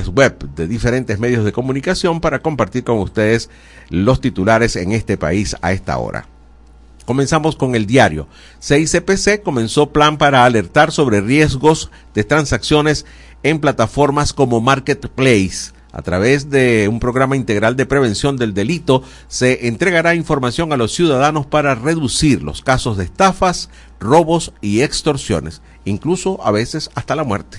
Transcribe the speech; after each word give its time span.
web 0.00 0.38
de 0.54 0.66
diferentes 0.66 1.18
medios 1.18 1.44
de 1.44 1.52
comunicación 1.52 2.20
para 2.20 2.40
compartir 2.40 2.84
con 2.84 2.98
ustedes 2.98 3.50
los 3.90 4.20
titulares 4.20 4.76
en 4.76 4.92
este 4.92 5.16
país 5.16 5.56
a 5.62 5.72
esta 5.72 5.98
hora. 5.98 6.26
Comenzamos 7.04 7.56
con 7.56 7.74
el 7.74 7.86
diario. 7.86 8.28
CICPC 8.60 9.42
comenzó 9.42 9.90
plan 9.90 10.18
para 10.18 10.44
alertar 10.44 10.92
sobre 10.92 11.20
riesgos 11.20 11.90
de 12.14 12.24
transacciones 12.24 13.06
en 13.42 13.58
plataformas 13.58 14.32
como 14.32 14.60
Marketplace. 14.60 15.72
A 15.92 16.00
través 16.00 16.48
de 16.48 16.88
un 16.88 17.00
programa 17.00 17.36
integral 17.36 17.76
de 17.76 17.84
prevención 17.84 18.38
del 18.38 18.54
delito, 18.54 19.02
se 19.28 19.66
entregará 19.68 20.14
información 20.14 20.72
a 20.72 20.78
los 20.78 20.94
ciudadanos 20.94 21.44
para 21.44 21.74
reducir 21.74 22.42
los 22.42 22.62
casos 22.62 22.96
de 22.96 23.04
estafas, 23.04 23.68
robos 24.00 24.54
y 24.62 24.80
extorsiones, 24.80 25.60
incluso 25.84 26.40
a 26.46 26.50
veces 26.50 26.88
hasta 26.94 27.14
la 27.14 27.24
muerte. 27.24 27.58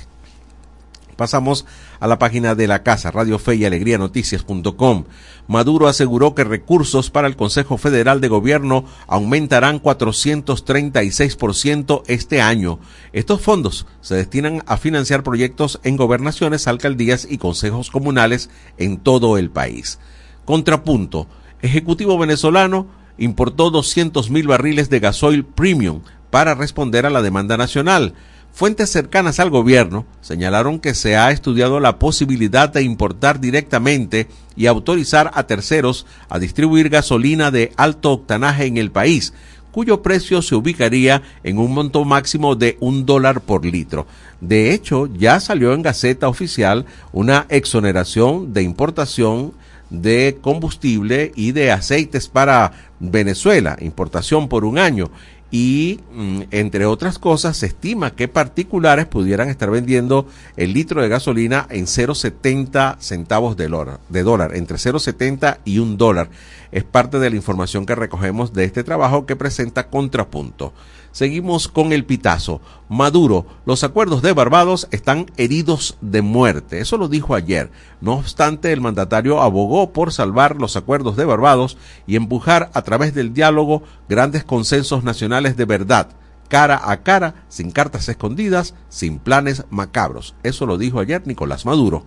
Pasamos 1.15 1.65
a 2.03 2.07
la 2.07 2.19
página 2.19 2.53
de 2.53 2.67
la 2.67 2.83
casa, 2.83 3.09
Radio 3.11 3.39
Fe 3.39 3.55
y 3.55 3.63
Alegría 3.63 3.97
Noticias.com. 3.97 5.05
Maduro 5.47 5.87
aseguró 5.87 6.35
que 6.35 6.43
recursos 6.43 7.09
para 7.09 7.29
el 7.29 7.37
Consejo 7.37 7.77
Federal 7.77 8.19
de 8.19 8.27
Gobierno 8.27 8.83
aumentarán 9.07 9.81
436% 9.81 12.03
este 12.07 12.41
año. 12.41 12.79
Estos 13.13 13.39
fondos 13.39 13.87
se 14.01 14.15
destinan 14.15 14.63
a 14.65 14.75
financiar 14.75 15.23
proyectos 15.23 15.79
en 15.85 15.95
gobernaciones, 15.95 16.67
alcaldías 16.67 17.25
y 17.29 17.37
consejos 17.37 17.89
comunales 17.89 18.49
en 18.77 18.97
todo 18.97 19.37
el 19.37 19.49
país. 19.49 19.97
Contrapunto. 20.43 21.27
Ejecutivo 21.61 22.17
venezolano 22.17 22.87
importó 23.17 23.69
200 23.69 24.29
mil 24.29 24.45
barriles 24.45 24.89
de 24.89 24.99
gasoil 24.99 25.45
premium 25.45 26.01
para 26.31 26.53
responder 26.53 27.05
a 27.05 27.09
la 27.09 27.21
demanda 27.21 27.55
nacional. 27.55 28.13
Fuentes 28.53 28.91
cercanas 28.91 29.39
al 29.39 29.49
gobierno 29.49 30.05
señalaron 30.21 30.79
que 30.79 30.93
se 30.93 31.17
ha 31.17 31.31
estudiado 31.31 31.79
la 31.79 31.97
posibilidad 31.97 32.69
de 32.69 32.83
importar 32.83 33.39
directamente 33.39 34.27
y 34.55 34.67
autorizar 34.67 35.31
a 35.33 35.47
terceros 35.47 36.05
a 36.29 36.37
distribuir 36.37 36.89
gasolina 36.89 37.49
de 37.49 37.71
alto 37.77 38.11
octanaje 38.11 38.65
en 38.65 38.77
el 38.77 38.91
país, 38.91 39.33
cuyo 39.71 40.03
precio 40.03 40.43
se 40.43 40.53
ubicaría 40.53 41.23
en 41.43 41.57
un 41.57 41.73
monto 41.73 42.05
máximo 42.05 42.55
de 42.55 42.77
un 42.79 43.07
dólar 43.07 43.41
por 43.41 43.65
litro. 43.65 44.05
De 44.39 44.71
hecho, 44.71 45.07
ya 45.07 45.39
salió 45.39 45.73
en 45.73 45.81
Gaceta 45.81 46.27
Oficial 46.27 46.85
una 47.11 47.47
exoneración 47.49 48.53
de 48.53 48.61
importación 48.61 49.53
de 49.89 50.37
combustible 50.41 51.31
y 51.35 51.53
de 51.53 51.71
aceites 51.71 52.27
para 52.27 52.71
Venezuela, 52.99 53.77
importación 53.79 54.47
por 54.47 54.63
un 54.63 54.77
año 54.77 55.09
y 55.53 55.99
mm, 56.11 56.41
entre 56.49 56.87
otras 56.87 57.19
cosas 57.19 57.57
se 57.57 57.67
estima 57.67 58.15
que 58.15 58.27
particulares 58.27 59.05
pudieran 59.05 59.49
estar 59.49 59.69
vendiendo 59.69 60.27
el 60.57 60.73
litro 60.73 60.99
de 60.99 61.09
gasolina 61.09 61.67
en 61.69 61.85
0,70 61.85 62.97
centavos 62.97 63.55
de 63.55 63.67
dólar, 63.67 63.99
de 64.09 64.23
dólar 64.23 64.55
entre 64.55 64.77
0,70 64.77 65.59
y 65.63 65.77
un 65.77 65.95
dólar. 65.95 66.29
Es 66.71 66.83
parte 66.83 67.19
de 67.19 67.29
la 67.29 67.35
información 67.35 67.85
que 67.85 67.93
recogemos 67.93 68.51
de 68.53 68.63
este 68.63 68.83
trabajo 68.83 69.27
que 69.27 69.35
presenta 69.35 69.89
Contrapunto. 69.89 70.73
Seguimos 71.13 71.67
con 71.67 71.93
el 71.93 72.05
pitazo. 72.05 72.59
Maduro, 72.89 73.45
los 73.65 73.83
acuerdos 73.83 74.23
de 74.23 74.33
Barbados 74.33 74.87
están 74.89 75.27
heridos 75.37 75.95
de 76.01 76.23
muerte. 76.23 76.79
Eso 76.79 76.97
lo 76.97 77.07
dijo 77.07 77.35
ayer. 77.35 77.71
No 78.01 78.13
obstante, 78.13 78.73
el 78.73 78.81
mandatario 78.81 79.39
abogó 79.39 79.93
por 79.93 80.11
salvar 80.11 80.57
los 80.57 80.75
acuerdos 80.75 81.15
de 81.15 81.25
Barbados 81.25 81.77
y 82.07 82.15
empujar 82.15 82.71
a 82.73 82.81
través 82.81 83.13
del 83.13 83.31
diálogo 83.31 83.83
grandes 84.09 84.43
consensos 84.43 85.03
nacionales 85.03 85.55
de 85.55 85.65
verdad 85.65 86.09
cara 86.49 86.79
a 86.83 87.01
cara, 87.01 87.45
sin 87.47 87.71
cartas 87.71 88.07
escondidas, 88.09 88.75
sin 88.87 89.17
planes 89.17 89.65
macabros. 89.71 90.35
Eso 90.43 90.67
lo 90.67 90.77
dijo 90.77 90.99
ayer 90.99 91.25
Nicolás 91.25 91.65
Maduro. 91.65 92.03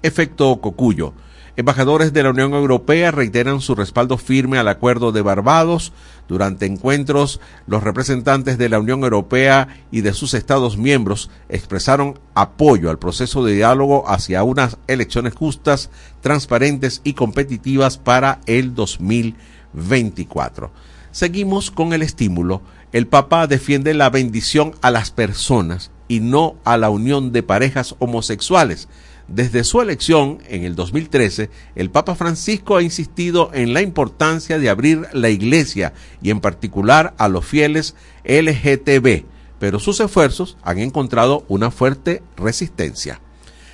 Efecto 0.00 0.58
Cocuyo. 0.62 1.12
Embajadores 1.56 2.12
de 2.12 2.24
la 2.24 2.30
Unión 2.30 2.52
Europea 2.52 3.12
reiteran 3.12 3.60
su 3.60 3.76
respaldo 3.76 4.18
firme 4.18 4.58
al 4.58 4.66
acuerdo 4.66 5.12
de 5.12 5.22
Barbados. 5.22 5.92
Durante 6.26 6.66
encuentros, 6.66 7.40
los 7.68 7.84
representantes 7.84 8.58
de 8.58 8.68
la 8.68 8.80
Unión 8.80 9.04
Europea 9.04 9.68
y 9.92 10.00
de 10.00 10.14
sus 10.14 10.34
Estados 10.34 10.76
miembros 10.76 11.30
expresaron 11.48 12.18
apoyo 12.34 12.90
al 12.90 12.98
proceso 12.98 13.44
de 13.44 13.54
diálogo 13.54 14.08
hacia 14.08 14.42
unas 14.42 14.78
elecciones 14.88 15.34
justas, 15.34 15.90
transparentes 16.22 17.00
y 17.04 17.12
competitivas 17.12 17.98
para 17.98 18.40
el 18.46 18.74
2024. 18.74 20.72
Seguimos 21.12 21.70
con 21.70 21.92
el 21.92 22.02
estímulo. 22.02 22.62
El 22.90 23.06
Papa 23.06 23.46
defiende 23.46 23.94
la 23.94 24.10
bendición 24.10 24.74
a 24.82 24.90
las 24.90 25.12
personas 25.12 25.92
y 26.08 26.18
no 26.18 26.56
a 26.64 26.76
la 26.76 26.90
unión 26.90 27.30
de 27.30 27.44
parejas 27.44 27.94
homosexuales 28.00 28.88
desde 29.28 29.64
su 29.64 29.80
elección 29.80 30.38
en 30.48 30.64
el 30.64 30.76
2013, 30.76 31.48
el 31.76 31.90
Papa 31.90 32.14
Francisco 32.14 32.76
ha 32.76 32.82
insistido 32.82 33.50
en 33.54 33.72
la 33.72 33.80
importancia 33.80 34.58
de 34.58 34.68
abrir 34.68 35.06
la 35.12 35.30
iglesia 35.30 35.94
y 36.20 36.30
en 36.30 36.40
particular 36.40 37.14
a 37.16 37.28
los 37.28 37.44
fieles 37.44 37.94
LGTB, 38.24 39.24
pero 39.58 39.78
sus 39.78 40.00
esfuerzos 40.00 40.58
han 40.62 40.78
encontrado 40.78 41.44
una 41.48 41.70
fuerte 41.70 42.22
resistencia. 42.36 43.20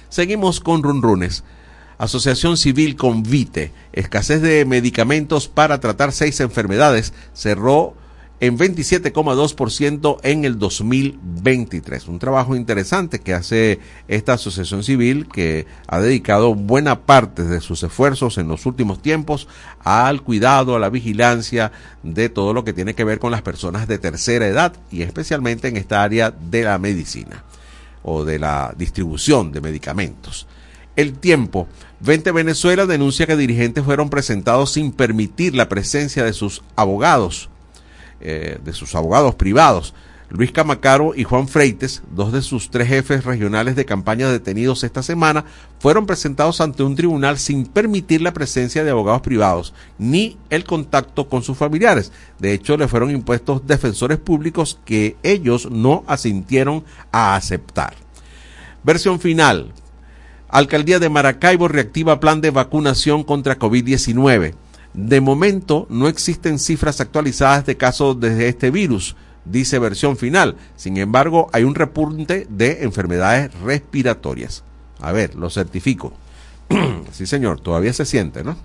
Seguimos 0.08 0.60
con 0.60 0.82
runrunes. 0.82 1.42
Asociación 1.98 2.56
Civil 2.56 2.96
Convite, 2.96 3.72
escasez 3.92 4.40
de 4.40 4.64
medicamentos 4.64 5.48
para 5.48 5.80
tratar 5.80 6.12
seis 6.12 6.40
enfermedades, 6.40 7.12
cerró 7.34 7.94
en 8.40 8.56
27,2% 8.58 10.18
en 10.22 10.44
el 10.46 10.58
2023. 10.58 12.08
Un 12.08 12.18
trabajo 12.18 12.56
interesante 12.56 13.20
que 13.20 13.34
hace 13.34 13.80
esta 14.08 14.32
asociación 14.32 14.82
civil 14.82 15.28
que 15.28 15.66
ha 15.86 16.00
dedicado 16.00 16.54
buena 16.54 17.02
parte 17.02 17.44
de 17.44 17.60
sus 17.60 17.82
esfuerzos 17.82 18.38
en 18.38 18.48
los 18.48 18.64
últimos 18.64 19.02
tiempos 19.02 19.46
al 19.84 20.22
cuidado, 20.22 20.74
a 20.74 20.78
la 20.78 20.88
vigilancia 20.88 21.70
de 22.02 22.30
todo 22.30 22.54
lo 22.54 22.64
que 22.64 22.72
tiene 22.72 22.94
que 22.94 23.04
ver 23.04 23.18
con 23.18 23.30
las 23.30 23.42
personas 23.42 23.86
de 23.86 23.98
tercera 23.98 24.46
edad 24.46 24.72
y 24.90 25.02
especialmente 25.02 25.68
en 25.68 25.76
esta 25.76 26.02
área 26.02 26.30
de 26.30 26.64
la 26.64 26.78
medicina 26.78 27.44
o 28.02 28.24
de 28.24 28.38
la 28.38 28.74
distribución 28.76 29.52
de 29.52 29.60
medicamentos. 29.60 30.46
El 30.96 31.12
tiempo. 31.12 31.68
20 32.00 32.32
Venezuela 32.32 32.86
denuncia 32.86 33.26
que 33.26 33.36
dirigentes 33.36 33.84
fueron 33.84 34.08
presentados 34.08 34.72
sin 34.72 34.92
permitir 34.92 35.54
la 35.54 35.68
presencia 35.68 36.24
de 36.24 36.32
sus 36.32 36.62
abogados 36.74 37.50
eh, 38.20 38.58
de 38.62 38.72
sus 38.72 38.94
abogados 38.94 39.34
privados. 39.34 39.94
Luis 40.30 40.52
Camacaro 40.52 41.12
y 41.16 41.24
Juan 41.24 41.48
Freites, 41.48 42.04
dos 42.12 42.32
de 42.32 42.40
sus 42.40 42.70
tres 42.70 42.86
jefes 42.86 43.24
regionales 43.24 43.74
de 43.74 43.84
campaña 43.84 44.30
detenidos 44.30 44.84
esta 44.84 45.02
semana, 45.02 45.44
fueron 45.80 46.06
presentados 46.06 46.60
ante 46.60 46.84
un 46.84 46.94
tribunal 46.94 47.36
sin 47.36 47.66
permitir 47.66 48.22
la 48.22 48.32
presencia 48.32 48.84
de 48.84 48.90
abogados 48.90 49.22
privados 49.22 49.74
ni 49.98 50.38
el 50.48 50.62
contacto 50.62 51.28
con 51.28 51.42
sus 51.42 51.58
familiares. 51.58 52.12
De 52.38 52.52
hecho, 52.52 52.76
le 52.76 52.86
fueron 52.86 53.10
impuestos 53.10 53.66
defensores 53.66 54.18
públicos 54.18 54.78
que 54.84 55.16
ellos 55.24 55.68
no 55.68 56.04
asintieron 56.06 56.84
a 57.10 57.34
aceptar. 57.34 57.94
Versión 58.84 59.18
final. 59.18 59.72
Alcaldía 60.48 61.00
de 61.00 61.08
Maracaibo 61.08 61.66
reactiva 61.66 62.20
plan 62.20 62.40
de 62.40 62.50
vacunación 62.50 63.24
contra 63.24 63.58
COVID-19. 63.58 64.54
De 64.94 65.20
momento 65.20 65.86
no 65.88 66.08
existen 66.08 66.58
cifras 66.58 67.00
actualizadas 67.00 67.64
de 67.64 67.76
casos 67.76 68.18
de 68.18 68.48
este 68.48 68.70
virus, 68.70 69.14
dice 69.44 69.78
versión 69.78 70.16
final. 70.16 70.56
Sin 70.76 70.96
embargo, 70.96 71.48
hay 71.52 71.64
un 71.64 71.74
repunte 71.74 72.46
de 72.50 72.82
enfermedades 72.82 73.52
respiratorias. 73.60 74.64
A 75.00 75.12
ver, 75.12 75.34
lo 75.34 75.48
certifico. 75.48 76.12
sí, 77.12 77.26
señor, 77.26 77.60
todavía 77.60 77.92
se 77.92 78.04
siente, 78.04 78.42
¿no? 78.42 78.56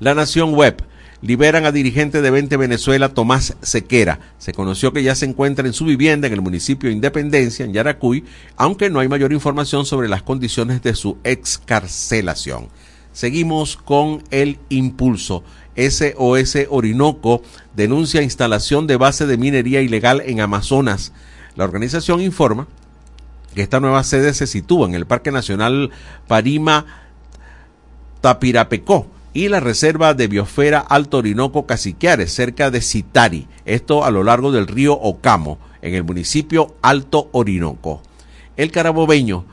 La 0.00 0.14
Nación 0.14 0.54
Web. 0.54 0.82
Liberan 1.22 1.64
a 1.64 1.72
dirigente 1.72 2.20
de 2.20 2.30
20 2.30 2.58
Venezuela, 2.58 3.14
Tomás 3.14 3.56
Sequera. 3.62 4.20
Se 4.38 4.52
conoció 4.52 4.92
que 4.92 5.02
ya 5.02 5.14
se 5.14 5.24
encuentra 5.24 5.66
en 5.66 5.72
su 5.72 5.86
vivienda 5.86 6.26
en 6.26 6.34
el 6.34 6.42
municipio 6.42 6.90
de 6.90 6.94
Independencia, 6.94 7.64
en 7.64 7.72
Yaracuy, 7.72 8.24
aunque 8.56 8.90
no 8.90 9.00
hay 9.00 9.08
mayor 9.08 9.32
información 9.32 9.86
sobre 9.86 10.08
las 10.08 10.22
condiciones 10.22 10.82
de 10.82 10.94
su 10.94 11.16
excarcelación. 11.24 12.68
Seguimos 13.16 13.78
con 13.78 14.22
el 14.30 14.58
impulso. 14.68 15.42
SOS 15.74 16.66
Orinoco 16.68 17.40
denuncia 17.74 18.20
instalación 18.20 18.86
de 18.86 18.98
base 18.98 19.24
de 19.24 19.38
minería 19.38 19.80
ilegal 19.80 20.22
en 20.26 20.42
Amazonas. 20.42 21.14
La 21.54 21.64
organización 21.64 22.20
informa 22.20 22.68
que 23.54 23.62
esta 23.62 23.80
nueva 23.80 24.04
sede 24.04 24.34
se 24.34 24.46
sitúa 24.46 24.86
en 24.86 24.94
el 24.94 25.06
Parque 25.06 25.32
Nacional 25.32 25.92
Parima 26.28 26.84
Tapirapecó 28.20 29.06
y 29.32 29.48
la 29.48 29.60
Reserva 29.60 30.12
de 30.12 30.28
Biosfera 30.28 30.80
Alto 30.80 31.16
Orinoco 31.16 31.64
Caciquiares, 31.64 32.34
cerca 32.34 32.70
de 32.70 32.82
Citari, 32.82 33.48
esto 33.64 34.04
a 34.04 34.10
lo 34.10 34.24
largo 34.24 34.52
del 34.52 34.66
río 34.66 34.92
Ocamo, 34.92 35.58
en 35.80 35.94
el 35.94 36.04
municipio 36.04 36.76
Alto 36.82 37.30
Orinoco. 37.32 38.02
El 38.58 38.70
carabobeño 38.70 39.46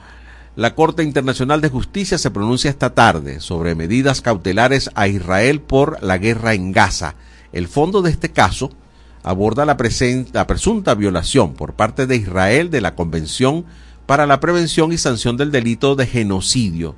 la 0.56 0.76
Corte 0.76 1.04
Internacional 1.04 1.62
de 1.62 1.70
Justicia 1.70 2.20
se 2.20 2.30
pronuncia 2.30 2.70
esta 2.70 2.94
tarde 2.94 3.40
sobre 3.40 3.74
medidas 3.74 4.22
cautelares 4.22 4.92
a 4.94 5.08
Israel 5.08 5.62
por 5.62 6.02
la 6.04 6.20
guerra 6.20 6.54
en 6.54 6.72
Gaza. 6.72 7.16
El 7.52 7.68
fondo 7.68 8.04
de 8.04 8.12
este 8.12 8.32
caso 8.32 8.70
aborda 9.24 9.66
la, 9.66 9.78
presunta 9.78 10.94
violación 10.94 11.54
por 11.54 11.74
parte 11.74 12.06
de 12.06 12.18
Israel 12.18 12.70
de 12.70 12.82
la 12.82 12.94
Convención 12.94 13.66
para 14.06 14.28
la 14.28 14.40
prevención 14.40 14.92
y 14.92 14.98
sanción 15.00 15.38
del 15.38 15.52
delito 15.52 15.96
de 15.96 16.06
genocidio 16.06 16.96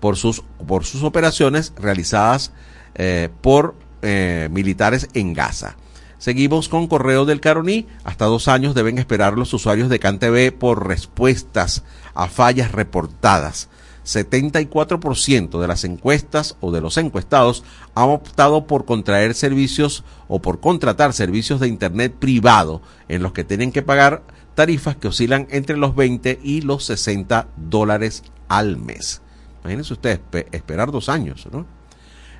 por 0.00 0.16
sus, 0.16 0.42
por 0.66 0.84
sus 0.84 1.02
operaciones 1.02 1.74
realizadas 1.76 2.52
eh, 2.94 3.28
por 3.42 3.74
eh, 4.00 4.48
militares 4.50 5.08
en 5.12 5.34
Gaza. 5.34 5.76
Seguimos 6.24 6.70
con 6.70 6.86
Correo 6.86 7.26
del 7.26 7.42
Caroní. 7.42 7.86
Hasta 8.02 8.24
dos 8.24 8.48
años 8.48 8.74
deben 8.74 8.96
esperar 8.96 9.36
los 9.36 9.52
usuarios 9.52 9.90
de 9.90 9.98
CanTV 9.98 10.58
por 10.58 10.88
respuestas 10.88 11.84
a 12.14 12.28
fallas 12.28 12.72
reportadas. 12.72 13.68
74% 14.06 15.60
de 15.60 15.68
las 15.68 15.84
encuestas 15.84 16.56
o 16.62 16.72
de 16.72 16.80
los 16.80 16.96
encuestados 16.96 17.62
han 17.94 18.08
optado 18.08 18.66
por 18.66 18.86
contraer 18.86 19.34
servicios 19.34 20.02
o 20.26 20.40
por 20.40 20.60
contratar 20.60 21.12
servicios 21.12 21.60
de 21.60 21.68
Internet 21.68 22.14
privado 22.18 22.80
en 23.08 23.22
los 23.22 23.34
que 23.34 23.44
tienen 23.44 23.70
que 23.70 23.82
pagar 23.82 24.22
tarifas 24.54 24.96
que 24.96 25.08
oscilan 25.08 25.46
entre 25.50 25.76
los 25.76 25.94
20 25.94 26.40
y 26.42 26.62
los 26.62 26.86
60 26.86 27.48
dólares 27.58 28.22
al 28.48 28.78
mes. 28.78 29.20
Imagínense 29.60 29.92
ustedes, 29.92 30.20
esperar 30.52 30.90
dos 30.90 31.10
años, 31.10 31.46
¿no? 31.52 31.66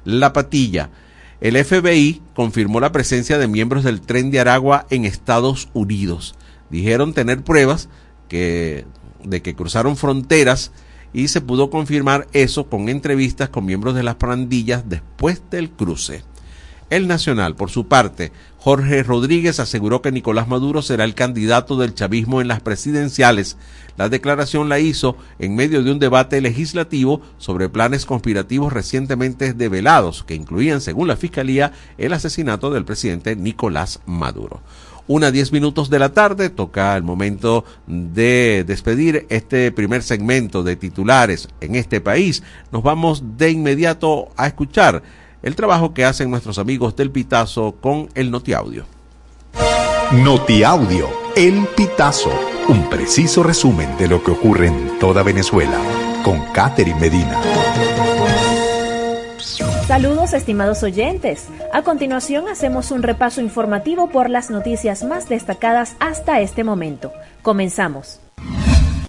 La 0.05 0.33
patilla. 0.33 0.89
El 1.45 1.63
FBI 1.63 2.23
confirmó 2.35 2.81
la 2.81 2.91
presencia 2.91 3.37
de 3.37 3.49
miembros 3.49 3.85
del 3.85 4.01
tren 4.01 4.31
de 4.31 4.41
Aragua 4.41 4.87
en 4.89 5.05
Estados 5.05 5.69
Unidos. 5.75 6.35
Dijeron 6.71 7.13
tener 7.13 7.45
pruebas 7.45 7.91
de 8.31 8.87
que 9.43 9.55
cruzaron 9.55 9.99
fronteras 9.99 10.73
y 11.13 11.29
se 11.29 11.43
pudo 11.43 11.69
confirmar 11.69 12.29
eso 12.33 12.71
con 12.71 12.89
entrevistas 12.89 13.51
con 13.51 13.67
miembros 13.67 13.95
de 13.95 14.05
las 14.05 14.15
pandillas 14.15 14.89
después 14.89 15.43
del 15.51 15.69
cruce. 15.69 16.25
El 16.91 17.09
Nacional, 17.09 17.57
por 17.57 17.71
su 17.71 17.89
parte, 17.89 18.31
Jorge 18.59 19.03
Rodríguez 19.03 19.59
aseguró 19.59 20.03
que 20.03 20.13
Nicolás 20.13 20.49
Maduro 20.49 20.83
será 20.83 21.05
el 21.05 21.15
candidato 21.15 21.77
del 21.77 21.95
chavismo 21.95 22.41
en 22.41 22.49
las 22.49 22.61
presidenciales. 22.61 23.57
La 23.97 24.09
declaración 24.09 24.69
la 24.69 24.79
hizo 24.79 25.17
en 25.39 25.55
medio 25.55 25.83
de 25.83 25.93
un 25.93 25.99
debate 25.99 26.41
legislativo 26.41 27.21
sobre 27.39 27.69
planes 27.69 28.07
conspirativos 28.07 28.73
recientemente 28.73 29.55
develados, 29.55 30.25
que 30.25 30.35
incluían, 30.35 30.81
según 30.81 31.09
la 31.09 31.17
Fiscalía, 31.17 31.73
el 31.99 32.13
asesinato 32.13 32.71
del 32.71 32.85
presidente 32.85 33.35
Nicolás 33.35 34.01
Maduro. 34.07 34.61
Una 35.07 35.31
diez 35.31 35.53
minutos 35.53 35.91
de 35.91 35.99
la 35.99 36.15
tarde, 36.15 36.49
toca 36.49 36.97
el 36.97 37.03
momento 37.03 37.67
de 37.87 38.65
despedir 38.67 39.27
este 39.29 39.71
primer 39.71 40.03
segmento 40.03 40.63
de 40.63 40.77
titulares 40.77 41.49
en 41.61 41.75
este 41.75 42.01
país. 42.01 42.43
Nos 42.73 42.83
vamos 42.83 43.23
de 43.37 43.51
inmediato 43.51 44.29
a 44.39 44.47
escuchar 44.47 45.03
el 45.45 45.57
trabajo 45.57 45.93
que 45.93 46.07
hacen 46.07 46.31
nuestros 46.31 46.59
amigos 46.59 46.97
del 46.97 47.11
Pitazo 47.11 47.75
con 47.79 48.09
el 48.15 48.31
Notiaudio. 48.31 48.87
Notiaudio, 50.13 51.09
El 51.37 51.67
Pitazo, 51.77 52.31
un 52.69 52.89
preciso 52.89 53.43
resumen 53.43 53.95
de 53.99 54.09
lo 54.09 54.25
que 54.25 54.31
ocurre 54.31 54.69
en 54.69 54.99
toda 54.99 55.23
Venezuela, 55.23 55.79
con 56.25 56.41
Catherine 56.53 56.99
Medina. 56.99 57.39
Saludos 59.87 60.33
estimados 60.33 60.83
oyentes. 60.83 61.49
A 61.75 61.83
continuación 61.83 62.49
hacemos 62.49 62.91
un 62.91 63.03
repaso 63.03 63.43
informativo 63.43 64.09
por 64.09 64.31
las 64.31 64.49
noticias 64.49 65.05
más 65.05 65.29
destacadas 65.29 65.95
hasta 66.01 66.41
este 66.41 66.65
momento. 66.65 67.13
Comenzamos. 67.43 68.19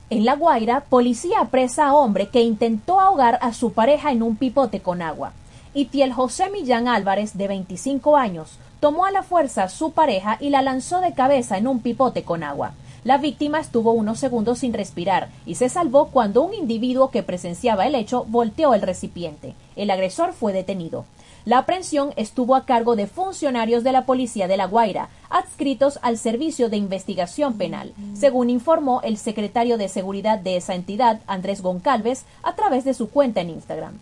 En 0.10 0.26
La 0.26 0.36
Guaira, 0.36 0.82
policía 0.82 1.40
apresa 1.40 1.88
a 1.88 1.94
hombre 1.94 2.28
que 2.28 2.42
intentó 2.42 3.00
ahogar 3.00 3.40
a 3.42 3.54
su 3.54 3.72
pareja 3.72 4.12
en 4.12 4.22
un 4.22 4.36
pipote 4.36 4.82
con 4.82 5.02
agua. 5.02 5.32
Y 5.76 5.86
Tiel 5.86 6.14
José 6.14 6.50
Millán 6.50 6.88
Álvarez, 6.88 7.38
de 7.38 7.50
25 7.50 8.16
años, 8.16 8.60
tomó 8.80 9.06
a 9.06 9.12
la 9.12 9.24
fuerza 9.24 9.64
a 9.64 9.70
su 9.70 9.92
pareja 9.92 10.38
y 10.40 10.50
la 10.50 10.62
lanzó 10.62 11.02
de 11.02 11.14
cabeza 11.14 11.58
en 11.58 11.68
un 11.68 11.82
pipote 11.82 12.24
con 12.24 12.44
agua. 12.44 12.74
La 13.04 13.18
víctima 13.18 13.60
estuvo 13.60 13.92
unos 13.92 14.18
segundos 14.18 14.60
sin 14.60 14.74
respirar 14.74 15.28
y 15.46 15.56
se 15.56 15.68
salvó 15.68 16.08
cuando 16.08 16.44
un 16.44 16.54
individuo 16.54 17.12
que 17.12 17.24
presenciaba 17.24 17.86
el 17.86 17.94
hecho 17.94 18.24
volteó 18.30 18.74
el 18.74 18.82
recipiente. 18.84 19.54
El 19.76 19.92
agresor 19.92 20.32
fue 20.32 20.54
detenido. 20.54 21.04
La 21.44 21.58
aprehensión 21.58 22.14
estuvo 22.16 22.56
a 22.56 22.66
cargo 22.66 22.96
de 22.96 23.08
funcionarios 23.08 23.84
de 23.84 23.92
la 23.92 24.06
Policía 24.06 24.48
de 24.48 24.56
La 24.56 24.68
Guaira, 24.68 25.10
adscritos 25.30 26.00
al 26.02 26.18
Servicio 26.18 26.70
de 26.70 26.78
Investigación 26.78 27.58
Penal, 27.58 27.94
según 28.14 28.50
informó 28.50 29.02
el 29.04 29.18
secretario 29.18 29.78
de 29.78 29.90
Seguridad 29.90 30.40
de 30.40 30.56
esa 30.56 30.74
entidad, 30.74 31.20
Andrés 31.28 31.62
Goncalves, 31.62 32.24
a 32.44 32.56
través 32.56 32.86
de 32.86 32.94
su 32.94 33.10
cuenta 33.10 33.42
en 33.42 33.50
Instagram. 33.50 34.00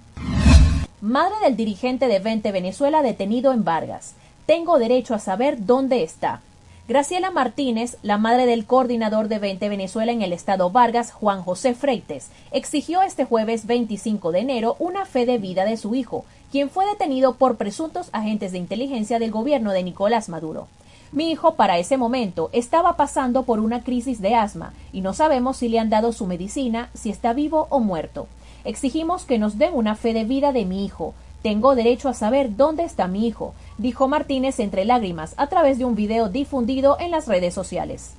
Madre 1.04 1.36
del 1.44 1.58
dirigente 1.58 2.08
de 2.08 2.20
Vente 2.20 2.54
Venezuela 2.54 3.02
detenido 3.02 3.52
en 3.52 3.66
Vargas. 3.66 4.14
Tengo 4.46 4.80
derecho 4.80 5.14
a 5.14 5.20
saber 5.20 5.66
dónde 5.66 6.02
está. 6.02 6.40
Graciela 6.88 7.30
Martínez, 7.30 7.98
la 8.04 8.18
madre 8.18 8.46
del 8.46 8.66
coordinador 8.66 9.28
de 9.28 9.38
20 9.38 9.68
Venezuela 9.68 10.14
en 10.14 10.22
el 10.22 10.32
estado 10.32 10.70
Vargas, 10.70 11.12
Juan 11.12 11.44
José 11.44 11.74
Freites, 11.74 12.30
exigió 12.54 13.02
este 13.02 13.26
jueves 13.26 13.66
25 13.66 14.32
de 14.32 14.40
enero 14.40 14.78
una 14.80 15.04
fe 15.04 15.26
de 15.26 15.40
vida 15.40 15.66
de 15.66 15.76
su 15.76 15.94
hijo, 15.94 16.24
quien 16.54 16.70
fue 16.70 16.86
detenido 16.86 17.36
por 17.36 17.58
presuntos 17.58 18.08
agentes 18.14 18.54
de 18.54 18.60
inteligencia 18.60 19.20
del 19.20 19.32
gobierno 19.32 19.74
de 19.74 19.84
Nicolás 19.84 20.30
Maduro. 20.30 20.70
Mi 21.12 21.30
hijo 21.30 21.56
para 21.56 21.80
ese 21.80 21.98
momento 21.98 22.50
estaba 22.54 22.96
pasando 22.96 23.44
por 23.44 23.60
una 23.60 23.84
crisis 23.84 24.22
de 24.22 24.36
asma 24.36 24.72
y 24.94 25.02
no 25.02 25.14
sabemos 25.14 25.58
si 25.58 25.68
le 25.68 25.80
han 25.80 25.90
dado 25.90 26.14
su 26.14 26.28
medicina, 26.28 26.90
si 26.94 27.10
está 27.10 27.34
vivo 27.34 27.68
o 27.72 27.82
muerto. 27.82 28.26
Exigimos 28.66 29.26
que 29.26 29.40
nos 29.40 29.58
den 29.58 29.74
una 29.74 29.96
fe 29.96 30.14
de 30.14 30.24
vida 30.24 30.52
de 30.52 30.66
mi 30.66 30.86
hijo. 30.86 31.14
Tengo 31.42 31.76
derecho 31.76 32.08
a 32.10 32.14
saber 32.14 32.56
dónde 32.56 32.84
está 32.84 33.08
mi 33.08 33.28
hijo 33.28 33.54
dijo 33.78 34.08
Martínez 34.08 34.60
entre 34.60 34.86
lágrimas 34.86 35.34
a 35.38 35.48
través 35.48 35.78
de 35.78 35.86
un 35.86 35.96
video 35.96 36.30
difundido 36.30 36.98
en 37.00 37.12
las 37.12 37.28
redes 37.28 37.54
sociales. 37.54 38.14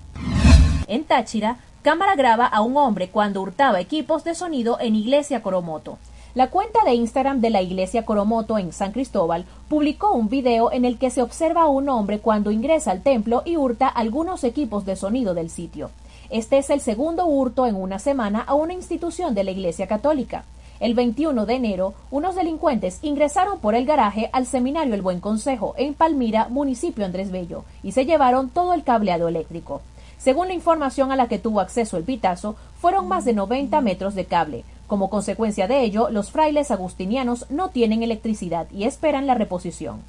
En 0.86 1.04
Táchira, 1.04 1.58
cámara 1.82 2.16
graba 2.16 2.46
a 2.46 2.60
un 2.60 2.76
hombre 2.76 3.08
cuando 3.08 3.40
hurtaba 3.40 3.80
equipos 3.80 4.24
de 4.24 4.34
sonido 4.34 4.78
en 4.80 4.96
Iglesia 4.96 5.42
Coromoto. 5.42 5.98
La 6.34 6.50
cuenta 6.50 6.80
de 6.84 6.94
Instagram 6.94 7.40
de 7.40 7.50
la 7.50 7.62
Iglesia 7.62 8.04
Coromoto 8.04 8.58
en 8.58 8.72
San 8.72 8.90
Cristóbal 8.90 9.44
publicó 9.68 10.12
un 10.12 10.28
video 10.28 10.72
en 10.72 10.84
el 10.84 10.98
que 10.98 11.10
se 11.10 11.22
observa 11.22 11.62
a 11.62 11.68
un 11.68 11.88
hombre 11.88 12.18
cuando 12.18 12.50
ingresa 12.50 12.90
al 12.90 13.02
templo 13.02 13.42
y 13.44 13.56
hurta 13.56 13.86
algunos 13.86 14.42
equipos 14.42 14.84
de 14.84 14.96
sonido 14.96 15.34
del 15.34 15.48
sitio. 15.48 15.90
Este 16.30 16.58
es 16.58 16.70
el 16.70 16.80
segundo 16.80 17.26
hurto 17.26 17.66
en 17.66 17.74
una 17.74 17.98
semana 17.98 18.40
a 18.40 18.54
una 18.54 18.72
institución 18.72 19.34
de 19.34 19.44
la 19.44 19.50
Iglesia 19.50 19.86
Católica. 19.86 20.44
El 20.80 20.94
21 20.94 21.46
de 21.46 21.54
enero, 21.54 21.94
unos 22.10 22.34
delincuentes 22.34 22.98
ingresaron 23.02 23.60
por 23.60 23.74
el 23.74 23.86
garaje 23.86 24.30
al 24.32 24.46
seminario 24.46 24.94
El 24.94 25.02
Buen 25.02 25.20
Consejo, 25.20 25.74
en 25.76 25.94
Palmira, 25.94 26.48
municipio 26.48 27.04
Andrés 27.04 27.30
Bello, 27.30 27.64
y 27.82 27.92
se 27.92 28.06
llevaron 28.06 28.48
todo 28.48 28.74
el 28.74 28.84
cableado 28.84 29.28
eléctrico. 29.28 29.82
Según 30.18 30.48
la 30.48 30.54
información 30.54 31.12
a 31.12 31.16
la 31.16 31.28
que 31.28 31.38
tuvo 31.38 31.60
acceso 31.60 31.96
el 31.96 32.04
Pitazo, 32.04 32.56
fueron 32.80 33.06
más 33.06 33.24
de 33.24 33.34
90 33.34 33.80
metros 33.82 34.14
de 34.14 34.24
cable. 34.24 34.64
Como 34.86 35.10
consecuencia 35.10 35.68
de 35.68 35.82
ello, 35.82 36.08
los 36.10 36.30
frailes 36.30 36.70
agustinianos 36.70 37.46
no 37.50 37.68
tienen 37.68 38.02
electricidad 38.02 38.66
y 38.70 38.84
esperan 38.84 39.26
la 39.26 39.34
reposición. 39.34 40.02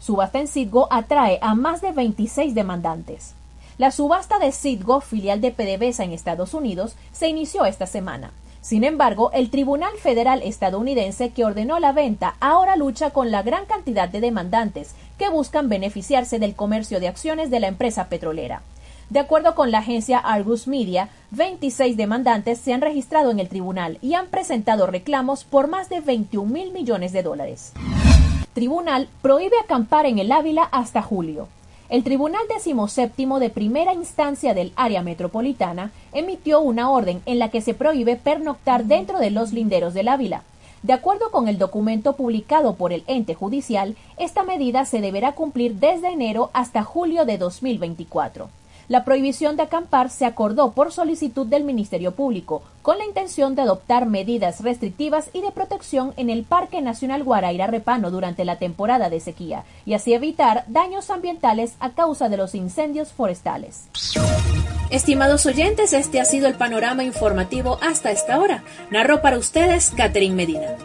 Subasta 0.00 0.40
en 0.40 0.48
Citgo 0.48 0.88
atrae 0.90 1.38
a 1.40 1.54
más 1.54 1.80
de 1.80 1.92
26 1.92 2.54
demandantes. 2.54 3.34
La 3.82 3.90
subasta 3.90 4.38
de 4.38 4.52
Citgo, 4.52 5.00
filial 5.00 5.40
de 5.40 5.50
PDVSA 5.50 6.04
en 6.04 6.12
Estados 6.12 6.54
Unidos, 6.54 6.94
se 7.10 7.26
inició 7.26 7.64
esta 7.64 7.88
semana. 7.88 8.30
Sin 8.60 8.84
embargo, 8.84 9.32
el 9.32 9.50
Tribunal 9.50 9.90
Federal 10.00 10.40
estadounidense 10.44 11.30
que 11.30 11.44
ordenó 11.44 11.80
la 11.80 11.90
venta 11.90 12.36
ahora 12.38 12.76
lucha 12.76 13.10
con 13.10 13.32
la 13.32 13.42
gran 13.42 13.66
cantidad 13.66 14.08
de 14.08 14.20
demandantes 14.20 14.94
que 15.18 15.30
buscan 15.30 15.68
beneficiarse 15.68 16.38
del 16.38 16.54
comercio 16.54 17.00
de 17.00 17.08
acciones 17.08 17.50
de 17.50 17.58
la 17.58 17.66
empresa 17.66 18.08
petrolera. 18.08 18.62
De 19.10 19.18
acuerdo 19.18 19.56
con 19.56 19.72
la 19.72 19.78
agencia 19.78 20.18
Argus 20.18 20.68
Media, 20.68 21.08
26 21.32 21.96
demandantes 21.96 22.58
se 22.58 22.72
han 22.72 22.82
registrado 22.82 23.32
en 23.32 23.40
el 23.40 23.48
tribunal 23.48 23.98
y 24.00 24.14
han 24.14 24.28
presentado 24.28 24.86
reclamos 24.86 25.42
por 25.42 25.66
más 25.66 25.88
de 25.88 25.98
21 25.98 26.48
mil 26.48 26.70
millones 26.70 27.12
de 27.12 27.24
dólares. 27.24 27.72
Tribunal 28.54 29.08
prohíbe 29.22 29.56
acampar 29.60 30.06
en 30.06 30.20
el 30.20 30.30
Ávila 30.30 30.62
hasta 30.70 31.02
julio. 31.02 31.48
El 31.92 32.04
Tribunal 32.04 32.40
Decimoséptimo 32.48 33.38
de 33.38 33.50
Primera 33.50 33.92
Instancia 33.92 34.54
del 34.54 34.72
Área 34.76 35.02
Metropolitana 35.02 35.92
emitió 36.14 36.58
una 36.62 36.88
orden 36.88 37.20
en 37.26 37.38
la 37.38 37.50
que 37.50 37.60
se 37.60 37.74
prohíbe 37.74 38.16
pernoctar 38.16 38.86
dentro 38.86 39.18
de 39.18 39.30
los 39.30 39.52
linderos 39.52 39.92
del 39.92 40.08
Ávila. 40.08 40.42
De 40.82 40.94
acuerdo 40.94 41.30
con 41.30 41.48
el 41.48 41.58
documento 41.58 42.16
publicado 42.16 42.76
por 42.76 42.94
el 42.94 43.04
ente 43.08 43.34
judicial, 43.34 43.94
esta 44.16 44.42
medida 44.42 44.86
se 44.86 45.02
deberá 45.02 45.32
cumplir 45.32 45.74
desde 45.74 46.08
enero 46.08 46.48
hasta 46.54 46.82
julio 46.82 47.26
de 47.26 47.36
2024. 47.36 48.48
La 48.88 49.04
prohibición 49.04 49.56
de 49.56 49.62
acampar 49.62 50.10
se 50.10 50.26
acordó 50.26 50.72
por 50.72 50.92
solicitud 50.92 51.46
del 51.46 51.64
Ministerio 51.64 52.12
Público, 52.12 52.62
con 52.82 52.98
la 52.98 53.04
intención 53.04 53.54
de 53.54 53.62
adoptar 53.62 54.06
medidas 54.06 54.60
restrictivas 54.60 55.30
y 55.32 55.40
de 55.40 55.52
protección 55.52 56.12
en 56.16 56.30
el 56.30 56.44
Parque 56.44 56.80
Nacional 56.82 57.22
Guaraira 57.24 57.66
Repano 57.66 58.10
durante 58.10 58.44
la 58.44 58.58
temporada 58.58 59.08
de 59.08 59.20
sequía, 59.20 59.64
y 59.86 59.94
así 59.94 60.14
evitar 60.14 60.64
daños 60.66 61.10
ambientales 61.10 61.74
a 61.80 61.90
causa 61.90 62.28
de 62.28 62.36
los 62.36 62.54
incendios 62.54 63.12
forestales. 63.12 63.88
Estimados 64.90 65.46
oyentes, 65.46 65.92
este 65.92 66.20
ha 66.20 66.24
sido 66.24 66.48
el 66.48 66.54
panorama 66.54 67.02
informativo 67.04 67.78
hasta 67.80 68.10
esta 68.10 68.38
hora. 68.38 68.62
Narro 68.90 69.22
para 69.22 69.38
ustedes 69.38 69.90
Catherine 69.96 70.34
Medina. 70.34 70.76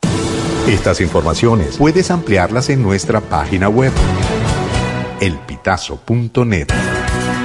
Estas 0.68 1.02
informaciones 1.02 1.78
puedes 1.78 2.12
ampliarlas 2.12 2.70
en 2.70 2.84
nuestra 2.84 3.22
página 3.22 3.70
web 3.70 3.92
elpitazo.net. 5.20 6.68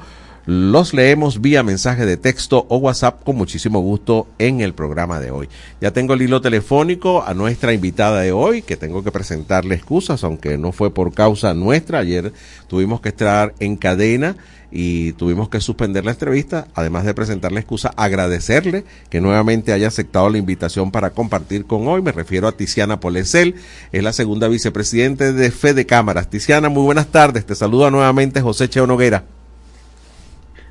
Los 0.50 0.94
leemos 0.94 1.42
vía 1.42 1.62
mensaje 1.62 2.06
de 2.06 2.16
texto 2.16 2.64
o 2.70 2.78
WhatsApp 2.78 3.22
con 3.22 3.36
muchísimo 3.36 3.80
gusto 3.80 4.28
en 4.38 4.62
el 4.62 4.72
programa 4.72 5.20
de 5.20 5.30
hoy. 5.30 5.50
Ya 5.78 5.90
tengo 5.90 6.14
el 6.14 6.22
hilo 6.22 6.40
telefónico 6.40 7.22
a 7.22 7.34
nuestra 7.34 7.74
invitada 7.74 8.22
de 8.22 8.32
hoy, 8.32 8.62
que 8.62 8.78
tengo 8.78 9.04
que 9.04 9.12
presentarle 9.12 9.74
excusas, 9.74 10.24
aunque 10.24 10.56
no 10.56 10.72
fue 10.72 10.90
por 10.90 11.12
causa 11.12 11.52
nuestra. 11.52 11.98
Ayer 11.98 12.32
tuvimos 12.66 13.02
que 13.02 13.10
estar 13.10 13.52
en 13.60 13.76
cadena 13.76 14.36
y 14.70 15.12
tuvimos 15.12 15.48
que 15.48 15.60
suspender 15.60 16.04
la 16.04 16.10
entrevista, 16.10 16.68
además 16.74 17.04
de 17.04 17.14
presentarle 17.14 17.60
excusa, 17.60 17.92
agradecerle 17.96 18.84
que 19.10 19.20
nuevamente 19.20 19.72
haya 19.72 19.88
aceptado 19.88 20.28
la 20.28 20.38
invitación 20.38 20.90
para 20.90 21.10
compartir 21.10 21.66
con 21.66 21.88
hoy. 21.88 22.02
Me 22.02 22.12
refiero 22.12 22.48
a 22.48 22.52
Tiziana 22.52 23.00
Polesel, 23.00 23.54
es 23.92 24.02
la 24.02 24.12
segunda 24.12 24.48
vicepresidente 24.48 25.32
de 25.32 25.50
Fede 25.50 25.86
Cámaras. 25.86 26.28
Tiziana, 26.28 26.68
muy 26.68 26.82
buenas 26.82 27.08
tardes. 27.08 27.46
Te 27.46 27.54
saluda 27.54 27.90
nuevamente 27.90 28.40
José 28.40 28.68
Cheo 28.68 28.86
Noguera. 28.86 29.24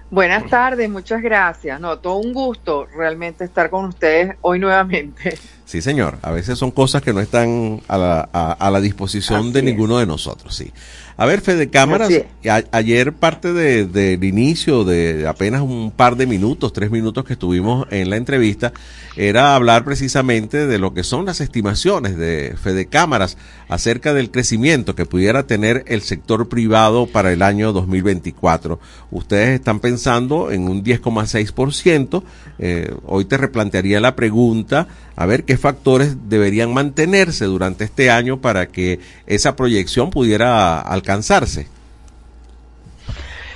Buenas 0.10 0.50
tardes, 0.50 0.90
muchas 0.90 1.22
gracias. 1.22 1.82
No, 1.82 2.00
todo 2.00 2.18
un 2.18 2.34
gusto 2.34 2.88
realmente 2.96 3.44
estar 3.44 3.70
con 3.70 3.86
ustedes 3.86 4.36
hoy 4.42 4.60
nuevamente. 4.60 5.38
Sí, 5.68 5.82
señor. 5.82 6.18
A 6.22 6.32
veces 6.32 6.58
son 6.58 6.72
cosas 6.72 7.02
que 7.02 7.12
no 7.12 7.20
están 7.20 7.82
a 7.90 7.98
la, 7.98 8.30
a, 8.32 8.54
a 8.54 8.72
la 8.72 8.80
disposición 8.80 9.40
Así 9.42 9.52
de 9.52 9.60
es. 9.60 9.66
ninguno 9.66 9.98
de 9.98 10.06
nosotros, 10.06 10.56
sí. 10.56 10.72
A 11.18 11.26
ver, 11.26 11.42
Fede 11.42 11.70
Cámaras, 11.70 12.10
a, 12.48 12.62
ayer 12.72 13.12
parte 13.12 13.52
del 13.52 13.92
de, 13.92 14.18
de 14.18 14.28
inicio 14.28 14.86
de 14.86 15.28
apenas 15.28 15.62
un 15.62 15.92
par 15.92 16.16
de 16.16 16.26
minutos, 16.28 16.72
tres 16.72 16.90
minutos 16.90 17.26
que 17.26 17.34
estuvimos 17.34 17.86
en 17.90 18.10
la 18.10 18.16
entrevista, 18.16 18.72
era 19.18 19.56
hablar 19.56 19.84
precisamente 19.84 20.68
de 20.68 20.78
lo 20.78 20.94
que 20.94 21.04
son 21.04 21.26
las 21.26 21.42
estimaciones 21.42 22.16
de 22.18 22.56
Fede 22.62 22.86
Cámaras 22.86 23.36
acerca 23.68 24.14
del 24.14 24.30
crecimiento 24.32 24.96
que 24.96 25.06
pudiera 25.08 25.48
tener 25.48 25.84
el 25.88 26.02
sector 26.02 26.48
privado 26.48 27.08
para 27.08 27.34
el 27.34 27.42
año 27.42 27.74
2024. 27.74 28.80
Ustedes 29.12 29.50
están 29.60 29.80
pensando 29.80 30.52
en 30.52 30.70
un 30.70 30.84
10,6%. 30.84 32.24
Eh, 32.60 32.94
hoy 33.06 33.26
te 33.26 33.38
replantearía 33.38 34.00
la 34.00 34.16
pregunta, 34.16 34.88
a 35.18 35.26
ver 35.26 35.44
qué 35.44 35.58
factores 35.58 36.30
deberían 36.30 36.74
mantenerse 36.74 37.46
durante 37.46 37.84
este 37.84 38.12
año 38.12 38.40
para 38.40 38.68
que 38.68 39.00
esa 39.26 39.56
proyección 39.56 40.12
pudiera 40.12 40.80
alcanzarse. 40.80 41.68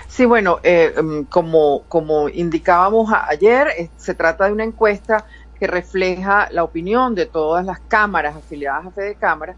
Sí, 0.08 0.25
bueno, 0.25 0.60
eh, 0.63 0.94
como, 1.30 1.84
como 1.88 2.27
indicábamos 2.30 3.13
ayer, 3.13 3.68
eh, 3.77 3.89
se 3.96 4.15
trata 4.15 4.48
de 4.48 4.53
una 4.53 4.63
encuesta 4.63 5.25
que 5.60 5.68
refleja 5.68 6.50
la 6.51 6.63
opinión 6.63 7.13
de 7.13 7.27
todas 7.27 7.63
las 7.63 7.80
cámaras 7.80 8.36
afiliadas 8.36 8.88
a 8.88 8.91
Fede 8.91 9.15
Cámara 9.15 9.56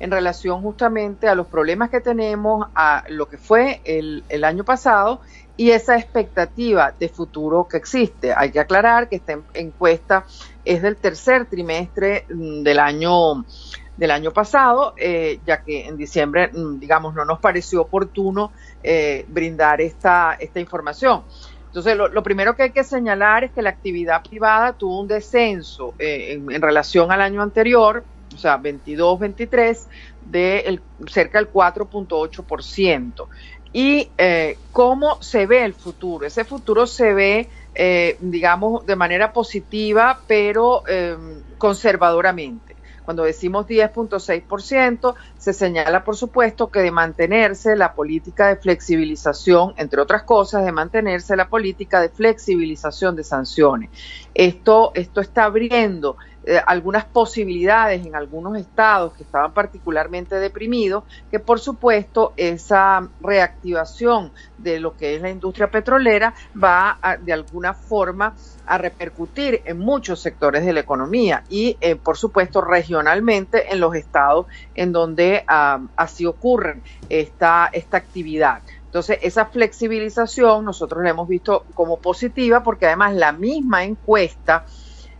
en 0.00 0.10
relación 0.10 0.60
justamente 0.60 1.28
a 1.28 1.36
los 1.36 1.46
problemas 1.46 1.88
que 1.88 2.00
tenemos, 2.00 2.66
a 2.74 3.04
lo 3.08 3.28
que 3.28 3.38
fue 3.38 3.80
el, 3.84 4.24
el 4.28 4.42
año 4.42 4.64
pasado 4.64 5.20
y 5.56 5.70
esa 5.70 5.96
expectativa 5.96 6.92
de 6.98 7.08
futuro 7.08 7.68
que 7.68 7.76
existe. 7.76 8.34
Hay 8.36 8.50
que 8.50 8.58
aclarar 8.58 9.08
que 9.08 9.16
esta 9.16 9.38
encuesta 9.54 10.24
es 10.64 10.82
del 10.82 10.96
tercer 10.96 11.46
trimestre 11.46 12.26
mm, 12.28 12.62
del 12.62 12.78
año 12.78 13.44
del 13.96 14.10
año 14.10 14.32
pasado, 14.32 14.94
eh, 14.96 15.38
ya 15.46 15.62
que 15.62 15.86
en 15.86 15.96
diciembre, 15.96 16.50
mm, 16.52 16.80
digamos, 16.80 17.14
no 17.14 17.24
nos 17.24 17.38
pareció 17.38 17.82
oportuno 17.82 18.52
eh, 18.82 19.24
brindar 19.28 19.80
esta, 19.80 20.36
esta 20.40 20.58
información. 20.58 21.22
Entonces, 21.66 21.96
lo, 21.96 22.22
primero 22.22 22.54
que 22.54 22.64
hay 22.64 22.70
que 22.70 22.84
señalar 22.84 23.44
es 23.44 23.50
que 23.50 23.60
la 23.60 23.70
actividad 23.70 24.22
privada 24.22 24.74
tuvo 24.74 25.00
un 25.00 25.08
descenso 25.08 25.94
eh, 25.98 26.32
en, 26.32 26.62
relación 26.62 27.10
al 27.10 27.20
año 27.20 27.42
anterior, 27.42 28.04
o 28.32 28.38
sea, 28.38 28.60
22-23, 28.60 29.86
de 30.24 30.80
cerca 31.08 31.38
del 31.38 31.52
4.8%. 31.52 33.26
¿Y 33.76 34.08
cómo 34.70 35.20
se 35.20 35.46
ve 35.46 35.64
el 35.64 35.74
futuro? 35.74 36.24
Ese 36.24 36.44
futuro 36.44 36.86
se 36.86 37.12
ve, 37.12 37.48
digamos, 38.20 38.86
de 38.86 38.94
manera 38.94 39.32
positiva, 39.32 40.20
pero 40.28 40.84
conservadoramente. 41.58 42.76
Cuando 43.04 43.24
decimos 43.24 43.66
10.6%, 43.66 45.14
se 45.36 45.52
señala, 45.52 46.04
por 46.04 46.16
supuesto, 46.16 46.70
que 46.70 46.80
de 46.80 46.90
mantenerse 46.90 47.76
la 47.76 47.92
política 47.92 48.48
de 48.48 48.56
flexibilización, 48.56 49.74
entre 49.76 50.00
otras 50.00 50.22
cosas, 50.22 50.64
de 50.64 50.72
mantenerse 50.72 51.36
la 51.36 51.48
política 51.48 52.00
de 52.00 52.08
flexibilización 52.08 53.16
de 53.16 53.24
sanciones. 53.24 53.90
Esto, 54.32 54.92
esto 54.94 55.20
está 55.20 55.44
abriendo 55.44 56.16
eh, 56.46 56.60
algunas 56.66 57.04
posibilidades 57.04 58.04
en 58.04 58.14
algunos 58.14 58.58
estados 58.58 59.14
que 59.14 59.22
estaban 59.22 59.52
particularmente 59.52 60.36
deprimidos, 60.36 61.04
que 61.30 61.40
por 61.40 61.58
supuesto 61.58 62.34
esa 62.36 63.08
reactivación 63.20 64.32
de 64.58 64.80
lo 64.80 64.96
que 64.96 65.16
es 65.16 65.22
la 65.22 65.30
industria 65.30 65.70
petrolera 65.70 66.34
va 66.62 66.98
de 67.20 67.32
alguna 67.32 67.72
forma 67.72 68.34
a 68.66 68.78
repercutir 68.78 69.62
en 69.64 69.78
muchos 69.78 70.20
sectores 70.20 70.64
de 70.64 70.72
la 70.72 70.80
economía 70.80 71.44
y 71.48 71.76
eh, 71.80 71.96
por 71.96 72.16
supuesto 72.16 72.60
regionalmente 72.60 73.72
en 73.72 73.80
los 73.80 73.94
estados 73.94 74.46
en 74.74 74.92
donde 74.92 75.44
ah, 75.46 75.80
así 75.96 76.26
ocurre 76.26 76.80
esta, 77.08 77.70
esta 77.72 77.96
actividad. 77.96 78.62
Entonces, 78.84 79.18
esa 79.22 79.46
flexibilización 79.46 80.64
nosotros 80.64 81.02
la 81.02 81.10
hemos 81.10 81.26
visto 81.26 81.64
como 81.74 81.98
positiva 81.98 82.62
porque 82.62 82.86
además 82.86 83.14
la 83.14 83.32
misma 83.32 83.84
encuesta 83.84 84.66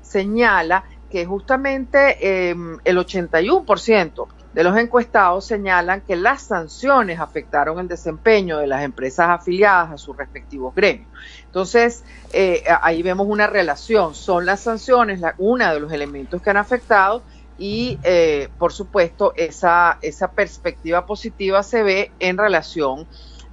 señala 0.01 0.85
que 1.15 1.27
justamente 1.27 2.49
em, 2.51 2.81
el 2.85 2.99
81% 2.99 4.27
de 4.53 4.65
los 4.65 4.77
encuestados 4.77 5.47
señalan 5.47 6.01
que 6.01 6.17
las 6.17 6.43
sanciones 6.43 7.21
afectaron 7.21 7.79
el 7.79 7.87
desempeño 7.87 8.59
de 8.59 8.67
las 8.67 8.83
empresas 8.83 9.29
afiliadas 9.31 9.93
a 9.93 9.97
sus 9.97 10.17
respectivos 10.17 10.75
gremios. 10.75 11.07
Entonces, 11.47 12.03
eh, 12.33 12.65
ahí 12.83 13.05
vemos 13.05 13.29
una 13.29 13.47
relación. 13.47 14.17
Son 14.17 14.45
las 14.45 14.59
sanciones 14.59 15.21
la, 15.21 15.37
uno 15.39 15.73
de 15.73 15.79
los 15.79 15.93
elementos 15.93 16.43
que 16.43 16.51
han 16.51 16.57
afectado 16.57 17.23
y, 17.59 18.01
eh, 18.03 18.49
por 18.59 18.73
supuesto, 18.73 19.35
esa, 19.37 19.99
esa 20.03 20.33
perspectiva 20.33 21.07
positiva 21.07 21.63
se 21.63 21.85
ve 21.85 22.11
en 22.19 22.39
relación 22.39 23.07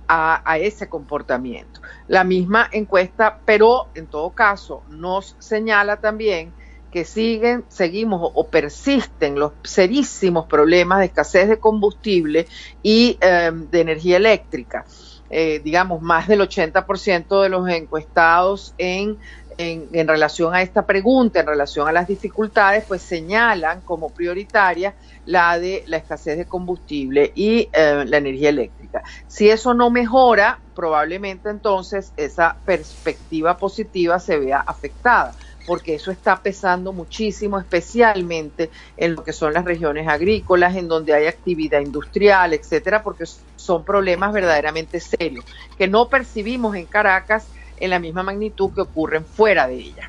a, 0.07 0.41
a, 0.51 0.57
ese 0.57 0.89
comportamiento. 0.89 1.79
La 2.07 2.23
misma 2.23 2.67
encuesta, 2.71 3.37
pero 3.45 3.89
en 3.93 4.07
todo 4.07 4.31
caso, 4.31 4.81
nos 4.89 5.35
señala 5.37 5.97
también 5.97 6.59
que 6.91 7.05
siguen, 7.05 7.63
seguimos 7.69 8.31
o, 8.33 8.47
persisten 8.47 9.39
los 9.39 9.53
serísimos 9.63 10.45
problemas 10.45 10.99
de 10.99 11.05
escasez 11.05 11.47
de 11.47 11.57
combustible 11.57 12.47
y 12.83 13.17
em, 13.21 13.69
de 13.69 13.81
energía 13.81 14.17
eléctrica. 14.17 14.85
Eh, 15.29 15.61
digamos, 15.63 16.01
más 16.01 16.27
del 16.27 16.41
80% 16.41 17.41
de 17.41 17.47
los 17.47 17.69
encuestados 17.69 18.75
en, 18.77 19.17
en, 19.57 20.07
relación 20.07 20.53
a 20.53 20.61
esta 20.61 20.85
pregunta, 20.85 21.39
en 21.39 21.47
relación 21.47 21.87
a 21.87 21.93
las 21.93 22.07
dificultades, 22.07 22.83
pues 22.85 23.01
señalan 23.01 23.79
como 23.81 24.09
prioritaria 24.09 24.93
la 25.25 25.57
de 25.57 25.83
la 25.87 25.97
escasez 25.97 26.37
de 26.37 26.45
combustible 26.45 27.31
y 27.33 27.69
eh, 27.71 28.03
la 28.05 28.17
energía 28.17 28.49
eléctrica. 28.49 29.03
Si 29.27 29.49
eso 29.49 29.73
no 29.73 29.89
mejora, 29.89 30.59
probablemente 30.75 31.49
entonces 31.49 32.11
esa 32.17 32.57
perspectiva 32.65 33.55
positiva 33.55 34.19
se 34.19 34.37
vea 34.37 34.59
afectada 34.59 35.33
porque 35.65 35.95
eso 35.95 36.11
está 36.11 36.41
pesando 36.41 36.93
muchísimo, 36.93 37.59
especialmente 37.59 38.71
en 38.97 39.15
lo 39.15 39.23
que 39.23 39.33
son 39.33 39.53
las 39.53 39.65
regiones 39.65 40.07
agrícolas, 40.07 40.75
en 40.75 40.87
donde 40.87 41.13
hay 41.13 41.27
actividad 41.27 41.81
industrial, 41.81 42.53
etcétera, 42.53 43.03
porque 43.03 43.25
son 43.55 43.85
problemas 43.85 44.33
verdaderamente 44.33 44.99
serios 44.99 45.45
que 45.77 45.87
no 45.87 46.09
percibimos 46.09 46.75
en 46.75 46.87
Caracas 46.87 47.49
en 47.77 47.89
la 47.89 47.99
misma 47.99 48.23
magnitud 48.23 48.71
que 48.73 48.81
ocurren 48.81 49.25
fuera 49.25 49.67
de 49.67 49.75
ella. 49.75 50.07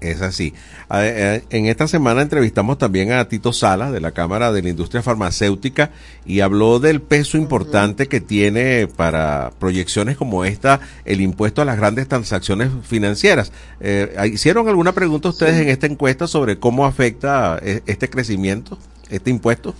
Es 0.00 0.22
así. 0.22 0.54
Eh, 0.94 1.42
en 1.50 1.66
esta 1.66 1.86
semana 1.86 2.22
entrevistamos 2.22 2.78
también 2.78 3.12
a 3.12 3.28
Tito 3.28 3.52
Sala 3.52 3.92
de 3.92 4.00
la 4.00 4.12
Cámara 4.12 4.50
de 4.50 4.62
la 4.62 4.70
Industria 4.70 5.02
Farmacéutica 5.02 5.90
y 6.24 6.40
habló 6.40 6.80
del 6.80 7.02
peso 7.02 7.36
importante 7.36 8.08
que 8.08 8.20
tiene 8.20 8.86
para 8.86 9.52
proyecciones 9.58 10.16
como 10.16 10.44
esta 10.46 10.80
el 11.04 11.20
impuesto 11.20 11.60
a 11.60 11.66
las 11.66 11.76
grandes 11.76 12.08
transacciones 12.08 12.70
financieras. 12.82 13.52
Eh, 13.80 14.14
¿Hicieron 14.32 14.68
alguna 14.68 14.92
pregunta 14.92 15.28
ustedes 15.28 15.60
en 15.60 15.68
esta 15.68 15.86
encuesta 15.86 16.26
sobre 16.26 16.58
cómo 16.58 16.86
afecta 16.86 17.58
eh, 17.62 17.82
este 17.86 18.08
crecimiento, 18.08 18.78
este 19.10 19.28
impuesto? 19.28 19.74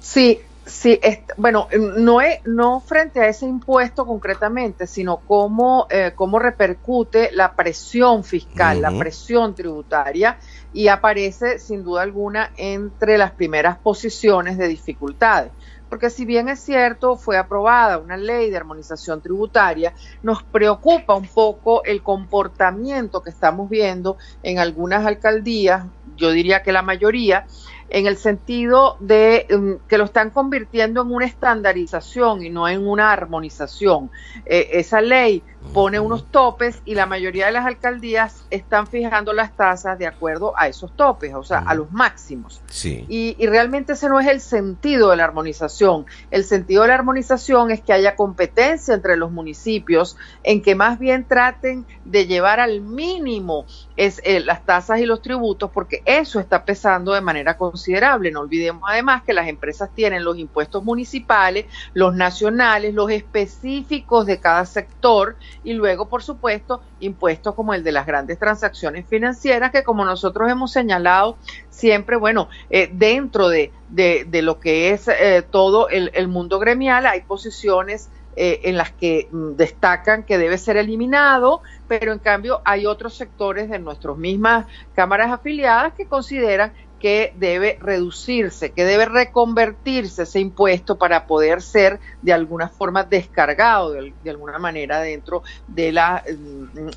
Sí, 0.00 0.38
Sí, 0.68 1.00
bueno, 1.38 1.66
no, 1.96 2.20
es, 2.20 2.40
no 2.44 2.80
frente 2.80 3.20
a 3.20 3.28
ese 3.28 3.46
impuesto 3.46 4.04
concretamente, 4.06 4.86
sino 4.86 5.16
cómo, 5.16 5.86
eh, 5.88 6.12
cómo 6.14 6.38
repercute 6.38 7.30
la 7.32 7.54
presión 7.54 8.22
fiscal, 8.22 8.82
la 8.82 8.90
presión 8.90 9.54
tributaria, 9.54 10.38
y 10.74 10.88
aparece 10.88 11.58
sin 11.58 11.82
duda 11.82 12.02
alguna 12.02 12.52
entre 12.58 13.16
las 13.16 13.32
primeras 13.32 13.78
posiciones 13.78 14.58
de 14.58 14.68
dificultades. 14.68 15.52
Porque 15.88 16.10
si 16.10 16.26
bien 16.26 16.50
es 16.50 16.60
cierto, 16.60 17.16
fue 17.16 17.38
aprobada 17.38 17.96
una 17.96 18.18
ley 18.18 18.50
de 18.50 18.58
armonización 18.58 19.22
tributaria, 19.22 19.94
nos 20.22 20.42
preocupa 20.42 21.14
un 21.14 21.26
poco 21.26 21.82
el 21.84 22.02
comportamiento 22.02 23.22
que 23.22 23.30
estamos 23.30 23.70
viendo 23.70 24.18
en 24.42 24.58
algunas 24.58 25.06
alcaldías, 25.06 25.86
yo 26.16 26.30
diría 26.30 26.62
que 26.62 26.72
la 26.72 26.82
mayoría, 26.82 27.46
en 27.90 28.06
el 28.06 28.16
sentido 28.16 28.96
de 29.00 29.46
um, 29.50 29.78
que 29.88 29.98
lo 29.98 30.04
están 30.04 30.30
convirtiendo 30.30 31.02
en 31.02 31.12
una 31.12 31.26
estandarización 31.26 32.44
y 32.44 32.50
no 32.50 32.68
en 32.68 32.86
una 32.86 33.12
armonización. 33.12 34.10
Eh, 34.46 34.68
esa 34.72 35.00
ley 35.00 35.42
pone 35.72 36.00
unos 36.00 36.26
topes 36.30 36.80
y 36.84 36.94
la 36.94 37.06
mayoría 37.06 37.46
de 37.46 37.52
las 37.52 37.66
alcaldías 37.66 38.44
están 38.50 38.86
fijando 38.86 39.32
las 39.32 39.54
tasas 39.56 39.98
de 39.98 40.06
acuerdo 40.06 40.54
a 40.56 40.68
esos 40.68 40.96
topes, 40.96 41.34
o 41.34 41.42
sea, 41.42 41.58
a 41.58 41.74
los 41.74 41.90
máximos. 41.92 42.62
Sí. 42.68 43.04
Y, 43.08 43.36
y, 43.38 43.46
realmente 43.46 43.92
ese 43.92 44.08
no 44.08 44.18
es 44.20 44.26
el 44.28 44.40
sentido 44.40 45.10
de 45.10 45.16
la 45.16 45.24
armonización. 45.24 46.06
El 46.30 46.44
sentido 46.44 46.82
de 46.82 46.88
la 46.88 46.94
armonización 46.94 47.70
es 47.70 47.80
que 47.80 47.92
haya 47.92 48.16
competencia 48.16 48.94
entre 48.94 49.16
los 49.16 49.30
municipios, 49.30 50.16
en 50.42 50.62
que 50.62 50.74
más 50.74 50.98
bien 50.98 51.24
traten 51.24 51.86
de 52.04 52.26
llevar 52.26 52.60
al 52.60 52.80
mínimo 52.80 53.66
es, 53.96 54.20
eh, 54.24 54.40
las 54.40 54.64
tasas 54.64 55.00
y 55.00 55.06
los 55.06 55.22
tributos, 55.22 55.70
porque 55.70 56.02
eso 56.04 56.40
está 56.40 56.64
pesando 56.64 57.12
de 57.12 57.20
manera 57.20 57.56
considerable. 57.56 58.30
No 58.30 58.40
olvidemos 58.40 58.82
además 58.86 59.22
que 59.24 59.32
las 59.32 59.48
empresas 59.48 59.90
tienen 59.94 60.24
los 60.24 60.38
impuestos 60.38 60.84
municipales, 60.84 61.66
los 61.94 62.14
nacionales, 62.14 62.94
los 62.94 63.10
específicos 63.10 64.26
de 64.26 64.38
cada 64.38 64.64
sector, 64.66 65.36
y 65.64 65.72
luego, 65.74 66.08
por 66.08 66.22
supuesto, 66.22 66.80
impuestos 67.00 67.54
como 67.54 67.74
el 67.74 67.84
de 67.84 67.92
las 67.92 68.06
grandes 68.06 68.38
transacciones 68.38 69.06
financieras, 69.06 69.70
que 69.70 69.82
como 69.82 70.04
nosotros 70.04 70.50
hemos 70.50 70.72
señalado 70.72 71.36
siempre, 71.70 72.16
bueno, 72.16 72.48
eh, 72.70 72.90
dentro 72.92 73.48
de, 73.48 73.72
de, 73.88 74.42
lo 74.42 74.60
que 74.60 74.90
es 74.90 75.08
eh, 75.08 75.44
todo 75.48 75.88
el, 75.88 76.10
el, 76.14 76.28
mundo 76.28 76.58
gremial 76.58 77.06
hay 77.06 77.22
posiciones 77.22 78.10
eh, 78.40 78.68
en 78.68 78.76
las 78.76 78.92
que 78.92 79.26
mm, 79.32 79.56
destacan 79.56 80.22
que 80.22 80.38
debe 80.38 80.58
ser 80.58 80.76
eliminado, 80.76 81.60
pero 81.88 82.12
en 82.12 82.20
cambio 82.20 82.62
hay 82.64 82.86
otros 82.86 83.14
sectores 83.14 83.68
de 83.68 83.80
nuestras 83.80 84.16
mismas 84.16 84.66
cámaras 84.94 85.32
afiliadas 85.32 85.94
que 85.94 86.06
consideran 86.06 86.72
que 86.98 87.32
debe 87.36 87.78
reducirse, 87.80 88.70
que 88.70 88.84
debe 88.84 89.06
reconvertirse 89.06 90.22
ese 90.22 90.40
impuesto 90.40 90.98
para 90.98 91.26
poder 91.26 91.62
ser 91.62 92.00
de 92.22 92.32
alguna 92.32 92.68
forma 92.68 93.04
descargado 93.04 93.92
de, 93.92 94.12
de, 94.22 94.30
alguna 94.30 94.58
manera 94.58 95.00
dentro 95.00 95.42
de 95.66 95.92
la, 95.92 96.24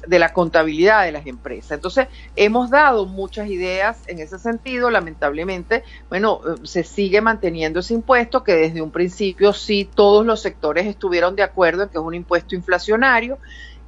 de 0.08 0.20
la 0.20 0.34
contabilidad 0.34 1.06
de 1.06 1.12
las 1.12 1.28
empresas. 1.28 1.72
Entonces, 1.72 2.08
hemos 2.36 2.70
dado 2.70 3.06
muchas 3.06 3.48
ideas 3.48 4.00
en 4.08 4.20
ese 4.20 4.40
sentido, 4.40 4.90
lamentablemente, 4.90 5.84
bueno, 6.10 6.42
se 6.64 6.84
sigue 6.84 7.22
manteniendo 7.22 7.80
ese 7.80 7.94
impuesto 7.94 8.44
que 8.44 8.54
desde 8.54 8.82
un 8.82 8.92
principio 8.92 9.54
sí 9.54 9.90
todos 9.94 10.26
los 10.26 10.42
sectores 10.42 10.88
estuvieron 10.88 11.36
de 11.36 11.44
acuerdo 11.44 11.84
en 11.84 11.90
que 11.90 11.98
es 11.98 12.04
un 12.04 12.16
impuesto 12.16 12.56
inflacionario 12.56 13.38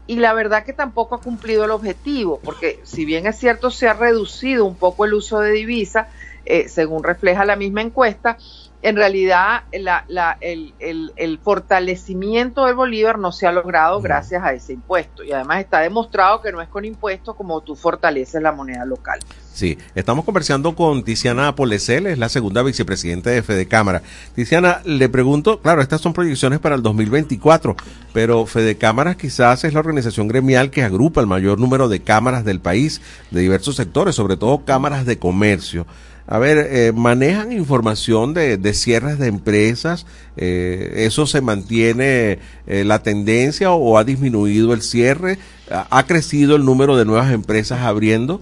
y 0.06 0.18
la 0.18 0.34
verdad 0.34 0.66
que 0.66 0.74
tampoco 0.74 1.16
ha 1.16 1.22
cumplido 1.22 1.66
el 1.66 1.72
objetivo, 1.72 2.42
porque 2.44 2.80
si 2.84 3.06
bien 3.06 3.26
es 3.28 3.38
cierto 3.38 3.72
se 3.72 3.88
ha 3.88 3.94
reducido 3.94 4.66
un 4.66 4.78
poco 4.78 5.06
el 5.06 5.14
uso 5.14 5.40
de 5.40 5.52
divisa, 5.52 6.10
eh, 6.46 6.68
según 6.68 7.04
refleja 7.04 7.46
la 7.46 7.56
misma 7.56 7.82
encuesta, 7.82 8.38
en 8.84 8.98
realidad 8.98 9.64
el, 9.72 11.40
fortalecimiento 11.42 12.66
del 12.66 12.76
Bolívar 12.76 13.18
no 13.18 13.32
se 13.32 13.48
ha 13.48 13.52
logrado 13.54 14.02
gracias 14.02 14.44
a 14.44 14.54
ese 14.54 14.74
impuesto. 14.74 15.24
Y 15.24 15.32
además 15.32 15.62
está 15.62 15.80
demostrado 15.80 16.42
que 16.42 16.52
no 16.52 16.62
es 16.62 16.68
con 16.68 16.84
impuestos 16.84 17.34
como 17.36 17.62
tú 17.62 17.78
fortaleces 17.78 18.42
la 18.42 18.52
moneda 18.52 18.84
local. 18.84 19.20
Sí, 19.54 19.78
estamos 19.96 20.26
conversando 20.26 20.76
con 20.76 21.04
Tiziana 21.04 21.56
Polesel, 21.56 22.08
es 22.08 22.18
la 22.18 22.28
segunda 22.28 22.62
vicepresidenta 22.62 23.30
de 23.30 23.42
Fede 23.42 23.68
Cámara. 23.68 24.02
Tiziana, 24.36 24.82
le 24.84 25.08
pregunto, 25.08 25.62
claro, 25.62 25.82
estas 25.82 26.02
son 26.02 26.12
proyecciones 26.12 26.60
para 26.60 26.76
el 26.76 26.82
2024, 26.82 27.78
pero 28.14 28.46
Fede 28.48 28.78
Cámaras 28.78 29.16
quizás 29.16 29.64
es 29.64 29.74
la 29.74 29.80
organización 29.80 30.28
gremial 30.28 30.72
que 30.72 30.84
agrupa 30.84 31.22
el 31.22 31.28
mayor 31.28 31.60
número 31.60 31.88
de 31.88 32.02
cámaras 32.02 32.44
del 32.44 32.60
país, 32.60 33.02
de 33.32 33.42
diversos 33.42 33.76
sectores, 33.78 34.16
sobre 34.16 34.36
todo 34.38 34.66
cámaras 34.66 35.06
de 35.06 35.20
comercio. 35.20 35.86
A 36.26 36.40
ver, 36.40 36.68
eh, 36.70 36.94
manejan 36.94 37.52
información 37.52 38.34
de, 38.34 38.58
de, 38.58 38.74
cierres 38.74 39.20
de 39.20 39.28
empresas, 39.28 40.06
eh, 40.38 40.94
¿eso 41.06 41.26
se 41.26 41.42
mantiene 41.42 42.40
eh, 42.66 42.86
la 42.86 43.00
tendencia 43.00 43.72
o 43.72 43.98
ha 43.98 44.06
disminuido 44.06 44.74
el 44.74 44.82
cierre? 44.82 45.38
¿Ha 45.70 46.04
crecido 46.06 46.56
el 46.56 46.64
número 46.64 46.96
de 46.96 47.04
nuevas 47.04 47.32
empresas 47.32 47.82
abriendo? 47.82 48.40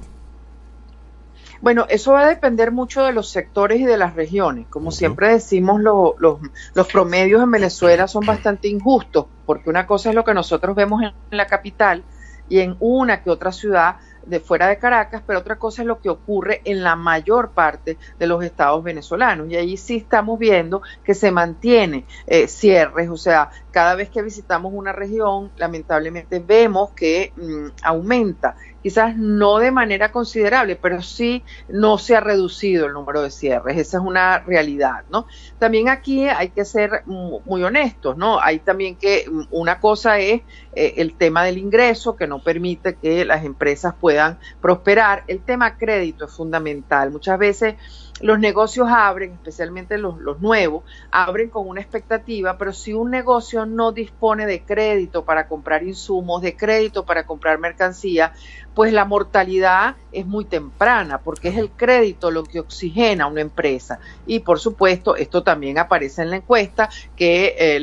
Bueno, 1.62 1.86
eso 1.90 2.14
va 2.14 2.26
a 2.26 2.30
depender 2.30 2.72
mucho 2.72 3.04
de 3.04 3.14
los 3.14 3.30
sectores 3.30 3.80
y 3.80 3.86
de 3.86 3.98
las 3.98 4.16
regiones. 4.16 4.68
Como 4.70 4.92
siempre 4.92 5.30
decimos, 5.30 5.82
los 5.82 6.88
promedios 6.92 7.42
en 7.42 7.52
Venezuela 7.52 8.08
son 8.08 8.26
bastante 8.26 8.68
injustos, 8.68 9.26
porque 9.46 9.70
una 9.70 9.86
cosa 9.88 10.10
es 10.10 10.16
lo 10.16 10.24
que 10.24 10.34
nosotros 10.34 10.76
vemos 10.76 11.04
en 11.04 11.14
la 11.38 11.48
capital 11.48 12.04
y 12.50 12.60
en 12.60 12.76
una 12.80 13.24
que 13.24 13.30
otra 13.30 13.52
ciudad 13.52 13.98
de 14.26 14.40
fuera 14.40 14.68
de 14.68 14.78
Caracas, 14.78 15.24
pero 15.26 15.40
otra 15.40 15.58
cosa 15.58 15.82
es 15.82 15.88
lo 15.88 16.00
que 16.00 16.10
ocurre 16.10 16.62
en 16.66 16.84
la 16.84 16.96
mayor 16.96 17.52
parte 17.52 17.98
de 18.20 18.28
los 18.28 18.44
estados 18.44 18.84
venezolanos. 18.84 19.50
Y 19.50 19.56
ahí 19.56 19.78
sí 19.78 19.98
estamos 19.98 20.40
viendo 20.40 20.82
que 21.04 21.14
se 21.14 21.32
mantiene 21.32 22.06
eh, 22.28 22.48
cierres, 22.48 23.10
o 23.10 23.18
sea, 23.18 23.50
cada 23.72 23.96
vez 23.96 24.10
que 24.10 24.22
visitamos 24.22 24.74
una 24.74 24.92
región, 24.92 25.52
lamentablemente 25.58 26.40
vemos 26.40 26.92
que 26.92 27.34
mm, 27.36 27.68
aumenta 27.84 28.56
quizás 28.82 29.16
no 29.16 29.60
de 29.60 29.72
manera 29.72 30.12
considerable, 30.12 30.76
pero 30.76 31.02
sí 31.02 31.44
no 31.70 31.98
se 31.98 32.16
ha 32.16 32.20
reducido 32.20 32.88
el 32.88 32.94
número 32.94 33.22
de 33.22 33.32
cierres, 33.32 33.78
esa 33.78 33.98
es 33.98 34.04
una 34.04 34.40
realidad, 34.40 35.04
¿no? 35.12 35.28
También 35.60 35.90
aquí 35.90 36.28
hay 36.28 36.50
que 36.50 36.66
ser 36.66 37.04
muy 37.06 37.64
honestos, 37.64 38.18
¿no? 38.18 38.40
Hay 38.40 38.60
también 38.60 38.96
que 38.96 39.26
una 39.52 39.80
cosa 39.80 40.20
es 40.20 40.42
eh, 40.74 40.94
el 40.98 41.16
tema 41.16 41.44
del 41.44 41.58
ingreso 41.58 42.16
que 42.16 42.28
no 42.28 42.42
permite 42.42 42.96
que 42.96 43.26
las 43.26 43.46
empresas 43.46 43.94
puedan 44.00 44.40
prosperar, 44.62 45.24
el 45.28 45.42
tema 45.42 45.78
crédito 45.78 46.26
es 46.26 46.32
fundamental, 46.32 47.12
muchas 47.12 47.38
veces 47.38 47.76
los 48.20 48.40
negocios 48.40 48.88
abren, 48.90 49.34
especialmente 49.34 49.98
los, 49.98 50.20
nuevos, 50.42 50.84
abren 51.12 51.50
con 51.50 51.68
una 51.68 51.82
expectativa, 51.82 52.58
pero 52.58 52.74
si 52.74 52.94
un 52.94 53.10
negocio 53.10 53.66
no 53.66 53.92
dispone 53.92 54.46
de 54.46 54.62
crédito 54.62 55.26
para 55.26 55.48
comprar 55.48 55.84
insumos, 55.84 56.42
de 56.42 56.56
crédito 56.56 57.06
para 57.06 57.26
comprar 57.26 57.58
mercancía, 57.58 58.34
pues 58.76 58.94
la 58.94 59.06
mortalidad 59.06 59.96
es 60.12 60.26
muy 60.26 60.46
temprana, 60.46 61.18
porque 61.20 61.50
es 61.50 61.58
el 61.58 61.72
crédito 61.72 62.32
lo 62.32 62.44
que 62.44 62.60
oxigena 62.60 63.26
a 63.26 63.28
una 63.28 63.42
empresa. 63.42 64.00
Y 64.26 64.40
por 64.40 64.60
supuesto, 64.60 65.16
esto 65.16 65.44
también 65.44 65.78
aparece 65.78 66.22
en 66.22 66.30
la 66.30 66.38
encuesta, 66.38 66.90
que 67.16 67.56
eh, 67.58 67.80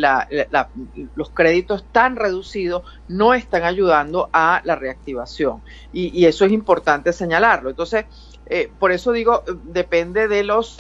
los 1.15 1.31
créditos 1.31 1.85
tan 1.93 2.17
reducidos 2.17 2.85
no 3.09 3.35
están 3.35 3.65
ayudando 3.65 4.31
a 4.33 4.63
la 4.65 4.77
reactivación. 4.77 5.63
Y, 5.93 6.19
y 6.19 6.27
eso 6.27 6.45
es 6.45 6.53
importante 6.53 7.13
señalarlo. 7.13 7.71
Entonces, 7.71 8.07
eh, 8.49 8.73
por 8.79 8.93
eso 8.93 9.13
digo, 9.13 9.45
depende 9.65 10.29
de 10.29 10.45
los 10.45 10.79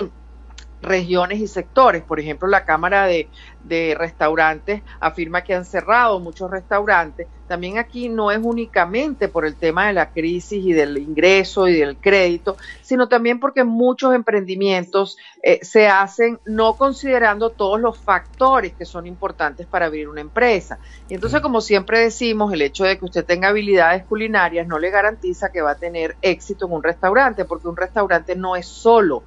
regiones 0.80 1.40
y 1.40 1.46
sectores. 1.46 2.02
Por 2.02 2.20
ejemplo, 2.20 2.48
la 2.48 2.64
Cámara 2.64 3.06
de, 3.06 3.30
de 3.60 3.94
restaurantes 3.98 4.82
afirma 5.00 5.42
que 5.42 5.54
han 5.54 5.64
cerrado 5.64 6.20
muchos 6.20 6.50
restaurantes. 6.50 7.28
También 7.48 7.78
aquí 7.78 8.10
no 8.10 8.30
es 8.30 8.38
únicamente 8.42 9.28
por 9.28 9.46
el 9.46 9.56
tema 9.56 9.86
de 9.86 9.94
la 9.94 10.10
crisis 10.10 10.62
y 10.64 10.74
del 10.74 10.98
ingreso 10.98 11.66
y 11.66 11.78
del 11.78 11.96
crédito, 11.98 12.58
sino 12.82 13.08
también 13.08 13.40
porque 13.40 13.64
muchos 13.64 14.14
emprendimientos 14.14 15.16
eh, 15.42 15.58
se 15.62 15.88
hacen 15.88 16.38
no 16.44 16.74
considerando 16.74 17.50
todos 17.50 17.80
los 17.80 17.98
factores 17.98 18.74
que 18.74 18.84
son 18.84 19.06
importantes 19.06 19.66
para 19.66 19.86
abrir 19.86 20.08
una 20.08 20.20
empresa. 20.20 20.78
Y 21.08 21.14
entonces, 21.14 21.40
como 21.40 21.62
siempre 21.62 22.00
decimos, 22.00 22.52
el 22.52 22.60
hecho 22.60 22.84
de 22.84 22.98
que 22.98 23.06
usted 23.06 23.24
tenga 23.24 23.48
habilidades 23.48 24.04
culinarias 24.04 24.66
no 24.66 24.78
le 24.78 24.90
garantiza 24.90 25.50
que 25.50 25.62
va 25.62 25.70
a 25.70 25.78
tener 25.78 26.18
éxito 26.20 26.66
en 26.66 26.72
un 26.72 26.82
restaurante, 26.82 27.46
porque 27.46 27.68
un 27.68 27.78
restaurante 27.78 28.36
no 28.36 28.56
es 28.56 28.66
solo 28.66 29.24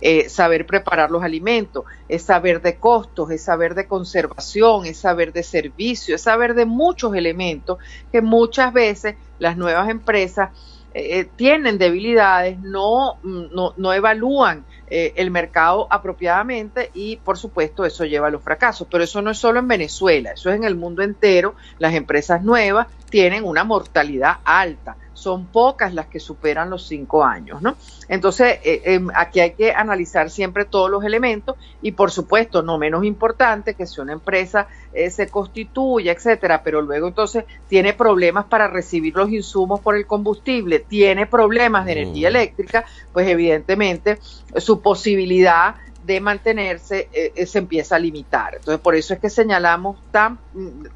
eh, 0.00 0.28
saber 0.28 0.66
preparar 0.66 1.10
los 1.10 1.22
alimentos, 1.22 1.84
es 2.08 2.22
saber 2.22 2.62
de 2.62 2.76
costos, 2.76 3.30
es 3.30 3.42
saber 3.42 3.74
de 3.74 3.86
conservación, 3.86 4.86
es 4.86 4.98
saber 4.98 5.32
de 5.32 5.42
servicio, 5.42 6.14
es 6.14 6.22
saber 6.22 6.54
de 6.54 6.64
muchos 6.64 7.14
elementos 7.14 7.78
que 8.10 8.22
muchas 8.22 8.72
veces 8.72 9.16
las 9.38 9.56
nuevas 9.56 9.88
empresas 9.88 10.50
eh, 10.92 11.20
eh, 11.20 11.28
tienen 11.36 11.78
debilidades, 11.78 12.58
no, 12.58 13.18
no, 13.22 13.74
no 13.76 13.92
evalúan 13.92 14.64
eh, 14.88 15.12
el 15.16 15.30
mercado 15.30 15.86
apropiadamente 15.88 16.90
y 16.94 17.16
por 17.16 17.38
supuesto 17.38 17.84
eso 17.84 18.04
lleva 18.04 18.26
a 18.26 18.30
los 18.30 18.42
fracasos. 18.42 18.88
Pero 18.90 19.04
eso 19.04 19.22
no 19.22 19.30
es 19.30 19.38
solo 19.38 19.60
en 19.60 19.68
Venezuela, 19.68 20.32
eso 20.32 20.50
es 20.50 20.56
en 20.56 20.64
el 20.64 20.74
mundo 20.74 21.02
entero. 21.02 21.54
Las 21.78 21.94
empresas 21.94 22.42
nuevas 22.42 22.88
tienen 23.08 23.44
una 23.44 23.62
mortalidad 23.62 24.38
alta 24.44 24.96
son 25.20 25.46
pocas 25.46 25.92
las 25.92 26.06
que 26.06 26.18
superan 26.18 26.70
los 26.70 26.86
cinco 26.86 27.22
años, 27.22 27.60
¿no? 27.60 27.76
Entonces, 28.08 28.58
eh, 28.64 28.80
em, 28.86 29.08
aquí 29.14 29.40
hay 29.40 29.52
que 29.52 29.72
analizar 29.72 30.30
siempre 30.30 30.64
todos 30.64 30.90
los 30.90 31.04
elementos 31.04 31.56
y, 31.82 31.92
por 31.92 32.10
supuesto, 32.10 32.62
no 32.62 32.78
menos 32.78 33.04
importante 33.04 33.74
que 33.74 33.86
si 33.86 34.00
una 34.00 34.14
empresa 34.14 34.66
eh, 34.94 35.10
se 35.10 35.28
constituye, 35.28 36.10
etcétera, 36.10 36.62
pero 36.64 36.80
luego 36.80 37.08
entonces 37.08 37.44
tiene 37.68 37.92
problemas 37.92 38.46
para 38.46 38.66
recibir 38.66 39.14
los 39.14 39.30
insumos 39.30 39.80
por 39.80 39.94
el 39.94 40.06
combustible, 40.06 40.80
tiene 40.80 41.26
problemas 41.26 41.84
de 41.84 41.92
energía 41.92 42.28
mm. 42.28 42.34
eléctrica, 42.34 42.84
pues 43.12 43.28
evidentemente 43.28 44.18
su 44.56 44.80
posibilidad 44.80 45.74
de 46.10 46.20
mantenerse 46.20 47.08
eh, 47.12 47.32
eh, 47.36 47.46
se 47.46 47.58
empieza 47.58 47.94
a 47.94 47.98
limitar. 48.00 48.56
Entonces, 48.56 48.80
por 48.80 48.96
eso 48.96 49.14
es 49.14 49.20
que 49.20 49.30
señalamos 49.30 49.96
tan, 50.10 50.40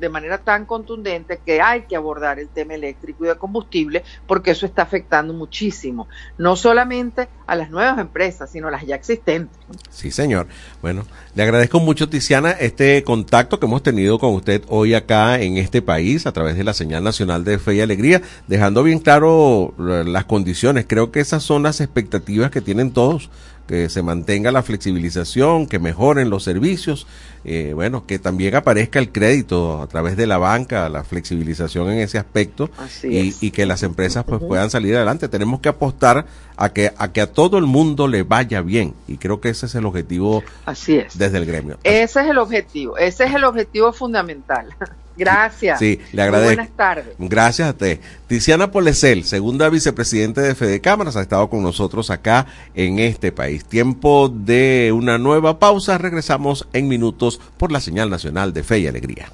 de 0.00 0.08
manera 0.08 0.38
tan 0.38 0.66
contundente 0.66 1.38
que 1.46 1.60
hay 1.62 1.82
que 1.82 1.94
abordar 1.94 2.40
el 2.40 2.48
tema 2.48 2.74
eléctrico 2.74 3.24
y 3.24 3.28
de 3.28 3.36
combustible, 3.36 4.02
porque 4.26 4.50
eso 4.50 4.66
está 4.66 4.82
afectando 4.82 5.32
muchísimo, 5.32 6.08
no 6.36 6.56
solamente 6.56 7.28
a 7.46 7.54
las 7.54 7.70
nuevas 7.70 7.96
empresas, 7.98 8.50
sino 8.50 8.66
a 8.66 8.72
las 8.72 8.84
ya 8.84 8.96
existentes. 8.96 9.56
Sí, 9.88 10.10
señor. 10.10 10.48
Bueno, 10.82 11.04
le 11.36 11.44
agradezco 11.44 11.78
mucho, 11.78 12.08
Tiziana, 12.08 12.50
este 12.50 13.04
contacto 13.04 13.60
que 13.60 13.66
hemos 13.66 13.84
tenido 13.84 14.18
con 14.18 14.34
usted 14.34 14.62
hoy 14.66 14.94
acá 14.94 15.40
en 15.40 15.58
este 15.58 15.80
país 15.80 16.26
a 16.26 16.32
través 16.32 16.56
de 16.56 16.64
la 16.64 16.74
señal 16.74 17.04
nacional 17.04 17.44
de 17.44 17.60
Fe 17.60 17.76
y 17.76 17.80
Alegría, 17.82 18.20
dejando 18.48 18.82
bien 18.82 18.98
claro 18.98 19.74
eh, 19.78 20.02
las 20.04 20.24
condiciones. 20.24 20.86
Creo 20.88 21.12
que 21.12 21.20
esas 21.20 21.44
son 21.44 21.62
las 21.62 21.80
expectativas 21.80 22.50
que 22.50 22.60
tienen 22.60 22.92
todos 22.92 23.30
que 23.66 23.88
se 23.88 24.02
mantenga 24.02 24.52
la 24.52 24.62
flexibilización, 24.62 25.66
que 25.66 25.78
mejoren 25.78 26.30
los 26.30 26.42
servicios, 26.44 27.06
eh, 27.44 27.72
bueno, 27.74 28.06
que 28.06 28.18
también 28.18 28.54
aparezca 28.54 28.98
el 28.98 29.10
crédito 29.10 29.80
a 29.80 29.86
través 29.86 30.16
de 30.16 30.26
la 30.26 30.38
banca, 30.38 30.88
la 30.88 31.04
flexibilización 31.04 31.90
en 31.90 31.98
ese 31.98 32.18
aspecto 32.18 32.70
y, 33.02 33.50
que 33.50 33.66
las 33.66 33.82
empresas 33.82 34.24
pues 34.24 34.42
puedan 34.42 34.70
salir 34.70 34.96
adelante. 34.96 35.28
Tenemos 35.28 35.60
que 35.60 35.68
apostar 35.68 36.26
a 36.56 36.68
que 36.70 36.92
a 36.96 37.12
que 37.12 37.20
a 37.20 37.32
todo 37.32 37.58
el 37.58 37.66
mundo 37.66 38.08
le 38.08 38.22
vaya 38.22 38.62
bien 38.62 38.94
y 39.08 39.16
creo 39.16 39.40
que 39.40 39.48
ese 39.50 39.66
es 39.66 39.74
el 39.74 39.86
objetivo 39.86 40.42
Así 40.66 40.96
es. 40.96 41.16
desde 41.18 41.38
el 41.38 41.46
gremio. 41.46 41.78
Ese 41.84 42.20
es 42.20 42.26
el 42.28 42.38
objetivo, 42.38 42.96
ese 42.98 43.24
es 43.24 43.34
el 43.34 43.44
objetivo 43.44 43.92
fundamental. 43.92 44.74
Gracias. 45.16 45.78
Sí, 45.78 46.00
le 46.12 46.22
agradezco. 46.22 46.56
buenas 46.56 46.76
tardes. 46.76 47.14
Gracias 47.18 47.68
a 47.68 47.72
ti. 47.74 48.00
Tiziana 48.26 48.70
Polesel, 48.70 49.24
segunda 49.24 49.68
vicepresidente 49.68 50.40
de 50.40 50.54
Fede 50.54 50.80
Cámaras, 50.80 51.16
ha 51.16 51.22
estado 51.22 51.48
con 51.48 51.62
nosotros 51.62 52.10
acá 52.10 52.46
en 52.74 52.98
este 52.98 53.32
país. 53.32 53.64
Tiempo 53.64 54.28
de 54.28 54.92
una 54.94 55.18
nueva 55.18 55.58
pausa. 55.58 55.98
Regresamos 55.98 56.66
en 56.72 56.88
minutos 56.88 57.40
por 57.56 57.70
la 57.70 57.80
señal 57.80 58.10
nacional 58.10 58.52
de 58.52 58.62
Fe 58.62 58.80
y 58.80 58.86
Alegría. 58.86 59.28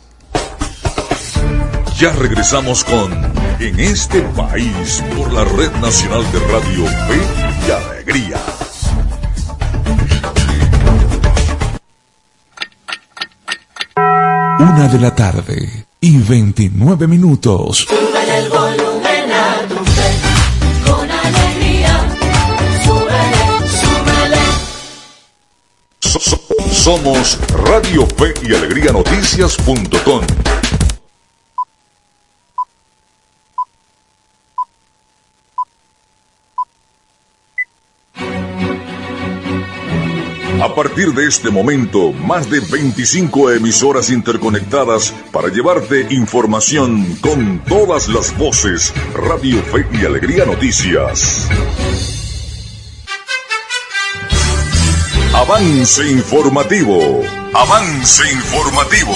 Ya 2.01 2.13
regresamos 2.13 2.83
con 2.83 3.13
En 3.61 3.79
este 3.79 4.23
país 4.35 5.05
por 5.15 5.31
la 5.35 5.45
Red 5.45 5.71
Nacional 5.83 6.23
de 6.33 6.39
Radio 6.39 6.87
Fe 6.87 7.21
y 7.67 7.71
Alegría. 7.71 8.70
Una 14.61 14.89
de 14.89 14.99
la 14.99 15.15
tarde 15.15 15.87
y 16.03 16.19
29 16.19 17.07
minutos. 17.07 17.87
Sube 17.89 18.39
el 18.39 18.51
volumen 18.51 19.33
a 19.33 19.67
tu 19.67 19.83
fe, 19.87 20.11
con 20.85 21.11
alegría. 21.11 22.07
Súbele, 22.85 23.45
súbele. 23.81 24.43
somos 26.75 27.39
Radio 27.65 28.07
Fe 28.19 28.35
y 28.43 28.55
Alegría 28.55 28.93
Noticias.com. 28.93 30.27
A 40.63 40.75
partir 40.75 41.15
de 41.15 41.27
este 41.27 41.49
momento, 41.51 42.13
más 42.13 42.51
de 42.51 42.61
25 42.61 43.53
emisoras 43.53 44.11
interconectadas 44.11 45.11
para 45.33 45.49
llevarte 45.49 46.07
información 46.11 47.17
con 47.23 47.61
todas 47.65 48.09
las 48.09 48.37
voces. 48.37 48.93
Radio 49.15 49.63
Fe 49.63 49.87
y 49.91 50.05
Alegría 50.05 50.45
Noticias. 50.45 51.49
Avance 55.35 56.07
informativo. 56.11 57.23
Avance 57.55 58.31
informativo. 58.31 59.15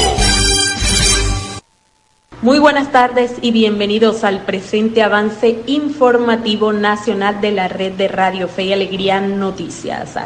Muy 2.41 2.59
buenas 2.59 2.91
tardes 2.91 3.33
y 3.43 3.53
bienvenidos 3.53 4.25
al 4.25 4.47
presente 4.47 5.03
avance 5.03 5.59
informativo 5.67 6.73
nacional 6.73 7.43
de 7.43 7.53
la 7.53 7.69
red 7.69 7.93
de 7.93 8.09
Radio 8.09 8.49
Fe 8.49 8.65
y 8.65 8.73
Alegría 8.73 9.21
Noticias. 9.21 10.17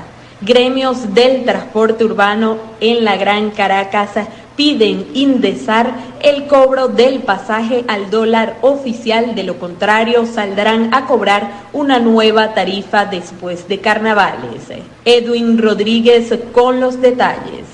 Gremios 0.40 1.14
del 1.14 1.44
transporte 1.44 2.04
urbano 2.04 2.58
en 2.80 3.04
la 3.04 3.16
Gran 3.16 3.50
Caracas 3.50 4.10
piden 4.54 5.08
indesar 5.14 5.92
el 6.20 6.46
cobro 6.46 6.86
del 6.86 7.20
pasaje 7.20 7.84
al 7.88 8.08
dólar 8.08 8.56
oficial, 8.60 9.34
de 9.34 9.42
lo 9.42 9.58
contrario 9.58 10.26
saldrán 10.26 10.94
a 10.94 11.06
cobrar 11.06 11.64
una 11.72 11.98
nueva 11.98 12.54
tarifa 12.54 13.04
después 13.04 13.66
de 13.66 13.80
carnavales. 13.80 14.62
Edwin 15.04 15.58
Rodríguez 15.58 16.32
con 16.52 16.80
los 16.80 17.00
detalles. 17.00 17.66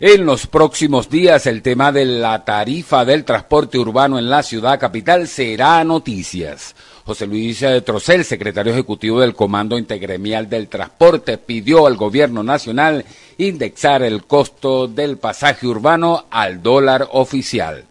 En 0.00 0.26
los 0.26 0.46
próximos 0.46 1.08
días 1.08 1.46
el 1.46 1.62
tema 1.62 1.92
de 1.92 2.04
la 2.04 2.44
tarifa 2.44 3.04
del 3.04 3.24
transporte 3.24 3.78
urbano 3.78 4.18
en 4.18 4.28
la 4.28 4.42
ciudad 4.42 4.80
capital 4.80 5.28
será 5.28 5.84
noticias. 5.84 6.74
José 7.12 7.26
Luis 7.26 7.62
Trocel, 7.84 8.24
secretario 8.24 8.72
ejecutivo 8.72 9.20
del 9.20 9.34
Comando 9.34 9.76
Integremial 9.76 10.48
del 10.48 10.68
Transporte, 10.68 11.36
pidió 11.36 11.86
al 11.86 11.98
gobierno 11.98 12.42
nacional 12.42 13.04
indexar 13.36 14.02
el 14.02 14.24
costo 14.24 14.88
del 14.88 15.18
pasaje 15.18 15.66
urbano 15.66 16.24
al 16.30 16.62
dólar 16.62 17.06
oficial. 17.12 17.84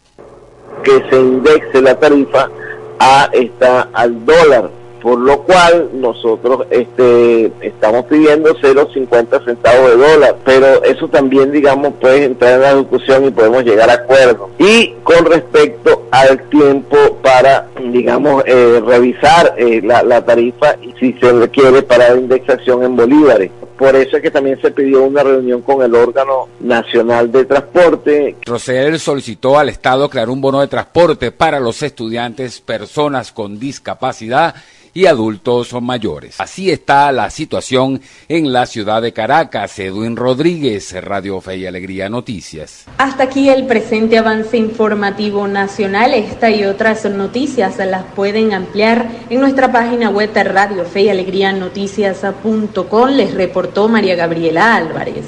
Que 0.84 1.08
se 1.08 1.16
indexe 1.18 1.84
la 1.84 2.00
tarifa 2.00 2.50
a 2.98 3.30
esta 3.32 3.90
al 3.94 4.26
dólar 4.26 4.72
por 5.02 5.20
lo 5.20 5.42
cual 5.44 5.90
nosotros 5.94 6.68
este, 6.70 7.52
estamos 7.62 8.06
pidiendo 8.06 8.56
0,50 8.56 9.44
centavos 9.44 9.90
de 9.90 9.98
dólar, 9.98 10.36
pero 10.46 10.84
eso 10.84 11.08
también, 11.08 11.52
digamos, 11.52 11.94
puede 12.00 12.26
entrar 12.26 12.54
en 12.54 12.62
la 12.62 12.76
discusión 12.76 13.26
y 13.26 13.32
podemos 13.32 13.64
llegar 13.64 13.90
a 13.90 13.94
acuerdo. 13.94 14.50
Y 14.60 14.94
con 15.04 15.26
respecto 15.26 16.08
al 16.12 16.50
tiempo 16.50 16.98
para, 17.22 17.68
digamos, 17.92 18.44
eh, 18.46 18.82
revisar 18.86 19.56
eh, 19.58 19.82
la, 19.84 20.04
la, 20.04 20.24
tarifa 20.24 20.76
y 20.82 20.94
si 21.00 21.14
se 21.14 21.32
requiere 21.32 21.82
para 21.82 22.16
indexación 22.16 22.84
en 22.84 22.96
bolívares. 22.96 23.52
Por 23.78 23.96
eso 23.96 24.18
es 24.18 24.22
que 24.22 24.30
también 24.30 24.62
se 24.62 24.70
pidió 24.70 25.04
una 25.04 25.24
reunión 25.24 25.64
con 25.64 25.82
el 25.82 25.96
órgano 25.96 26.48
nacional 26.60 27.32
de 27.32 27.46
transporte. 27.46 28.36
Rosel 28.46 29.00
solicitó 29.00 29.58
al 29.58 29.70
Estado 29.70 30.08
crear 30.08 30.30
un 30.30 30.40
bono 30.40 30.62
de 30.62 30.68
transporte 30.68 31.32
para 31.32 31.60
los 31.60 31.82
estudiantes, 31.82 32.62
personas 32.62 33.32
con 33.32 33.58
discapacidad 33.58 34.54
y 34.94 35.06
adultos 35.06 35.74
mayores. 35.82 36.40
Así 36.40 36.72
está 36.72 37.12
la 37.12 37.30
situación 37.30 38.02
en 38.28 38.52
la 38.52 38.66
ciudad 38.66 39.02
de 39.02 39.14
Caracas. 39.14 39.80
Edwin 39.80 40.16
Rodríguez, 40.16 40.94
Radio 41.04 41.40
Fe 41.42 41.58
y 41.58 41.66
Alegría 41.66 42.10
Noticias. 42.10 42.86
Hasta 42.98 43.24
aquí 43.24 43.50
el 43.50 43.66
presente 43.66 44.18
avance 44.18 44.58
informativo 44.58 45.48
nacional. 45.48 46.14
Esta 46.14 46.50
y 46.50 46.66
otras 46.66 47.06
noticias 47.06 47.78
las 47.78 48.04
pueden 48.16 48.54
ampliar 48.54 49.10
en 49.30 49.40
nuestra 49.40 49.72
página 49.72 50.10
web 50.10 50.32
Radio 50.36 50.86
Fe 50.86 51.04
y 51.04 51.10
Alegría 51.10 51.52
Noticias.com. 51.54 53.10
Les 53.10 53.34
reportó 53.34 53.88
María 53.88 54.16
Gabriela 54.16 54.76
Álvarez. 54.76 55.26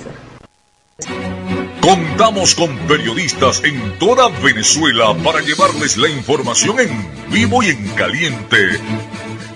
Contamos 1.82 2.56
con 2.56 2.78
periodistas 2.88 3.62
en 3.66 4.00
toda 4.00 4.30
Venezuela 4.42 5.14
para 5.24 5.42
llevarles 5.42 5.98
la 5.98 6.08
información 6.08 6.80
en 6.80 7.10
vivo 7.30 7.62
y 7.62 7.68
en 7.68 7.90
caliente 7.90 8.80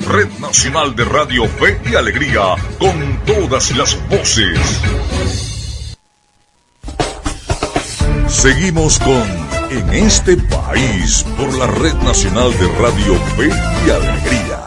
Red 0.09 0.39
Nacional 0.39 0.95
de 0.95 1.03
Radio 1.03 1.45
Fe 1.49 1.81
y 1.91 1.95
Alegría, 1.95 2.55
con 2.79 3.19
todas 3.25 3.75
las 3.75 3.97
voces. 4.07 4.57
Seguimos 8.27 8.99
con 8.99 9.47
En 9.69 9.93
este 9.93 10.37
país 10.37 11.25
por 11.37 11.53
la 11.57 11.67
Red 11.67 11.95
Nacional 11.95 12.57
de 12.57 12.67
Radio 12.79 13.15
Fe 13.35 13.49
y 13.85 13.89
Alegría. 13.89 14.66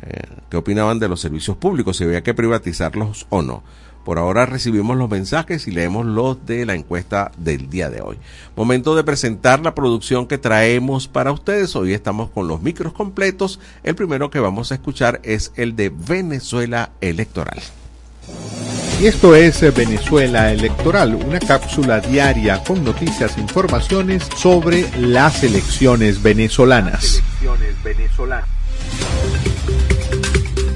eh, 0.00 0.22
que 0.50 0.56
opinaban 0.56 0.98
de 0.98 1.08
los 1.08 1.20
servicios 1.20 1.56
públicos, 1.56 1.96
si 1.96 2.04
había 2.04 2.22
que 2.22 2.34
privatizarlos 2.34 3.26
o 3.30 3.42
no. 3.42 3.62
Por 4.04 4.18
ahora 4.18 4.46
recibimos 4.46 4.96
los 4.96 5.10
mensajes 5.10 5.66
y 5.66 5.72
leemos 5.72 6.06
los 6.06 6.46
de 6.46 6.64
la 6.66 6.74
encuesta 6.74 7.32
del 7.36 7.68
día 7.68 7.90
de 7.90 8.00
hoy. 8.00 8.16
Momento 8.56 8.94
de 8.96 9.04
presentar 9.04 9.60
la 9.60 9.74
producción 9.74 10.26
que 10.26 10.38
traemos 10.38 11.06
para 11.06 11.32
ustedes. 11.32 11.76
Hoy 11.76 11.92
estamos 11.92 12.30
con 12.30 12.48
los 12.48 12.62
micros 12.62 12.92
completos. 12.92 13.60
El 13.82 13.94
primero 13.94 14.30
que 14.30 14.40
vamos 14.40 14.72
a 14.72 14.76
escuchar 14.76 15.20
es 15.22 15.52
el 15.56 15.76
de 15.76 15.90
Venezuela 15.90 16.90
Electoral. 17.00 17.60
Y 19.00 19.06
esto 19.06 19.34
es 19.34 19.60
Venezuela 19.74 20.52
Electoral, 20.52 21.14
una 21.14 21.40
cápsula 21.40 22.00
diaria 22.00 22.62
con 22.62 22.84
noticias 22.84 23.38
e 23.38 23.40
informaciones 23.40 24.28
sobre 24.36 24.90
las 24.98 25.42
elecciones 25.42 26.22
venezolanas. 26.22 27.22
Elecciones 27.40 27.82
venezolanas. 27.82 28.48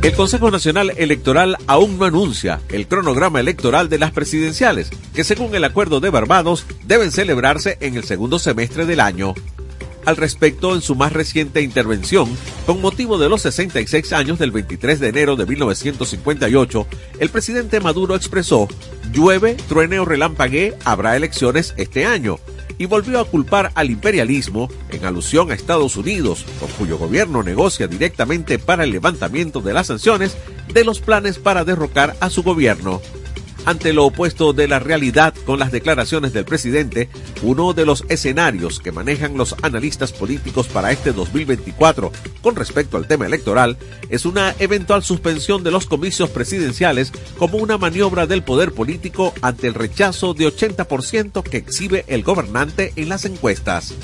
El 0.04 0.12
Consejo 0.12 0.50
Nacional 0.50 0.92
Electoral 0.98 1.56
aún 1.66 1.98
no 1.98 2.04
anuncia 2.04 2.60
el 2.68 2.86
cronograma 2.86 3.40
electoral 3.40 3.88
de 3.88 3.98
las 3.98 4.12
presidenciales, 4.12 4.90
que 5.14 5.24
según 5.24 5.54
el 5.54 5.64
acuerdo 5.64 5.98
de 5.98 6.10
Barbados 6.10 6.66
deben 6.84 7.10
celebrarse 7.10 7.78
en 7.80 7.96
el 7.96 8.04
segundo 8.04 8.38
semestre 8.38 8.84
del 8.84 9.00
año. 9.00 9.32
Al 10.04 10.18
respecto, 10.18 10.74
en 10.74 10.82
su 10.82 10.94
más 10.94 11.14
reciente 11.14 11.62
intervención, 11.62 12.28
con 12.66 12.82
motivo 12.82 13.16
de 13.16 13.30
los 13.30 13.40
66 13.40 14.12
años 14.12 14.38
del 14.38 14.50
23 14.50 15.00
de 15.00 15.08
enero 15.08 15.36
de 15.36 15.46
1958, 15.46 16.86
el 17.18 17.30
presidente 17.30 17.80
Maduro 17.80 18.14
expresó, 18.14 18.68
llueve, 19.10 19.54
truene 19.54 20.00
o 20.00 20.04
relampaguee, 20.04 20.74
habrá 20.84 21.16
elecciones 21.16 21.72
este 21.78 22.04
año 22.04 22.38
y 22.78 22.86
volvió 22.86 23.20
a 23.20 23.24
culpar 23.24 23.72
al 23.74 23.90
imperialismo 23.90 24.68
en 24.90 25.04
alusión 25.04 25.50
a 25.50 25.54
Estados 25.54 25.96
Unidos, 25.96 26.44
con 26.60 26.68
cuyo 26.70 26.98
gobierno 26.98 27.42
negocia 27.42 27.86
directamente 27.86 28.58
para 28.58 28.84
el 28.84 28.90
levantamiento 28.90 29.60
de 29.60 29.74
las 29.74 29.88
sanciones, 29.88 30.36
de 30.72 30.84
los 30.84 31.00
planes 31.00 31.38
para 31.38 31.64
derrocar 31.64 32.16
a 32.20 32.30
su 32.30 32.42
gobierno. 32.42 33.00
Ante 33.66 33.94
lo 33.94 34.04
opuesto 34.04 34.52
de 34.52 34.68
la 34.68 34.78
realidad 34.78 35.32
con 35.46 35.58
las 35.58 35.72
declaraciones 35.72 36.34
del 36.34 36.44
presidente, 36.44 37.08
uno 37.42 37.72
de 37.72 37.86
los 37.86 38.04
escenarios 38.10 38.78
que 38.78 38.92
manejan 38.92 39.38
los 39.38 39.56
analistas 39.62 40.12
políticos 40.12 40.68
para 40.68 40.92
este 40.92 41.12
2024 41.12 42.12
con 42.42 42.56
respecto 42.56 42.98
al 42.98 43.06
tema 43.06 43.24
electoral 43.24 43.78
es 44.10 44.26
una 44.26 44.54
eventual 44.58 45.02
suspensión 45.02 45.64
de 45.64 45.70
los 45.70 45.86
comicios 45.86 46.28
presidenciales 46.28 47.10
como 47.38 47.56
una 47.56 47.78
maniobra 47.78 48.26
del 48.26 48.42
poder 48.42 48.72
político 48.72 49.32
ante 49.40 49.66
el 49.66 49.74
rechazo 49.74 50.34
de 50.34 50.46
80% 50.46 51.42
que 51.42 51.56
exhibe 51.56 52.04
el 52.06 52.22
gobernante 52.22 52.92
en 52.96 53.08
las 53.08 53.24
encuestas. 53.24 53.94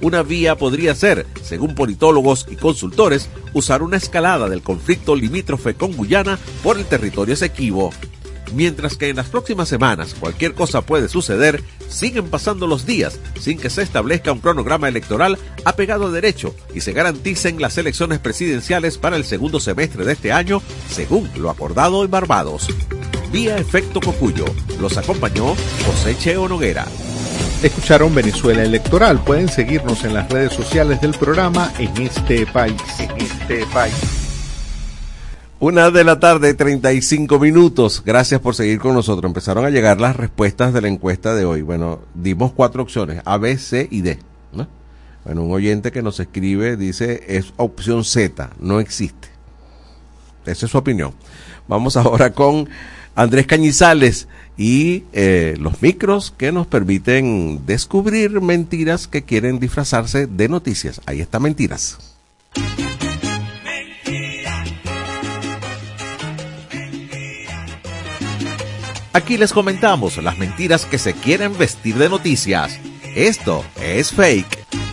Una 0.00 0.22
vía 0.22 0.56
podría 0.56 0.94
ser, 0.94 1.26
según 1.42 1.74
politólogos 1.74 2.46
y 2.48 2.54
consultores, 2.54 3.28
usar 3.54 3.82
una 3.82 3.96
escalada 3.96 4.48
del 4.48 4.62
conflicto 4.62 5.16
limítrofe 5.16 5.74
con 5.74 5.94
Guyana 5.96 6.38
por 6.62 6.78
el 6.78 6.86
territorio 6.86 7.34
esequivo 7.34 7.90
Mientras 8.54 8.96
que 8.96 9.08
en 9.08 9.16
las 9.16 9.28
próximas 9.28 9.68
semanas 9.68 10.14
cualquier 10.18 10.54
cosa 10.54 10.82
puede 10.82 11.08
suceder, 11.08 11.62
siguen 11.88 12.28
pasando 12.28 12.66
los 12.66 12.86
días 12.86 13.18
sin 13.38 13.58
que 13.58 13.70
se 13.70 13.82
establezca 13.82 14.32
un 14.32 14.40
cronograma 14.40 14.88
electoral 14.88 15.38
apegado 15.64 16.06
a 16.06 16.10
derecho 16.10 16.54
y 16.74 16.80
se 16.80 16.92
garanticen 16.92 17.60
las 17.60 17.78
elecciones 17.78 18.18
presidenciales 18.18 18.98
para 18.98 19.16
el 19.16 19.24
segundo 19.24 19.60
semestre 19.60 20.04
de 20.04 20.12
este 20.12 20.32
año, 20.32 20.62
según 20.88 21.30
lo 21.36 21.50
acordado 21.50 22.04
en 22.04 22.10
Barbados. 22.10 22.68
Vía 23.32 23.56
Efecto 23.58 24.00
Cocuyo, 24.00 24.44
los 24.80 24.96
acompañó 24.96 25.54
José 25.86 26.16
Cheo 26.18 26.48
Noguera. 26.48 26.86
Escucharon 27.62 28.14
Venezuela 28.14 28.62
Electoral. 28.62 29.22
Pueden 29.22 29.48
seguirnos 29.48 30.04
en 30.04 30.14
las 30.14 30.30
redes 30.30 30.54
sociales 30.54 31.00
del 31.00 31.12
programa 31.12 31.70
en 31.78 31.94
este 32.02 32.46
país. 32.46 32.80
En 32.98 33.10
este 33.20 33.66
país. 33.66 34.19
Una 35.60 35.90
de 35.90 36.04
la 36.04 36.18
tarde, 36.18 36.54
35 36.54 37.38
minutos. 37.38 38.02
Gracias 38.02 38.40
por 38.40 38.54
seguir 38.54 38.78
con 38.78 38.94
nosotros. 38.94 39.28
Empezaron 39.28 39.66
a 39.66 39.68
llegar 39.68 40.00
las 40.00 40.16
respuestas 40.16 40.72
de 40.72 40.80
la 40.80 40.88
encuesta 40.88 41.34
de 41.34 41.44
hoy. 41.44 41.60
Bueno, 41.60 42.00
dimos 42.14 42.52
cuatro 42.52 42.82
opciones, 42.82 43.20
A, 43.26 43.36
B, 43.36 43.58
C 43.58 43.86
y 43.90 44.00
D. 44.00 44.18
Bueno, 45.22 45.42
un 45.42 45.52
oyente 45.52 45.92
que 45.92 46.00
nos 46.00 46.18
escribe 46.18 46.78
dice 46.78 47.24
es 47.28 47.52
opción 47.58 48.04
Z, 48.04 48.52
no 48.58 48.80
existe. 48.80 49.28
Esa 50.46 50.64
es 50.64 50.72
su 50.72 50.78
opinión. 50.78 51.12
Vamos 51.68 51.98
ahora 51.98 52.32
con 52.32 52.66
Andrés 53.14 53.46
Cañizales 53.46 54.28
y 54.56 55.04
eh, 55.12 55.56
los 55.60 55.82
micros 55.82 56.32
que 56.34 56.52
nos 56.52 56.68
permiten 56.68 57.66
descubrir 57.66 58.40
mentiras 58.40 59.06
que 59.06 59.24
quieren 59.24 59.60
disfrazarse 59.60 60.26
de 60.26 60.48
noticias. 60.48 61.02
Ahí 61.04 61.20
está 61.20 61.38
mentiras. 61.38 61.98
Aquí 69.12 69.36
les 69.36 69.52
comentamos 69.52 70.18
las 70.18 70.38
mentiras 70.38 70.84
que 70.84 70.96
se 70.96 71.14
quieren 71.14 71.58
vestir 71.58 71.96
de 71.96 72.08
noticias. 72.08 72.78
Esto 73.16 73.64
es 73.80 74.12
fake. 74.12 74.89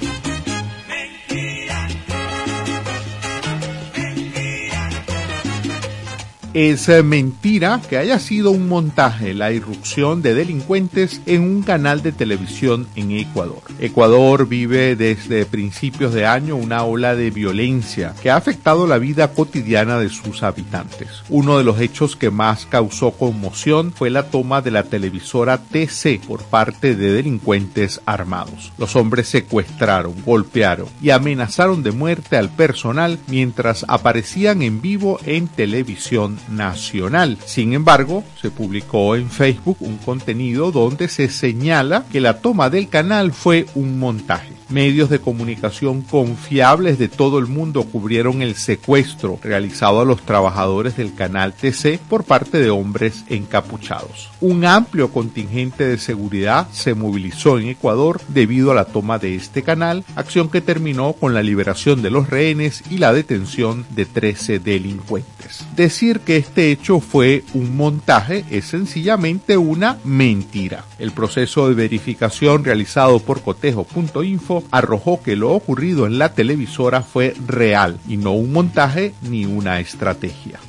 Es 6.58 6.90
eh, 6.90 7.04
mentira 7.04 7.80
que 7.88 8.00
haya 8.00 8.18
sido 8.18 8.50
un 8.50 8.68
montaje 8.68 9.36
la 9.36 9.52
irrupción 9.52 10.24
de 10.24 10.34
delincuentes 10.34 11.22
en 11.28 11.44
un 11.44 11.62
canal 11.62 12.02
de 12.02 12.12
televisión 12.12 12.88
en 12.96 13.12
Ecuador. 13.12 13.62
Ecuador 13.80 14.48
vive 14.48 14.96
desde 14.96 15.46
principios 15.46 16.16
de 16.16 16.26
año 16.26 16.56
una 16.56 16.84
ola 16.84 17.16
de 17.16 17.30
violencia 17.30 18.16
que 18.24 18.32
ha 18.32 18.38
afectado 18.38 18.88
la 18.88 18.98
vida 18.98 19.34
cotidiana 19.36 20.00
de 20.00 20.10
sus 20.10 20.42
habitantes. 20.42 21.22
Uno 21.30 21.60
de 21.60 21.64
los 21.64 21.80
hechos 21.80 22.16
que 22.16 22.32
más 22.32 22.66
causó 22.66 23.12
conmoción 23.12 23.94
fue 23.96 24.10
la 24.10 24.32
toma 24.32 24.64
de 24.64 24.72
la 24.72 24.82
televisora 24.82 25.60
TC 25.60 26.20
por 26.26 26.42
parte 26.42 26.96
de 26.96 27.14
delincuentes 27.14 28.02
armados. 28.08 28.74
Los 28.80 28.96
hombres 28.96 29.28
secuestraron, 29.28 30.16
golpearon 30.26 30.88
y 31.04 31.12
amenazaron 31.12 31.84
de 31.84 31.92
muerte 31.92 32.36
al 32.36 32.50
personal 32.50 33.20
mientras 33.28 33.86
aparecían 33.88 34.64
en 34.64 34.82
vivo 34.82 35.20
en 35.24 35.48
televisión 35.48 36.40
nacional. 36.50 37.38
Sin 37.46 37.74
embargo, 37.74 38.24
se 38.42 38.52
publicó 38.52 39.16
en 39.16 39.30
Facebook 39.30 39.78
un 39.80 39.98
contenido 39.98 40.72
donde 40.72 41.08
se 41.08 41.30
señala 41.30 42.06
que 42.12 42.22
la 42.22 42.40
toma 42.40 42.70
del 42.70 42.90
canal 42.90 43.32
fue 43.32 43.66
un 43.76 44.00
montaje. 44.00 44.57
Medios 44.70 45.10
de 45.10 45.20
comunicación 45.20 46.02
confiables 46.02 47.00
de 47.00 47.08
todo 47.08 47.40
el 47.40 47.48
mundo 47.48 47.84
cubrieron 47.84 48.42
el 48.42 48.56
secuestro 48.56 49.40
realizado 49.42 50.02
a 50.02 50.06
los 50.06 50.22
trabajadores 50.24 50.98
del 50.98 51.16
canal 51.16 51.54
TC 51.54 52.00
por 52.10 52.26
parte 52.26 52.60
de 52.60 52.70
hombres 52.70 53.24
encapuchados. 53.30 54.30
Un 54.42 54.66
amplio 54.66 55.10
contingente 55.10 55.86
de 55.86 55.98
seguridad 55.98 56.68
se 56.72 56.96
movilizó 56.96 57.60
en 57.60 57.70
Ecuador 57.70 58.20
debido 58.28 58.72
a 58.72 58.76
la 58.76 58.86
toma 58.86 59.20
de 59.20 59.36
este 59.36 59.64
canal, 59.64 60.04
acción 60.16 60.50
que 60.50 60.60
terminó 60.60 61.14
con 61.14 61.34
la 61.34 61.44
liberación 61.44 62.02
de 62.02 62.12
los 62.12 62.30
rehenes 62.30 62.84
y 62.90 62.98
la 62.98 63.14
detención 63.14 63.86
de 63.92 64.06
13 64.06 64.60
delincuentes. 64.60 65.66
Decir 65.76 66.20
que 66.20 66.36
este 66.36 66.72
hecho 66.72 67.00
fue 67.00 67.46
un 67.54 67.78
montaje 67.78 68.44
es 68.52 68.66
sencillamente 68.66 69.56
una 69.56 69.98
mentira. 70.04 70.84
El 71.00 71.12
proceso 71.12 71.70
de 71.70 71.76
verificación 71.76 72.66
realizado 72.66 73.20
por 73.20 73.42
cotejo.info 73.42 74.57
arrojó 74.72 75.22
que 75.22 75.36
lo 75.36 75.52
ocurrido 75.52 76.06
en 76.06 76.20
la 76.20 76.34
televisora 76.34 77.02
fue 77.02 77.34
real 77.46 78.00
y 78.08 78.18
no 78.18 78.34
un 78.34 78.52
montaje 78.52 79.14
ni 79.22 79.46
una 79.46 79.80
estrategia. 79.80 80.60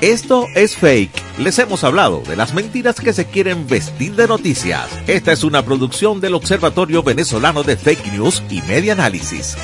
Esto 0.00 0.46
es 0.54 0.76
fake. 0.76 1.10
Les 1.38 1.58
hemos 1.58 1.82
hablado 1.82 2.22
de 2.22 2.36
las 2.36 2.54
mentiras 2.54 3.00
que 3.00 3.12
se 3.12 3.26
quieren 3.26 3.66
vestir 3.66 4.14
de 4.14 4.28
noticias. 4.28 4.88
Esta 5.08 5.32
es 5.32 5.42
una 5.42 5.64
producción 5.64 6.20
del 6.20 6.34
Observatorio 6.34 7.02
Venezolano 7.02 7.64
de 7.64 7.76
Fake 7.76 8.12
News 8.12 8.42
y 8.48 8.62
Media 8.62 8.92
Análisis. 8.92 9.56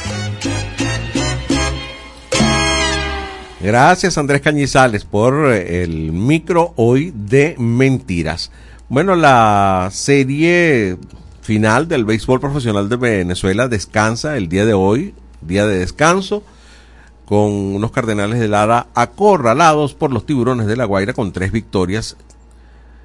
Gracias 3.65 4.19
Andrés 4.19 4.43
Cañizales 4.43 5.07
por 5.07 5.51
eh, 5.51 5.83
el 5.83 6.13
micro 6.13 6.75
hoy 6.77 7.15
de 7.17 7.57
mentiras. 7.59 8.51
Bueno, 8.91 9.17
la 9.17 9.89
serie 9.91 10.99
final 11.41 11.89
del 11.89 12.05
béisbol 12.05 12.41
profesional 12.41 12.91
de 12.91 12.97
Venezuela 12.97 13.67
descansa 13.67 14.37
el 14.37 14.51
día 14.51 14.67
de 14.67 14.75
hoy, 14.75 15.15
día 15.41 15.67
de 15.67 15.79
descanso, 15.79 16.43
con 17.25 17.53
unos 17.53 17.91
Cardenales 17.91 18.39
de 18.39 18.49
Lara 18.49 18.89
acorralados 18.95 19.95
por 19.95 20.13
los 20.13 20.27
Tiburones 20.27 20.67
de 20.67 20.77
la 20.77 20.85
Guaira 20.85 21.15
con 21.15 21.33
tres 21.33 21.51
victorias 21.51 22.19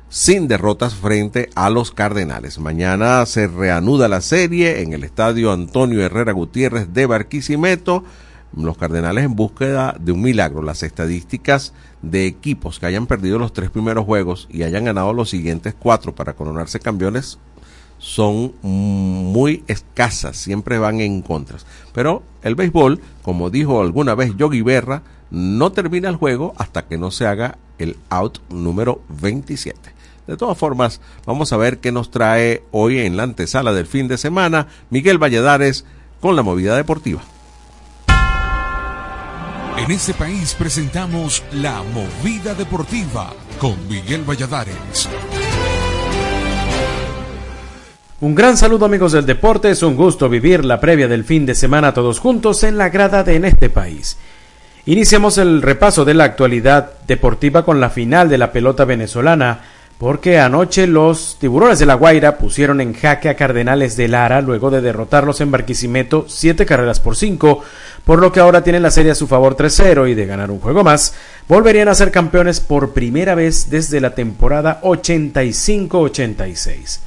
sin 0.09 0.49
derrotas 0.49 0.93
frente 0.93 1.49
a 1.55 1.69
los 1.69 1.91
Cardenales. 1.91 2.59
Mañana 2.59 3.25
se 3.27 3.47
reanuda 3.47 4.09
la 4.09 4.19
serie 4.19 4.81
en 4.81 4.91
el 4.91 5.05
estadio 5.05 5.53
Antonio 5.53 6.01
Herrera 6.01 6.33
Gutiérrez 6.33 6.93
de 6.93 7.05
Barquisimeto 7.05 8.03
los 8.55 8.77
Cardenales 8.77 9.25
en 9.25 9.35
búsqueda 9.35 9.95
de 9.99 10.11
un 10.11 10.21
milagro. 10.21 10.61
Las 10.61 10.83
estadísticas 10.83 11.73
de 12.01 12.25
equipos 12.25 12.79
que 12.79 12.85
hayan 12.85 13.07
perdido 13.07 13.39
los 13.39 13.53
tres 13.53 13.69
primeros 13.69 14.05
juegos 14.05 14.47
y 14.49 14.63
hayan 14.63 14.85
ganado 14.85 15.13
los 15.13 15.29
siguientes 15.29 15.75
cuatro 15.77 16.15
para 16.15 16.33
coronarse 16.33 16.79
campeones 16.79 17.39
son 17.99 18.53
muy 18.61 19.63
escasas, 19.67 20.37
siempre 20.37 20.79
van 20.79 21.01
en 21.01 21.21
contras. 21.21 21.65
Pero 21.93 22.23
el 22.41 22.55
béisbol, 22.55 23.01
como 23.21 23.49
dijo 23.49 23.81
alguna 23.81 24.15
vez 24.15 24.35
Yogi 24.37 24.61
Berra, 24.61 25.03
no 25.29 25.71
termina 25.71 26.09
el 26.09 26.15
juego 26.15 26.53
hasta 26.57 26.87
que 26.87 26.97
no 26.97 27.11
se 27.11 27.27
haga 27.27 27.57
el 27.77 27.97
out 28.09 28.39
número 28.49 29.01
27. 29.21 29.93
De 30.27 30.37
todas 30.37 30.57
formas, 30.57 31.01
vamos 31.25 31.51
a 31.53 31.57
ver 31.57 31.79
qué 31.79 31.91
nos 31.91 32.11
trae 32.11 32.63
hoy 32.71 32.99
en 32.99 33.17
la 33.17 33.23
antesala 33.23 33.73
del 33.73 33.87
fin 33.87 34.07
de 34.07 34.17
semana 34.17 34.67
Miguel 34.89 35.17
Valladares 35.17 35.85
con 36.19 36.35
la 36.35 36.43
movida 36.43 36.75
deportiva. 36.75 37.21
En 39.79 39.91
este 39.91 40.13
país 40.13 40.55
presentamos 40.59 41.41
La 41.53 41.81
Movida 41.81 42.53
Deportiva 42.53 43.33
con 43.59 43.87
Miguel 43.87 44.23
Valladares. 44.29 45.07
Un 48.19 48.35
gran 48.35 48.57
saludo 48.57 48.85
amigos 48.85 49.13
del 49.13 49.25
deporte, 49.25 49.69
es 49.69 49.81
un 49.81 49.95
gusto 49.95 50.27
vivir 50.27 50.65
la 50.65 50.81
previa 50.81 51.07
del 51.07 51.23
fin 51.23 51.45
de 51.45 51.55
semana 51.55 51.93
todos 51.93 52.19
juntos 52.19 52.63
en 52.63 52.77
la 52.77 52.89
grada 52.89 53.23
de 53.23 53.37
En 53.37 53.45
este 53.45 53.69
país. 53.69 54.17
Iniciamos 54.85 55.37
el 55.37 55.61
repaso 55.61 56.03
de 56.03 56.13
la 56.13 56.25
actualidad 56.25 56.91
deportiva 57.07 57.63
con 57.63 57.79
la 57.79 57.89
final 57.89 58.27
de 58.27 58.37
la 58.37 58.51
pelota 58.51 58.83
venezolana 58.83 59.61
porque 59.99 60.39
anoche 60.39 60.87
los 60.87 61.37
tiburones 61.39 61.77
de 61.77 61.85
La 61.85 61.93
Guaira 61.95 62.37
pusieron 62.37 62.79
en 62.79 62.93
jaque 62.93 63.27
a 63.27 63.35
Cardenales 63.35 63.97
de 63.97 64.07
Lara 64.07 64.39
luego 64.39 64.71
de 64.71 64.79
derrotarlos 64.79 65.41
en 65.41 65.51
Barquisimeto 65.51 66.23
siete 66.29 66.65
carreras 66.65 67.01
por 67.01 67.17
cinco, 67.17 67.61
por 68.05 68.19
lo 68.19 68.31
que 68.31 68.39
ahora 68.39 68.63
tienen 68.63 68.81
la 68.81 68.91
serie 68.91 69.11
a 69.11 69.15
su 69.15 69.27
favor 69.27 69.57
3-0 69.57 70.09
y 70.09 70.13
de 70.13 70.25
ganar 70.25 70.51
un 70.51 70.61
juego 70.61 70.85
más, 70.85 71.15
volverían 71.49 71.89
a 71.89 71.95
ser 71.95 72.11
campeones 72.11 72.61
por 72.61 72.93
primera 72.93 73.35
vez 73.35 73.69
desde 73.69 73.99
la 73.99 74.15
temporada 74.15 74.79
85-86. 74.83 76.99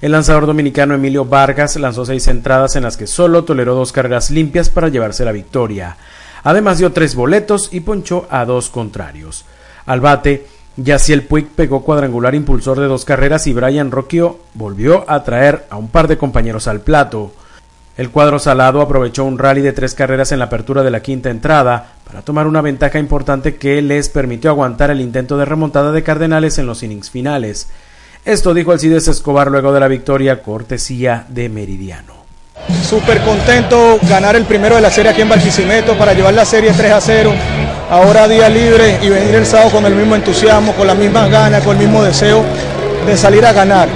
El 0.00 0.12
lanzador 0.12 0.46
dominicano 0.46 0.94
Emilio 0.94 1.26
Vargas 1.26 1.76
lanzó 1.76 2.06
seis 2.06 2.26
entradas 2.28 2.74
en 2.74 2.84
las 2.84 2.96
que 2.96 3.06
solo 3.06 3.44
toleró 3.44 3.74
dos 3.74 3.92
carreras 3.92 4.30
limpias 4.30 4.70
para 4.70 4.88
llevarse 4.88 5.26
la 5.26 5.32
victoria. 5.32 5.98
Además 6.42 6.78
dio 6.78 6.92
tres 6.92 7.14
boletos 7.14 7.68
y 7.70 7.80
ponchó 7.80 8.26
a 8.30 8.46
dos 8.46 8.70
contrarios. 8.70 9.44
Al 9.86 10.00
bate, 10.00 10.46
el 10.76 11.22
Puig 11.22 11.48
pegó 11.48 11.84
cuadrangular 11.84 12.34
impulsor 12.34 12.80
de 12.80 12.86
dos 12.86 13.04
carreras 13.04 13.46
y 13.46 13.52
Brian 13.52 13.90
Rocchio 13.90 14.40
volvió 14.54 15.08
a 15.08 15.22
traer 15.22 15.66
a 15.70 15.76
un 15.76 15.88
par 15.88 16.08
de 16.08 16.18
compañeros 16.18 16.66
al 16.66 16.80
plato. 16.80 17.32
El 17.96 18.10
cuadro 18.10 18.40
salado 18.40 18.80
aprovechó 18.80 19.24
un 19.24 19.38
rally 19.38 19.60
de 19.60 19.72
tres 19.72 19.94
carreras 19.94 20.32
en 20.32 20.40
la 20.40 20.46
apertura 20.46 20.82
de 20.82 20.90
la 20.90 21.00
quinta 21.00 21.30
entrada 21.30 21.92
para 22.04 22.22
tomar 22.22 22.48
una 22.48 22.60
ventaja 22.60 22.98
importante 22.98 23.54
que 23.54 23.80
les 23.82 24.08
permitió 24.08 24.50
aguantar 24.50 24.90
el 24.90 25.00
intento 25.00 25.38
de 25.38 25.44
remontada 25.44 25.92
de 25.92 26.02
Cardenales 26.02 26.58
en 26.58 26.66
los 26.66 26.82
innings 26.82 27.10
finales. 27.10 27.68
Esto 28.24 28.52
dijo 28.52 28.72
Alcides 28.72 29.06
Escobar 29.06 29.50
luego 29.50 29.72
de 29.72 29.80
la 29.80 29.86
victoria 29.86 30.42
cortesía 30.42 31.24
de 31.28 31.48
Meridiano. 31.48 32.23
Súper 32.88 33.20
contento 33.20 33.98
ganar 34.02 34.36
el 34.36 34.44
primero 34.44 34.76
de 34.76 34.80
la 34.80 34.90
serie 34.90 35.10
aquí 35.10 35.22
en 35.22 35.28
Barquisimeto 35.28 35.94
para 35.94 36.12
llevar 36.12 36.34
la 36.34 36.44
serie 36.44 36.72
3 36.72 36.92
a 36.92 37.00
0. 37.00 37.32
Ahora 37.90 38.26
día 38.26 38.48
libre 38.48 38.98
y 39.02 39.08
venir 39.08 39.34
el 39.34 39.46
sábado 39.46 39.70
con 39.70 39.84
el 39.86 39.94
mismo 39.94 40.14
entusiasmo, 40.14 40.72
con 40.72 40.86
las 40.86 40.96
mismas 40.96 41.30
ganas, 41.30 41.62
con 41.62 41.76
el 41.76 41.82
mismo 41.82 42.02
deseo 42.02 42.42
de 43.06 43.16
salir 43.16 43.44
a 43.44 43.52
ganar. 43.52 43.88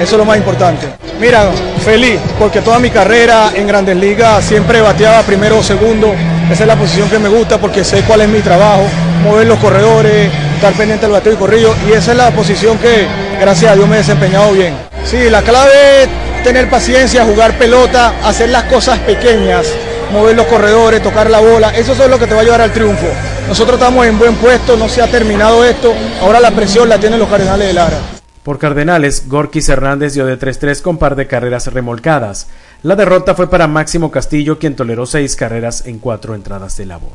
Eso 0.00 0.14
es 0.14 0.18
lo 0.18 0.24
más 0.24 0.36
importante. 0.36 0.86
Mira, 1.18 1.50
feliz, 1.82 2.20
porque 2.38 2.60
toda 2.60 2.78
mi 2.78 2.90
carrera 2.90 3.50
en 3.54 3.66
Grandes 3.66 3.96
Ligas 3.96 4.44
siempre 4.44 4.82
bateaba 4.82 5.22
primero 5.22 5.58
o 5.58 5.62
segundo. 5.62 6.14
Esa 6.50 6.64
es 6.64 6.68
la 6.68 6.76
posición 6.76 7.08
que 7.08 7.18
me 7.18 7.30
gusta 7.30 7.58
porque 7.58 7.82
sé 7.82 8.02
cuál 8.02 8.20
es 8.20 8.28
mi 8.28 8.40
trabajo, 8.40 8.82
mover 9.24 9.46
los 9.46 9.58
corredores, 9.58 10.30
estar 10.54 10.74
pendiente 10.74 11.06
del 11.06 11.12
bateo 11.12 11.32
y 11.32 11.36
corrido. 11.36 11.74
Y 11.88 11.92
esa 11.92 12.12
es 12.12 12.18
la 12.18 12.30
posición 12.30 12.76
que, 12.78 13.06
gracias 13.40 13.72
a 13.72 13.74
Dios, 13.74 13.88
me 13.88 13.96
he 13.96 13.98
desempeñado 13.98 14.52
bien. 14.52 14.74
Sí, 15.04 15.30
la 15.30 15.40
clave 15.40 16.08
tener 16.46 16.70
paciencia, 16.70 17.24
jugar 17.24 17.58
pelota, 17.58 18.14
hacer 18.22 18.50
las 18.50 18.62
cosas 18.64 19.00
pequeñas, 19.00 19.66
mover 20.12 20.36
los 20.36 20.46
corredores, 20.46 21.02
tocar 21.02 21.28
la 21.28 21.40
bola. 21.40 21.76
Eso 21.76 21.92
es 21.92 22.08
lo 22.08 22.20
que 22.20 22.28
te 22.28 22.36
va 22.36 22.42
a 22.42 22.44
llevar 22.44 22.60
al 22.60 22.72
triunfo. 22.72 23.08
Nosotros 23.48 23.80
estamos 23.80 24.06
en 24.06 24.16
buen 24.16 24.36
puesto, 24.36 24.76
no 24.76 24.88
se 24.88 25.02
ha 25.02 25.10
terminado 25.10 25.64
esto. 25.64 25.92
Ahora 26.20 26.38
la 26.38 26.52
presión 26.52 26.88
la 26.88 27.00
tienen 27.00 27.18
los 27.18 27.28
Cardenales 27.28 27.66
de 27.66 27.72
Lara. 27.72 27.98
Por 28.44 28.60
Cardenales, 28.60 29.28
Gorkis 29.28 29.68
Hernández 29.68 30.14
dio 30.14 30.24
de 30.24 30.38
3-3 30.38 30.82
con 30.82 30.98
par 30.98 31.16
de 31.16 31.26
carreras 31.26 31.66
remolcadas. 31.72 32.46
La 32.84 32.94
derrota 32.94 33.34
fue 33.34 33.50
para 33.50 33.66
Máximo 33.66 34.12
Castillo, 34.12 34.60
quien 34.60 34.76
toleró 34.76 35.04
seis 35.04 35.34
carreras 35.34 35.84
en 35.84 35.98
cuatro 35.98 36.36
entradas 36.36 36.76
de 36.76 36.86
labor. 36.86 37.14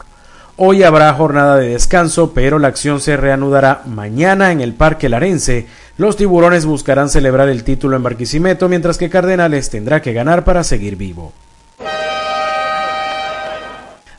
Hoy 0.57 0.83
habrá 0.83 1.13
jornada 1.13 1.57
de 1.57 1.69
descanso, 1.69 2.33
pero 2.33 2.59
la 2.59 2.67
acción 2.67 2.99
se 2.99 3.17
reanudará 3.17 3.81
mañana 3.85 4.51
en 4.51 4.61
el 4.61 4.73
Parque 4.73 5.09
Larense. 5.09 5.65
Los 5.97 6.17
tiburones 6.17 6.65
buscarán 6.65 7.09
celebrar 7.09 7.49
el 7.49 7.63
título 7.63 7.95
en 7.95 8.03
Barquisimeto, 8.03 8.67
mientras 8.67 8.97
que 8.97 9.09
Cardenales 9.09 9.69
tendrá 9.69 10.01
que 10.01 10.13
ganar 10.13 10.43
para 10.43 10.63
seguir 10.63 10.97
vivo. 10.97 11.31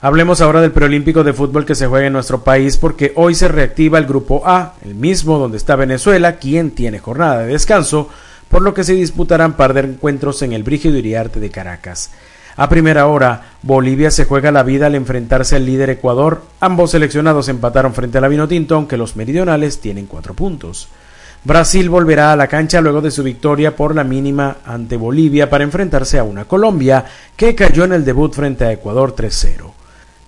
Hablemos 0.00 0.40
ahora 0.40 0.60
del 0.60 0.72
preolímpico 0.72 1.22
de 1.22 1.32
fútbol 1.32 1.64
que 1.64 1.76
se 1.76 1.86
juega 1.86 2.08
en 2.08 2.12
nuestro 2.12 2.42
país 2.42 2.76
porque 2.76 3.12
hoy 3.14 3.36
se 3.36 3.46
reactiva 3.46 3.98
el 3.98 4.06
grupo 4.06 4.42
A, 4.44 4.74
el 4.84 4.96
mismo 4.96 5.38
donde 5.38 5.58
está 5.58 5.76
Venezuela, 5.76 6.36
quien 6.36 6.72
tiene 6.72 6.98
jornada 6.98 7.40
de 7.40 7.52
descanso, 7.52 8.08
por 8.48 8.62
lo 8.62 8.74
que 8.74 8.82
se 8.82 8.94
disputarán 8.94 9.52
par 9.52 9.74
de 9.74 9.80
encuentros 9.80 10.42
en 10.42 10.54
el 10.54 10.64
Brígido 10.64 10.96
Iriarte 10.96 11.38
de 11.38 11.50
Caracas. 11.50 12.10
A 12.56 12.68
primera 12.68 13.06
hora, 13.06 13.52
Bolivia 13.62 14.10
se 14.10 14.24
juega 14.24 14.52
la 14.52 14.62
vida 14.62 14.86
al 14.86 14.94
enfrentarse 14.94 15.56
al 15.56 15.64
líder 15.64 15.90
Ecuador. 15.90 16.42
Ambos 16.60 16.90
seleccionados 16.90 17.48
empataron 17.48 17.94
frente 17.94 18.18
a 18.18 18.20
la 18.20 18.28
Vinotinto, 18.28 18.74
aunque 18.74 18.96
los 18.96 19.16
meridionales 19.16 19.80
tienen 19.80 20.06
cuatro 20.06 20.34
puntos. 20.34 20.88
Brasil 21.44 21.88
volverá 21.88 22.32
a 22.32 22.36
la 22.36 22.46
cancha 22.46 22.80
luego 22.80 23.00
de 23.00 23.10
su 23.10 23.22
victoria 23.22 23.74
por 23.74 23.96
la 23.96 24.04
mínima 24.04 24.58
ante 24.64 24.96
Bolivia 24.96 25.50
para 25.50 25.64
enfrentarse 25.64 26.18
a 26.18 26.24
una 26.24 26.44
Colombia 26.44 27.04
que 27.34 27.54
cayó 27.54 27.84
en 27.84 27.94
el 27.94 28.04
debut 28.04 28.32
frente 28.32 28.64
a 28.64 28.72
Ecuador 28.72 29.16
3-0. 29.16 29.72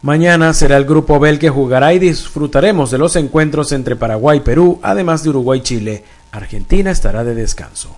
Mañana 0.03 0.53
será 0.53 0.77
el 0.77 0.85
grupo 0.85 1.21
B 1.21 1.31
el 1.31 1.39
que 1.39 1.51
jugará 1.51 1.95
y 1.95 1.99
disfrutaremos 1.99 2.91
de 2.91 2.99
los 2.99 3.15
encuentros 3.17 3.71
entre 3.73 3.97
Paraguay 3.97 4.39
y 4.39 4.43
Perú, 4.43 4.81
además 4.83 5.23
de 5.23 5.31
Uruguay 5.31 5.61
y 5.61 5.63
Chile. 5.63 6.05
Argentina 6.33 6.91
estará 6.91 7.23
de 7.23 7.35
descanso. 7.35 7.97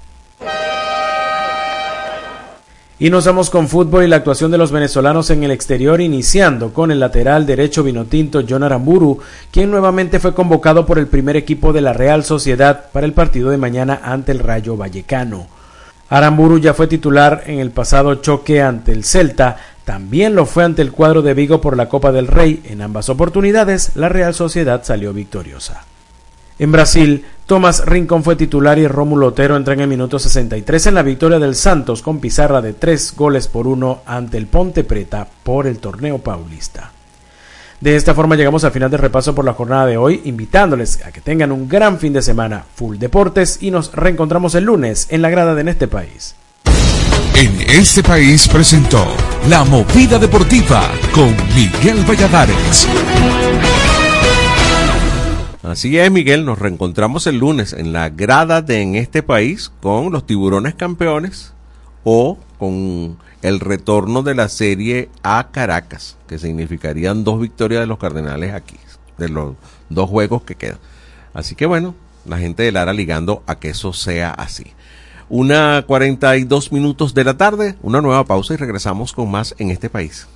Y 2.99 3.11
nos 3.11 3.27
vamos 3.27 3.51
con 3.51 3.69
fútbol 3.69 4.05
y 4.05 4.09
la 4.09 4.17
actuación 4.17 4.51
de 4.51 4.57
los 4.57 4.73
venezolanos 4.73 5.29
en 5.29 5.45
el 5.45 5.51
exterior, 5.51 6.01
iniciando 6.01 6.73
con 6.73 6.91
el 6.91 6.99
lateral 6.99 7.45
derecho 7.45 7.83
vinotinto 7.83 8.43
John 8.49 8.63
Aramburu, 8.63 9.19
quien 9.51 9.71
nuevamente 9.71 10.19
fue 10.19 10.33
convocado 10.33 10.87
por 10.87 10.99
el 10.99 11.07
primer 11.07 11.37
equipo 11.37 11.75
de 11.75 11.83
la 11.83 11.93
Real 11.93 12.25
Sociedad 12.25 12.87
para 12.93 13.05
el 13.05 13.13
partido 13.13 13.51
de 13.51 13.59
mañana 13.59 14.01
ante 14.03 14.33
el 14.33 14.39
Rayo 14.39 14.79
Vallecano. 14.79 15.47
Aramburu 16.09 16.59
ya 16.59 16.73
fue 16.73 16.87
titular 16.87 17.43
en 17.47 17.59
el 17.59 17.71
pasado 17.71 18.15
choque 18.15 18.63
ante 18.63 18.93
el 18.93 19.05
Celta, 19.05 19.59
también 19.85 20.35
lo 20.35 20.47
fue 20.47 20.65
ante 20.65 20.81
el 20.81 20.93
cuadro 20.93 21.21
de 21.21 21.35
Vigo 21.35 21.61
por 21.61 21.77
la 21.77 21.91
Copa 21.91 22.13
del 22.13 22.29
Rey. 22.29 22.63
En 22.65 22.81
ambas 22.81 23.11
oportunidades, 23.11 23.91
la 23.95 24.09
Real 24.09 24.33
Sociedad 24.33 24.83
salió 24.85 25.13
victoriosa. 25.13 25.85
En 26.59 26.73
Brasil, 26.73 27.25
Tomás 27.45 27.85
Rincón 27.85 28.25
fue 28.25 28.35
titular 28.35 28.79
y 28.79 28.89
Rómulo 28.89 29.29
Otero 29.29 29.57
entra 29.57 29.75
en 29.75 29.81
el 29.81 29.89
minuto 29.89 30.19
63 30.19 30.87
en 30.87 30.95
la 30.95 31.03
victoria 31.03 31.39
del 31.39 31.55
Santos 31.55 32.01
con 32.01 32.19
pizarra 32.19 32.63
de 32.63 32.73
tres 32.73 33.15
goles 33.15 33.47
por 33.47 33.67
uno 33.67 34.01
ante 34.07 34.39
el 34.39 34.47
Ponte 34.47 34.83
Preta 34.83 35.29
por 35.43 35.67
el 35.67 35.79
torneo 35.79 36.19
paulista. 36.19 36.93
De 37.81 37.95
esta 37.95 38.15
forma 38.15 38.37
llegamos 38.37 38.65
al 38.65 38.73
final 38.73 38.91
del 38.91 39.01
repaso 39.01 39.35
por 39.35 39.45
la 39.45 39.53
jornada 39.53 39.85
de 39.85 39.99
hoy, 39.99 40.23
invitándoles 40.25 41.05
a 41.05 41.13
que 41.13 41.21
tengan 41.21 41.53
un 41.53 41.69
gran 41.69 41.99
fin 41.99 42.15
de 42.15 42.23
semana 42.23 42.65
full 42.75 42.97
deportes 42.97 43.59
y 43.61 43.71
nos 43.71 43.93
reencontramos 43.93 44.55
el 44.55 44.65
lunes 44.65 45.09
en 45.11 45.21
la 45.21 45.29
grada 45.29 45.55
de 45.55 45.61
En 45.61 45.69
este 45.69 45.89
país. 45.89 46.35
En 47.35 47.61
este 47.69 48.03
país 48.03 48.49
presentó 48.49 49.07
La 49.51 49.63
Movida 49.63 50.19
Deportiva 50.19 50.91
con 51.13 51.37
Miguel 51.55 52.03
Valladares. 52.09 52.89
Así 55.67 55.99
es, 55.99 56.13
Miguel, 56.13 56.45
nos 56.45 56.61
reencontramos 56.61 57.27
el 57.27 57.39
lunes 57.39 57.73
en 57.73 57.93
la 57.93 58.09
grada 58.09 58.63
de 58.63 58.83
En 58.83 58.95
este 58.95 59.25
país 59.25 59.73
con 59.83 60.13
los 60.13 60.25
tiburones 60.25 60.77
campeones 60.77 61.55
o 62.05 62.39
con 62.57 63.19
el 63.43 63.59
retorno 63.59 64.23
de 64.23 64.37
la 64.37 64.49
serie 64.49 65.09
a 65.25 65.49
Caracas, 65.51 66.19
que 66.29 66.39
significarían 66.39 67.25
dos 67.25 67.41
victorias 67.41 67.81
de 67.81 67.89
los 67.89 67.99
Cardenales 67.99 68.55
aquí, 68.55 68.77
de 69.19 69.29
los 69.29 69.57
dos 69.89 70.09
juegos 70.09 70.45
que 70.45 70.55
quedan. 70.55 70.79
Así 71.35 71.57
que 71.57 71.67
bueno, 71.67 71.97
la 72.27 72.39
gente 72.39 72.63
de 72.63 72.71
Lara 72.71 72.93
ligando 72.93 73.43
a 73.49 73.59
que 73.59 73.71
eso 73.71 73.93
sea 73.93 74.31
así. 74.31 74.67
Una 75.29 75.83
42 75.85 76.71
minutos 76.71 77.13
de 77.13 77.25
la 77.25 77.37
tarde, 77.37 77.75
una 77.83 78.01
nueva 78.01 78.23
pausa 78.23 78.55
y 78.55 78.57
regresamos 78.57 79.13
con 79.13 79.33
más 79.33 79.53
en 79.59 79.73
este 79.73 79.91
país. 79.91 80.29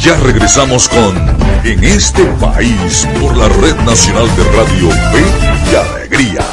Ya 0.00 0.14
regresamos 0.22 0.88
con 0.88 1.16
En 1.64 1.82
este 1.82 2.24
país 2.40 3.06
por 3.20 3.36
la 3.36 3.48
Red 3.48 3.76
Nacional 3.84 4.28
de 4.36 4.44
Radio 4.56 4.90
Fe 4.90 5.24
y 5.70 5.74
Alegría. 5.74 6.46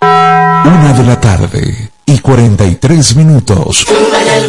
Una 0.00 0.92
de 0.94 1.04
la 1.04 1.20
tarde 1.20 1.90
y 2.06 2.18
43 2.18 3.16
minutos. 3.16 3.86
El 3.88 4.48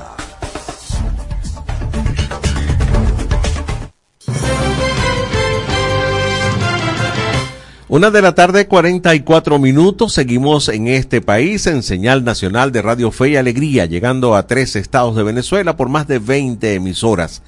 Una 7.91 8.09
de 8.09 8.21
la 8.21 8.33
tarde, 8.35 8.67
44 8.67 9.59
minutos. 9.59 10.13
Seguimos 10.13 10.69
en 10.69 10.87
este 10.87 11.19
país 11.19 11.67
en 11.67 11.83
señal 11.83 12.23
nacional 12.23 12.71
de 12.71 12.81
Radio 12.81 13.11
Fe 13.11 13.31
y 13.31 13.35
Alegría, 13.35 13.85
llegando 13.85 14.33
a 14.33 14.47
tres 14.47 14.77
estados 14.77 15.13
de 15.17 15.23
Venezuela 15.23 15.75
por 15.75 15.89
más 15.89 16.07
de 16.07 16.19
20 16.19 16.73
emisoras. 16.73 17.43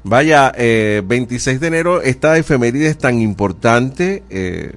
Vaya, 0.03 0.53
eh, 0.55 1.01
26 1.03 1.59
de 1.59 1.65
enero, 1.65 2.03
esta 2.03 2.37
efeméride 2.37 2.85
es 2.85 2.99
tan 2.99 3.19
importante 3.19 4.21
eh, 4.29 4.73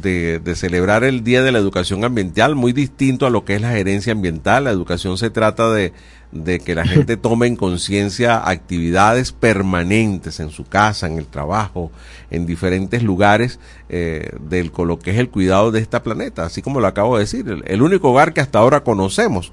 de, 0.00 0.38
de, 0.38 0.54
celebrar 0.54 1.04
el 1.04 1.22
Día 1.22 1.42
de 1.42 1.52
la 1.52 1.58
Educación 1.58 2.02
Ambiental, 2.02 2.54
muy 2.54 2.72
distinto 2.72 3.26
a 3.26 3.30
lo 3.30 3.44
que 3.44 3.56
es 3.56 3.60
la 3.60 3.72
gerencia 3.72 4.14
ambiental. 4.14 4.64
La 4.64 4.70
educación 4.70 5.18
se 5.18 5.28
trata 5.28 5.70
de, 5.70 5.92
de 6.32 6.60
que 6.60 6.74
la 6.74 6.86
gente 6.86 7.16
tome 7.18 7.46
en 7.46 7.56
conciencia 7.56 8.48
actividades 8.48 9.32
permanentes 9.32 10.40
en 10.40 10.48
su 10.48 10.64
casa, 10.64 11.06
en 11.06 11.18
el 11.18 11.26
trabajo, 11.26 11.92
en 12.30 12.46
diferentes 12.46 13.02
lugares 13.02 13.60
eh, 13.90 14.30
del 14.40 14.72
lo 14.78 14.98
que 14.98 15.10
es 15.10 15.18
el 15.18 15.28
cuidado 15.28 15.72
de 15.72 15.80
este 15.80 16.00
planeta, 16.00 16.46
así 16.46 16.62
como 16.62 16.80
lo 16.80 16.86
acabo 16.86 17.18
de 17.18 17.24
decir, 17.24 17.46
el, 17.50 17.62
el 17.66 17.82
único 17.82 18.12
hogar 18.12 18.32
que 18.32 18.40
hasta 18.40 18.60
ahora 18.60 18.82
conocemos. 18.82 19.52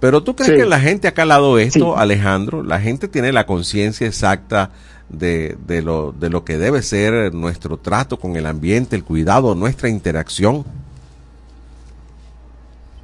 Pero 0.00 0.22
tú 0.22 0.36
crees 0.36 0.52
Sí. 0.52 0.56
que 0.58 0.66
la 0.66 0.78
gente 0.80 1.08
ha 1.08 1.12
calado 1.14 1.58
esto, 1.58 1.94
Sí. 1.94 2.00
Alejandro, 2.00 2.62
la 2.62 2.80
gente 2.80 3.08
tiene 3.08 3.32
la 3.32 3.46
conciencia 3.46 4.06
exacta 4.06 4.70
de, 5.08 5.56
de, 5.66 5.82
lo, 5.82 6.12
de 6.12 6.28
lo 6.30 6.44
que 6.44 6.58
debe 6.58 6.82
ser 6.82 7.32
nuestro 7.32 7.76
trato 7.78 8.18
con 8.18 8.36
el 8.36 8.46
ambiente, 8.46 8.96
el 8.96 9.04
cuidado, 9.04 9.54
nuestra 9.54 9.88
interacción. 9.88 10.64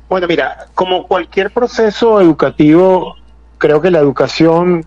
Bueno, 0.08 0.26
mira, 0.26 0.66
como 0.74 1.06
cualquier 1.06 1.50
proceso 1.50 2.20
educativo, 2.20 3.16
creo 3.58 3.80
que 3.80 3.90
la 3.90 3.98
educación 4.00 4.84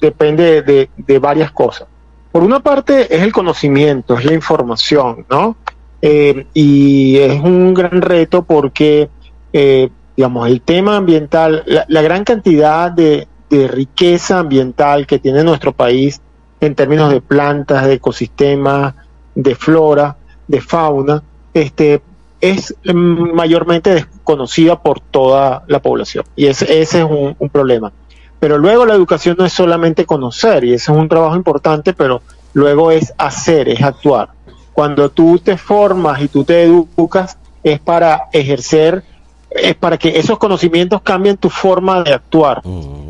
depende 0.00 0.62
de, 0.62 0.88
de 0.96 1.18
varias 1.18 1.50
cosas. 1.50 1.88
Por 2.30 2.44
una 2.44 2.60
parte 2.60 3.12
es 3.14 3.22
el 3.22 3.32
conocimiento, 3.32 4.16
es 4.16 4.24
la 4.24 4.34
información, 4.34 5.26
¿no? 5.28 5.56
Eh, 6.00 6.46
y 6.54 7.16
es 7.16 7.40
un 7.40 7.74
gran 7.74 8.00
reto 8.00 8.44
porque, 8.44 9.08
eh, 9.52 9.88
digamos, 10.18 10.48
el 10.48 10.62
tema 10.62 10.96
ambiental, 10.96 11.62
la, 11.86 12.02
gran 12.02 12.24
cantidad 12.24 12.90
de, 12.90 13.28
riqueza 13.50 14.40
ambiental 14.40 15.06
que 15.06 15.20
tiene 15.20 15.44
nuestro 15.44 15.72
país 15.72 16.20
en 16.60 16.74
términos 16.74 17.12
de 17.12 17.20
plantas, 17.20 17.86
de 17.86 17.94
ecosistemas, 17.94 18.96
de 19.36 19.54
flora, 19.54 20.16
de 20.48 20.60
fauna, 20.60 21.22
este, 21.54 22.02
es 22.40 22.74
mayormente 22.92 23.94
desconocida 23.94 24.82
por 24.82 24.98
toda 24.98 25.62
la 25.68 25.80
población. 25.80 26.24
Y 26.34 26.46
ese, 26.46 26.64
ese 26.80 26.98
es 26.98 27.04
un, 27.04 27.36
un 27.38 27.48
problema. 27.48 27.92
Pero 28.40 28.58
luego 28.58 28.86
la 28.86 28.94
educación 28.94 29.36
no 29.38 29.44
es 29.44 29.52
solamente 29.52 30.04
conocer, 30.04 30.64
y 30.64 30.74
ese 30.74 30.90
es 30.90 30.98
un 30.98 31.08
trabajo 31.08 31.36
importante, 31.36 31.92
pero 31.92 32.22
luego 32.54 32.90
es 32.90 33.14
hacer, 33.18 33.68
es 33.68 33.82
actuar. 33.82 34.30
Cuando 34.72 35.10
tú 35.10 35.38
te 35.38 35.56
formas 35.56 36.20
y 36.20 36.26
tú 36.26 36.42
te 36.42 36.64
educas, 36.64 37.38
es 37.62 37.78
para 37.78 38.22
ejercer, 38.32 39.04
es 39.50 39.74
para 39.74 39.96
que 39.96 40.18
esos 40.18 40.38
conocimientos 40.38 41.02
cambien 41.02 41.36
tu 41.36 41.50
forma 41.50 42.02
de 42.02 42.12
actuar. 42.12 42.62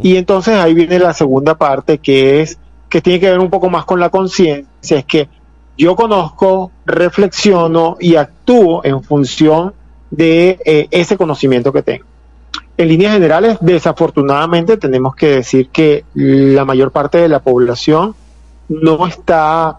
Y 0.03 0.17
entonces 0.17 0.55
ahí 0.55 0.75
viene 0.75 0.99
la 0.99 1.13
segunda 1.13 1.57
parte, 1.57 1.99
que 1.99 2.43
es, 2.43 2.59
que 2.89 3.01
tiene 3.01 3.21
que 3.21 3.31
ver 3.31 3.39
un 3.39 3.51
poco 3.51 3.69
más 3.69 3.85
con 3.85 4.01
la 4.01 4.11
conciencia, 4.11 4.99
es 4.99 5.05
que 5.05 5.29
yo 5.77 5.95
conozco, 5.95 6.73
reflexiono 6.87 7.97
y 8.01 8.17
actúo 8.17 8.81
en 8.85 9.03
función 9.03 9.75
de 10.11 10.59
eh, 10.65 10.89
ese 10.91 11.17
conocimiento 11.17 11.73
que 11.73 11.83
tengo. 11.83 12.05
En 12.77 12.89
líneas 12.89 13.13
generales, 13.13 13.59
desafortunadamente 13.61 14.77
tenemos 14.77 15.15
que 15.15 15.29
decir 15.37 15.69
que 15.69 16.05
la 16.15 16.65
mayor 16.65 16.91
parte 16.91 17.19
de 17.19 17.29
la 17.29 17.41
población 17.41 18.15
no 18.69 19.07
está, 19.07 19.79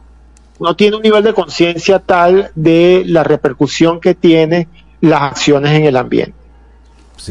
no 0.59 0.75
tiene 0.75 0.97
un 0.97 1.01
nivel 1.01 1.23
de 1.23 1.33
conciencia 1.33 1.99
tal 1.99 2.51
de 2.55 3.03
la 3.05 3.23
repercusión 3.23 3.99
que 3.99 4.15
tiene 4.15 4.67
las 5.01 5.21
acciones 5.21 5.71
en 5.73 5.85
el 5.85 5.95
ambiente. 5.97 6.38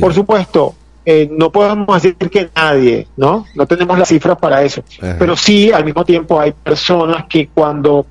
Por 0.01 0.13
supuesto, 0.15 0.75
eh, 1.05 1.29
no 1.31 1.51
podemos 1.51 2.03
decir 2.03 2.17
que 2.31 2.51
nadie, 2.55 3.07
¿no? 3.17 3.47
No 3.55 3.67
tenemos 3.67 3.99
las 3.99 4.09
cifras 4.09 4.37
para 4.39 4.63
eso. 4.63 4.83
Ajá. 5.01 5.17
Pero 5.19 5.37
sí, 5.37 5.73
al 5.73 5.85
mismo 5.85 6.05
tiempo, 6.05 6.39
hay 6.39 6.53
personas 6.53 7.25
que 7.29 7.49
cuando 7.49 8.07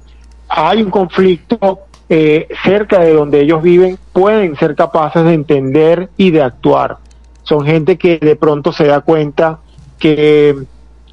hay 0.50 0.82
un 0.82 0.90
conflicto 0.90 1.80
eh, 2.10 2.48
cerca 2.64 3.00
de 3.00 3.14
donde 3.14 3.42
ellos 3.42 3.62
viven, 3.62 3.98
pueden 4.14 4.56
ser 4.58 4.76
capaces 4.76 5.24
de 5.24 5.34
entender 5.34 6.10
y 6.18 6.32
de 6.32 6.42
actuar. 6.42 6.98
Son 7.44 7.66
gente 7.66 7.98
que 7.98 8.18
de 8.18 8.36
pronto 8.36 8.72
se 8.72 8.86
da 8.88 9.02
cuenta 9.02 9.60
que 10.00 10.56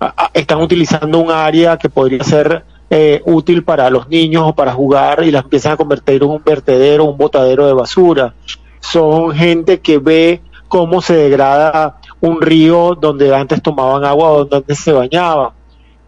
a- 0.00 0.14
a- 0.24 0.30
están 0.34 0.60
utilizando 0.60 1.18
un 1.18 1.30
área 1.30 1.76
que 1.78 1.88
podría 1.88 2.22
ser 2.24 2.64
eh, 2.90 3.22
útil 3.24 3.64
para 3.64 3.90
los 3.90 4.08
niños 4.08 4.44
o 4.46 4.54
para 4.54 4.72
jugar 4.72 5.24
y 5.24 5.30
las 5.32 5.42
empiezan 5.44 5.72
a 5.72 5.76
convertir 5.76 6.22
en 6.22 6.28
un 6.30 6.42
vertedero, 6.44 7.04
un 7.06 7.16
botadero 7.18 7.66
de 7.66 7.72
basura. 7.72 8.34
Son 8.78 9.32
gente 9.34 9.80
que 9.80 9.98
ve 9.98 10.40
cómo 10.74 11.00
se 11.00 11.14
degrada 11.14 12.00
un 12.20 12.42
río 12.42 12.96
donde 13.00 13.32
antes 13.32 13.62
tomaban 13.62 14.04
agua 14.04 14.30
donde 14.30 14.56
antes 14.56 14.80
se 14.80 14.90
bañaban. 14.90 15.50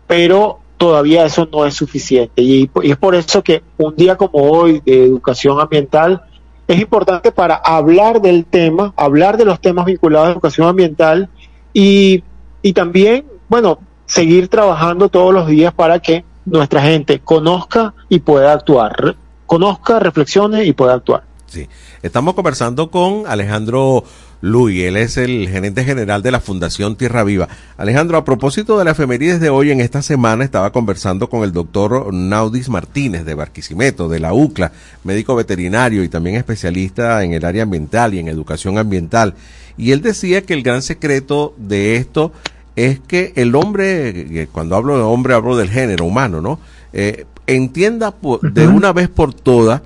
Pero 0.08 0.58
todavía 0.76 1.24
eso 1.24 1.48
no 1.52 1.64
es 1.64 1.74
suficiente. 1.74 2.42
Y, 2.42 2.68
es 2.82 2.96
por 2.96 3.14
eso 3.14 3.44
que 3.44 3.62
un 3.78 3.94
día 3.94 4.16
como 4.16 4.40
hoy 4.42 4.82
de 4.84 5.04
educación 5.04 5.60
ambiental 5.60 6.20
es 6.66 6.80
importante 6.80 7.30
para 7.30 7.54
hablar 7.54 8.20
del 8.20 8.44
tema, 8.44 8.92
hablar 8.96 9.36
de 9.36 9.44
los 9.44 9.60
temas 9.60 9.84
vinculados 9.84 10.26
a 10.26 10.32
educación 10.32 10.66
ambiental 10.66 11.28
y, 11.72 12.24
y 12.60 12.72
también, 12.72 13.24
bueno, 13.48 13.78
seguir 14.04 14.48
trabajando 14.48 15.08
todos 15.08 15.32
los 15.32 15.46
días 15.46 15.72
para 15.72 16.00
que 16.00 16.24
nuestra 16.44 16.82
gente 16.82 17.20
conozca 17.20 17.94
y 18.08 18.18
pueda 18.18 18.52
actuar. 18.52 19.14
Conozca, 19.46 20.00
reflexione 20.00 20.64
y 20.64 20.72
pueda 20.72 20.94
actuar. 20.94 21.22
Sí. 21.46 21.68
Estamos 22.02 22.34
conversando 22.34 22.90
con 22.90 23.28
Alejandro 23.28 24.02
Luis, 24.46 24.84
él 24.84 24.96
es 24.96 25.16
el 25.16 25.48
gerente 25.48 25.84
general 25.84 26.22
de 26.22 26.30
la 26.30 26.38
Fundación 26.38 26.94
Tierra 26.94 27.24
Viva. 27.24 27.48
Alejandro, 27.76 28.16
a 28.16 28.24
propósito 28.24 28.78
de 28.78 28.84
la 28.84 28.92
efemérides 28.92 29.40
de 29.40 29.50
hoy, 29.50 29.72
en 29.72 29.80
esta 29.80 30.02
semana 30.02 30.44
estaba 30.44 30.70
conversando 30.70 31.28
con 31.28 31.42
el 31.42 31.52
doctor 31.52 32.14
Naudis 32.14 32.68
Martínez 32.68 33.24
de 33.24 33.34
Barquisimeto, 33.34 34.08
de 34.08 34.20
la 34.20 34.32
UCLA, 34.32 34.70
médico 35.02 35.34
veterinario 35.34 36.04
y 36.04 36.08
también 36.08 36.36
especialista 36.36 37.24
en 37.24 37.32
el 37.32 37.44
área 37.44 37.64
ambiental 37.64 38.14
y 38.14 38.20
en 38.20 38.28
educación 38.28 38.78
ambiental. 38.78 39.34
Y 39.76 39.90
él 39.90 40.00
decía 40.00 40.42
que 40.42 40.54
el 40.54 40.62
gran 40.62 40.82
secreto 40.82 41.52
de 41.56 41.96
esto 41.96 42.30
es 42.76 43.00
que 43.00 43.32
el 43.34 43.52
hombre, 43.56 44.42
eh, 44.42 44.48
cuando 44.52 44.76
hablo 44.76 44.96
de 44.96 45.02
hombre 45.02 45.34
hablo 45.34 45.56
del 45.56 45.70
género 45.70 46.04
humano, 46.04 46.40
¿no? 46.40 46.60
Eh, 46.92 47.26
entienda 47.48 48.14
de 48.42 48.68
una 48.68 48.92
vez 48.92 49.08
por 49.08 49.34
todas 49.34 49.82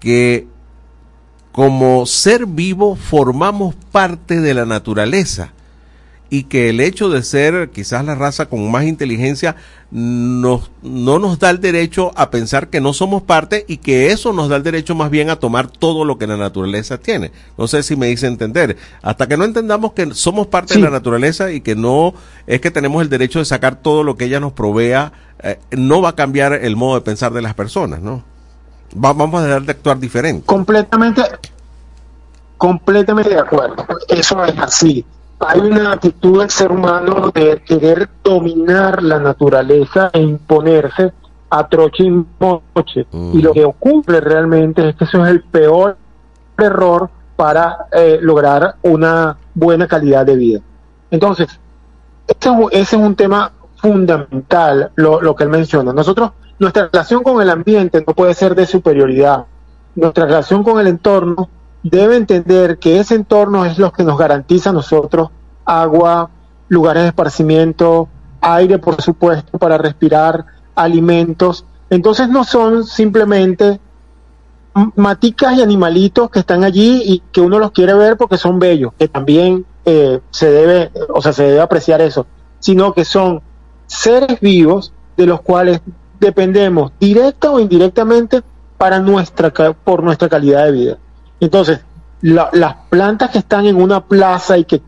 que 0.00 0.51
como 1.52 2.06
ser 2.06 2.46
vivo 2.46 2.96
formamos 2.96 3.74
parte 3.92 4.40
de 4.40 4.54
la 4.54 4.64
naturaleza 4.64 5.52
y 6.32 6.44
que 6.44 6.70
el 6.70 6.80
hecho 6.80 7.10
de 7.10 7.22
ser 7.22 7.68
quizás 7.74 8.06
la 8.06 8.14
raza 8.14 8.46
con 8.46 8.70
más 8.70 8.84
inteligencia 8.84 9.54
nos, 9.90 10.70
no 10.82 11.18
nos 11.18 11.38
da 11.38 11.50
el 11.50 11.60
derecho 11.60 12.10
a 12.14 12.30
pensar 12.30 12.70
que 12.70 12.80
no 12.80 12.94
somos 12.94 13.20
parte 13.20 13.66
y 13.68 13.76
que 13.76 14.12
eso 14.12 14.32
nos 14.32 14.48
da 14.48 14.56
el 14.56 14.62
derecho 14.62 14.94
más 14.94 15.10
bien 15.10 15.28
a 15.28 15.36
tomar 15.36 15.66
todo 15.66 16.06
lo 16.06 16.16
que 16.16 16.26
la 16.26 16.38
naturaleza 16.38 16.96
tiene. 16.96 17.32
No 17.58 17.68
sé 17.68 17.82
si 17.82 17.96
me 17.96 18.06
dice 18.06 18.28
entender. 18.28 18.78
Hasta 19.02 19.28
que 19.28 19.36
no 19.36 19.44
entendamos 19.44 19.92
que 19.92 20.14
somos 20.14 20.46
parte 20.46 20.72
de 20.72 20.80
la 20.80 20.88
naturaleza 20.88 21.52
y 21.52 21.60
que 21.60 21.76
no 21.76 22.14
es 22.46 22.62
que 22.62 22.70
tenemos 22.70 23.02
el 23.02 23.10
derecho 23.10 23.40
de 23.40 23.44
sacar 23.44 23.76
todo 23.76 24.02
lo 24.02 24.16
que 24.16 24.24
ella 24.24 24.40
nos 24.40 24.54
provea, 24.54 25.12
eh, 25.42 25.58
no 25.72 26.00
va 26.00 26.10
a 26.10 26.16
cambiar 26.16 26.54
el 26.54 26.76
modo 26.76 26.94
de 26.94 27.02
pensar 27.02 27.34
de 27.34 27.42
las 27.42 27.52
personas, 27.52 28.00
¿no? 28.00 28.31
Vamos 28.94 29.40
a 29.40 29.44
dejar 29.44 29.62
de 29.62 29.72
actuar 29.72 29.98
diferente. 29.98 30.44
Completamente, 30.46 31.22
completamente 32.56 33.30
de 33.30 33.40
acuerdo. 33.40 33.86
Eso 34.08 34.44
es 34.44 34.58
así 34.58 35.04
hay 35.46 35.60
una 35.60 35.92
actitud 35.92 36.40
del 36.40 36.50
ser 36.50 36.70
humano 36.70 37.30
de 37.34 37.62
querer 37.66 38.08
dominar 38.22 39.02
la 39.02 39.18
naturaleza 39.18 40.10
e 40.12 40.20
imponerse 40.20 41.12
a 41.50 41.68
troche 41.68 42.04
y 42.04 42.24
moche. 42.38 43.06
Y 43.12 43.42
lo 43.42 43.52
que 43.52 43.64
ocurre 43.64 44.20
realmente 44.20 44.88
es 44.88 44.96
que 44.96 45.04
eso 45.04 45.24
es 45.24 45.30
el 45.30 45.42
peor 45.42 45.96
error 46.56 47.10
para 47.36 47.86
eh, 47.92 48.18
lograr 48.22 48.76
una 48.82 49.36
buena 49.54 49.86
calidad 49.86 50.24
de 50.24 50.36
vida. 50.36 50.60
Entonces, 51.10 51.48
este, 52.26 52.48
ese 52.70 52.96
es 52.96 53.02
un 53.02 53.16
tema 53.16 53.52
fundamental, 53.76 54.92
lo, 54.94 55.20
lo 55.20 55.34
que 55.34 55.44
él 55.44 55.50
menciona. 55.50 55.92
Nosotros, 55.92 56.30
nuestra 56.58 56.88
relación 56.92 57.22
con 57.22 57.40
el 57.42 57.50
ambiente 57.50 58.04
no 58.06 58.14
puede 58.14 58.34
ser 58.34 58.54
de 58.54 58.66
superioridad. 58.66 59.46
Nuestra 59.94 60.26
relación 60.26 60.62
con 60.62 60.80
el 60.80 60.86
entorno 60.86 61.48
debe 61.82 62.16
entender 62.16 62.78
que 62.78 63.00
ese 63.00 63.14
entorno 63.14 63.64
es 63.64 63.78
lo 63.78 63.92
que 63.92 64.04
nos 64.04 64.18
garantiza 64.18 64.70
a 64.70 64.72
nosotros 64.72 65.30
agua, 65.64 66.30
lugares 66.68 67.02
de 67.02 67.08
esparcimiento, 67.08 68.08
aire, 68.40 68.78
por 68.78 69.00
supuesto, 69.02 69.58
para 69.58 69.78
respirar, 69.78 70.44
alimentos. 70.74 71.64
Entonces 71.90 72.28
no 72.28 72.44
son 72.44 72.84
simplemente 72.84 73.80
maticas 74.96 75.56
y 75.58 75.62
animalitos 75.62 76.30
que 76.30 76.38
están 76.38 76.64
allí 76.64 77.02
y 77.04 77.22
que 77.30 77.40
uno 77.40 77.58
los 77.58 77.72
quiere 77.72 77.94
ver 77.94 78.16
porque 78.16 78.38
son 78.38 78.58
bellos, 78.58 78.92
que 78.98 79.08
también 79.08 79.66
eh, 79.84 80.20
se 80.30 80.50
debe, 80.50 80.90
o 81.10 81.20
sea, 81.20 81.32
se 81.32 81.44
debe 81.44 81.60
apreciar 81.60 82.00
eso, 82.00 82.26
sino 82.58 82.94
que 82.94 83.04
son 83.04 83.42
seres 83.86 84.40
vivos 84.40 84.94
de 85.16 85.26
los 85.26 85.42
cuales 85.42 85.82
dependemos 86.22 86.92
directa 87.00 87.50
o 87.50 87.58
indirectamente 87.58 88.42
para 88.78 89.00
nuestra 89.00 89.52
por 89.52 90.02
nuestra 90.02 90.28
calidad 90.28 90.64
de 90.66 90.72
vida. 90.72 90.98
Entonces, 91.40 91.80
las 92.20 92.76
plantas 92.88 93.30
que 93.30 93.38
están 93.38 93.66
en 93.66 93.74
una 93.74 94.04
plaza 94.04 94.56
y 94.56 94.64
que, 94.64 94.80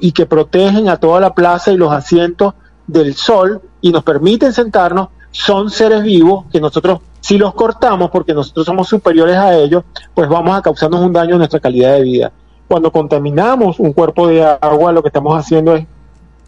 y 0.00 0.12
que 0.12 0.26
protegen 0.26 0.88
a 0.88 0.96
toda 0.96 1.20
la 1.20 1.34
plaza 1.34 1.72
y 1.72 1.76
los 1.76 1.92
asientos 1.92 2.54
del 2.86 3.14
sol 3.14 3.60
y 3.80 3.90
nos 3.90 4.04
permiten 4.04 4.52
sentarnos, 4.52 5.08
son 5.32 5.70
seres 5.70 6.04
vivos 6.04 6.44
que 6.52 6.60
nosotros, 6.60 7.00
si 7.20 7.36
los 7.36 7.52
cortamos 7.54 8.10
porque 8.10 8.32
nosotros 8.32 8.64
somos 8.64 8.88
superiores 8.88 9.36
a 9.36 9.56
ellos, 9.56 9.82
pues 10.14 10.28
vamos 10.28 10.56
a 10.56 10.62
causarnos 10.62 11.00
un 11.00 11.12
daño 11.12 11.32
en 11.32 11.38
nuestra 11.38 11.58
calidad 11.58 11.94
de 11.94 12.02
vida. 12.02 12.32
Cuando 12.68 12.92
contaminamos 12.92 13.80
un 13.80 13.92
cuerpo 13.92 14.28
de 14.28 14.44
agua, 14.44 14.92
lo 14.92 15.02
que 15.02 15.08
estamos 15.08 15.36
haciendo 15.36 15.74
es 15.74 15.86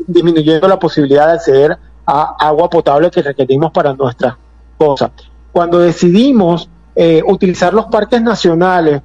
disminuyendo 0.06 0.68
la 0.68 0.78
posibilidad 0.78 1.26
de 1.26 1.32
acceder 1.32 1.78
a 2.10 2.34
agua 2.38 2.70
potable 2.70 3.10
que 3.10 3.20
requerimos 3.20 3.70
para 3.70 3.92
nuestras 3.92 4.34
cosas. 4.78 5.10
Cuando 5.52 5.78
decidimos 5.78 6.70
eh, 6.96 7.22
utilizar 7.26 7.74
los 7.74 7.86
parques 7.86 8.22
nacionales 8.22 9.02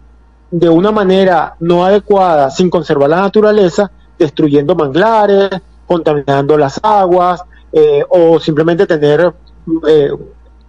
de 0.49 0.69
una 0.69 0.91
manera 0.91 1.55
no 1.59 1.83
adecuada, 1.83 2.49
sin 2.49 2.69
conservar 2.69 3.09
la 3.09 3.21
naturaleza, 3.21 3.91
destruyendo 4.17 4.73
manglares, 4.73 5.49
contaminando 5.85 6.57
las 6.57 6.79
aguas, 6.81 7.43
eh, 7.73 8.03
o 8.07 8.39
simplemente 8.39 8.85
tener, 8.85 9.33
eh, 9.87 10.11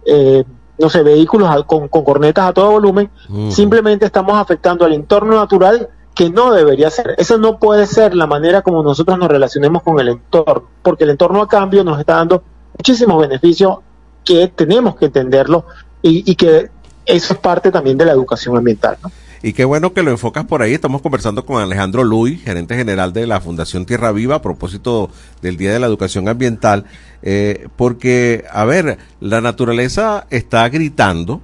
eh, 0.05 0.43
no 0.77 0.89
sé, 0.89 1.03
vehículos 1.03 1.63
con, 1.65 1.87
cornetas 1.87 2.49
a 2.49 2.53
todo 2.53 2.71
volumen, 2.71 3.09
simplemente 3.49 4.05
estamos 4.05 4.35
afectando 4.35 4.83
al 4.83 4.91
entorno 4.91 5.35
natural 5.35 5.87
que 6.15 6.29
no 6.29 6.53
debería 6.53 6.89
ser. 6.89 7.13
Esa 7.17 7.37
no 7.37 7.59
puede 7.59 7.85
ser 7.85 8.15
la 8.15 8.25
manera 8.25 8.61
como 8.61 8.81
nosotros 8.81 9.19
nos 9.19 9.27
relacionemos 9.27 9.83
con 9.83 9.99
el 9.99 10.07
entorno, 10.07 10.63
porque 10.81 11.03
el 11.03 11.11
entorno 11.11 11.41
a 11.41 11.47
cambio 11.47 11.83
nos 11.83 11.99
está 11.99 12.15
dando 12.15 12.41
muchísimos 12.77 13.21
beneficios 13.21 13.79
que 14.23 14.47
tenemos 14.47 14.95
que 14.95 15.05
entenderlo 15.05 15.65
y, 16.01 16.35
que 16.35 16.69
eso 17.05 17.33
es 17.33 17.39
parte 17.39 17.71
también 17.71 17.97
de 17.97 18.05
la 18.05 18.11
educación 18.11 18.55
ambiental. 18.55 18.97
Y 19.41 19.53
qué 19.53 19.65
bueno 19.65 19.93
que 19.93 20.03
lo 20.03 20.11
enfocas 20.11 20.45
por 20.45 20.61
ahí. 20.61 20.73
Estamos 20.73 21.01
conversando 21.01 21.45
con 21.45 21.61
Alejandro 21.61 22.03
Luis, 22.03 22.43
gerente 22.43 22.75
general 22.75 23.11
de 23.11 23.27
la 23.27 23.41
Fundación 23.41 23.85
Tierra 23.85 24.11
Viva, 24.11 24.35
a 24.35 24.41
propósito 24.41 25.09
del 25.41 25.57
Día 25.57 25.73
de 25.73 25.79
la 25.79 25.87
Educación 25.87 26.29
Ambiental. 26.29 26.85
Eh, 27.21 27.67
porque, 27.75 28.45
a 28.51 28.65
ver, 28.65 28.99
la 29.19 29.41
naturaleza 29.41 30.27
está 30.29 30.67
gritando, 30.69 31.41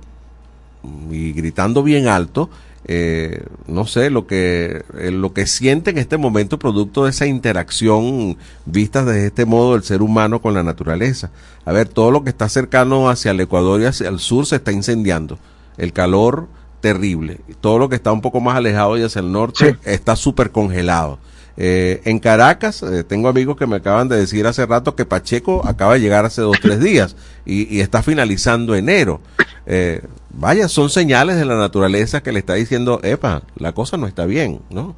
y 1.10 1.34
gritando 1.34 1.84
bien 1.84 2.08
alto, 2.08 2.50
eh, 2.94 3.46
no 3.68 3.88
sé, 3.88 4.10
lo 4.10 4.28
que, 4.28 4.84
eh, 5.00 5.12
lo 5.12 5.32
que 5.32 5.48
siente 5.48 5.92
en 5.92 5.98
este 5.98 6.18
momento 6.18 6.60
producto 6.60 7.06
de 7.06 7.12
esa 7.12 7.26
interacción 7.26 8.36
vista 8.66 9.06
desde 9.06 9.28
este 9.28 9.46
modo 9.46 9.74
del 9.74 9.84
ser 9.84 10.02
humano 10.02 10.42
con 10.42 10.54
la 10.54 10.62
naturaleza. 10.62 11.32
A 11.64 11.72
ver, 11.72 11.88
todo 11.88 12.12
lo 12.12 12.26
que 12.26 12.32
está 12.32 12.50
cercano 12.50 13.10
hacia 13.10 13.32
el 13.32 13.40
Ecuador 13.40 13.80
y 13.80 13.86
hacia 13.86 14.10
el 14.10 14.20
sur 14.20 14.46
se 14.46 14.58
está 14.58 14.74
incendiando. 14.74 15.40
El 15.78 15.94
calor 15.94 16.50
terrible. 16.82 17.40
Todo 17.62 17.80
lo 17.80 17.88
que 17.88 17.96
está 17.96 18.12
un 18.12 18.20
poco 18.20 18.42
más 18.42 18.58
alejado 18.58 18.98
y 18.98 19.04
hacia 19.04 19.22
el 19.22 19.32
norte 19.32 19.78
está 19.86 20.18
súper 20.18 20.52
congelado. 20.52 21.18
Eh, 21.58 22.02
en 22.06 22.20
Caracas, 22.20 22.82
eh, 22.84 23.04
tengo 23.04 23.28
amigos 23.28 23.58
que 23.58 23.68
me 23.68 23.78
acaban 23.78 24.08
de 24.08 24.18
decir 24.18 24.48
hace 24.48 24.66
rato 24.66 24.96
que 24.96 25.06
Pacheco 25.06 25.62
acaba 25.68 25.94
de 25.94 26.00
llegar 26.00 26.26
hace 26.26 26.42
dos, 26.42 26.58
tres 26.62 26.80
días 26.80 27.16
y, 27.46 27.82
está 27.82 28.02
finalizando 28.02 28.76
enero. 28.76 29.22
Eh, 29.66 30.02
vaya, 30.30 30.68
son 30.68 30.90
señales 30.90 31.36
de 31.36 31.46
la 31.46 31.58
naturaleza 31.58 32.24
que 32.24 32.32
le 32.32 32.40
está 32.40 32.54
diciendo, 32.54 33.00
epa, 33.04 33.44
la 33.58 33.74
cosa 33.74 33.98
no 33.98 34.08
está 34.08 34.26
bien, 34.26 34.62
¿no? 34.70 34.96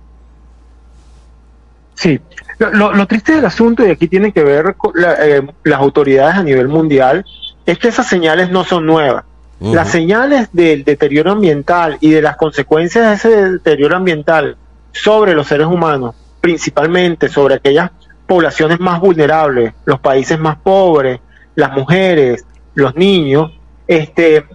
Sí, 1.95 2.19
lo, 2.59 3.07
triste 3.07 3.35
del 3.35 3.45
asunto, 3.45 3.85
y 3.85 3.91
aquí 3.91 4.07
tiene 4.07 4.31
que 4.31 4.43
ver 4.43 4.75
con 4.75 4.93
las 4.95 5.79
autoridades 5.79 6.35
a 6.35 6.43
nivel 6.43 6.67
mundial, 6.67 7.25
es 7.65 7.77
que 7.77 7.87
esas 7.87 8.07
señales 8.07 8.49
no 8.49 8.63
son 8.63 8.85
nuevas. 8.85 9.25
Las 9.59 9.91
señales 9.91 10.49
del 10.51 10.83
deterioro 10.83 11.31
ambiental 11.31 11.97
y 12.01 12.09
de 12.09 12.21
las 12.21 12.35
consecuencias 12.35 13.07
de 13.07 13.13
ese 13.13 13.51
deterioro 13.51 13.95
ambiental 13.95 14.57
sobre 14.91 15.33
los 15.35 15.47
seres 15.47 15.67
humanos, 15.67 16.15
principalmente 16.43 17.29
sobre 17.29 17.55
aquellas 17.55 17.89
poblaciones 18.27 18.77
más 18.77 18.99
vulnerables, 18.99 19.73
los 19.85 20.01
países 20.01 20.37
más 20.37 20.57
pobres, 20.57 21.21
las 21.55 21.71
mujeres, 21.71 22.45
los 22.73 22.93
niños, 22.97 23.53
este, 23.87 24.45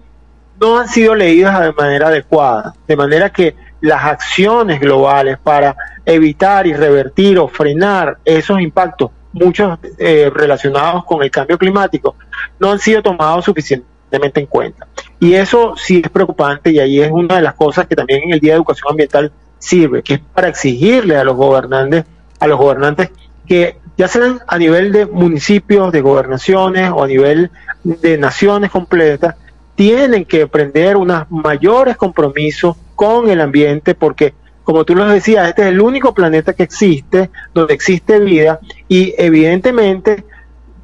no 0.61 0.79
han 0.79 0.87
sido 0.87 1.15
leídas 1.15 1.59
de 1.63 1.73
manera 1.73 2.09
adecuada, 2.09 2.75
de 2.87 2.95
manera 2.95 3.31
que 3.31 3.57
las 3.81 4.05
acciones 4.05 4.81
globales 4.81 5.39
para 5.39 5.75
evitar 6.05 6.67
y 6.67 6.75
revertir 6.75 7.39
o 7.39 7.49
frenar 7.49 8.19
esos 8.23 8.61
impactos, 8.61 9.11
muchos 9.33 9.79
eh, 9.97 10.31
relacionados 10.35 11.07
con 11.07 11.23
el 11.23 11.31
cambio 11.31 11.57
climático, 11.57 12.17
no 12.59 12.71
han 12.71 12.81
sido 12.81 13.03
tomados 13.03 13.47
suficientemente 13.47 14.41
en 14.41 14.47
cuenta. 14.47 14.87
Y 15.19 15.33
eso 15.33 15.73
sí 15.75 16.03
es 16.05 16.11
preocupante 16.11 16.71
y 16.71 16.81
ahí 16.81 17.01
es 17.01 17.11
una 17.11 17.37
de 17.37 17.43
las 17.43 17.55
cosas 17.55 17.87
que 17.87 17.97
también 17.97 18.25
en 18.25 18.35
el 18.35 18.41
Día 18.41 18.53
de 18.53 18.57
Educación 18.57 18.91
Ambiental 18.91 19.33
sirve, 19.59 20.03
que 20.03 20.15
es 20.15 20.21
para 20.21 20.49
exigirle 20.49 21.17
a 21.17 21.25
los 21.25 21.37
gobernantes, 21.37 22.05
a 22.41 22.47
los 22.47 22.59
gobernantes 22.59 23.11
que 23.47 23.79
ya 23.97 24.09
sean 24.09 24.41
a 24.47 24.59
nivel 24.59 24.93
de 24.93 25.07
municipios, 25.07 25.91
de 25.91 26.01
gobernaciones 26.01 26.91
o 26.91 27.03
a 27.03 27.07
nivel 27.07 27.51
de 27.83 28.19
naciones 28.19 28.71
completas, 28.71 29.35
tienen 29.75 30.25
que 30.25 30.47
prender 30.47 30.97
unos 30.97 31.31
mayores 31.31 31.97
compromisos 31.97 32.77
con 32.95 33.31
el 33.31 33.41
ambiente 33.41 33.95
porque 33.95 34.35
como 34.65 34.85
tú 34.85 34.95
lo 34.95 35.07
decías, 35.07 35.49
este 35.49 35.63
es 35.63 35.69
el 35.69 35.81
único 35.81 36.13
planeta 36.13 36.53
que 36.53 36.63
existe, 36.63 37.31
donde 37.55 37.73
existe 37.73 38.19
vida 38.19 38.61
y 38.87 39.15
evidentemente 39.17 40.25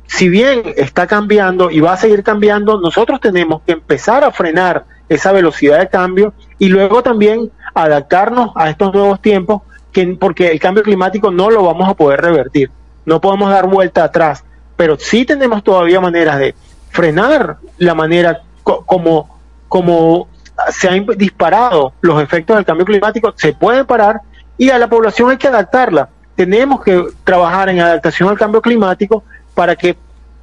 si 0.07 0.29
bien 0.29 0.63
está 0.77 1.07
cambiando 1.07 1.71
y 1.71 1.81
va 1.81 1.95
a 1.95 1.97
seguir 1.97 2.23
cambiando, 2.23 2.81
nosotros 2.81 3.21
tenemos 3.21 3.63
que 3.63 3.73
empezar 3.73 4.25
a 4.25 4.31
frenar 4.31 4.85
esa 5.09 5.33
velocidad 5.33 5.81
de 5.81 5.89
cambio 5.89 6.35
y 6.59 6.69
luego 6.69 7.03
también 7.03 7.51
adaptarnos 7.75 8.51
a 8.55 8.71
estos 8.71 8.93
nuevos 8.93 9.21
tiempos, 9.21 9.63
que, 9.93 10.07
porque 10.19 10.51
el 10.51 10.61
cambio 10.61 10.83
climático 10.83 11.31
no 11.31 11.51
lo 11.51 11.63
vamos 11.65 11.89
a 11.89 11.95
poder 11.95 12.21
revertir, 12.21 12.71
no 13.05 13.21
podemos 13.21 13.51
dar 13.51 13.67
vuelta 13.67 14.05
atrás, 14.05 14.45
pero 14.77 14.99
sí 14.99 15.25
tenemos 15.25 15.63
todavía 15.63 16.01
maneras 16.01 16.39
de 16.39 16.55
frenar 16.91 17.59
la 17.79 17.95
manera 17.95 18.43
como, 18.63 19.39
como 19.69 20.29
se 20.71 20.89
han 20.89 21.07
disparado 21.17 21.93
los 22.01 22.23
efectos 22.23 22.57
del 22.57 22.65
cambio 22.65 22.87
climático, 22.87 23.33
se 23.37 23.53
pueden 23.53 23.87
parar 23.87 24.21
y 24.57 24.71
a 24.71 24.79
la 24.79 24.89
población 24.89 25.31
hay 25.31 25.37
que 25.37 25.49
adaptarla. 25.49 26.09
Tenemos 26.37 26.83
que 26.83 27.05
trabajar 27.25 27.69
en 27.69 27.81
adaptación 27.81 28.29
al 28.29 28.39
cambio 28.39 28.63
climático 28.63 29.25
para 29.55 29.77
que 29.77 29.97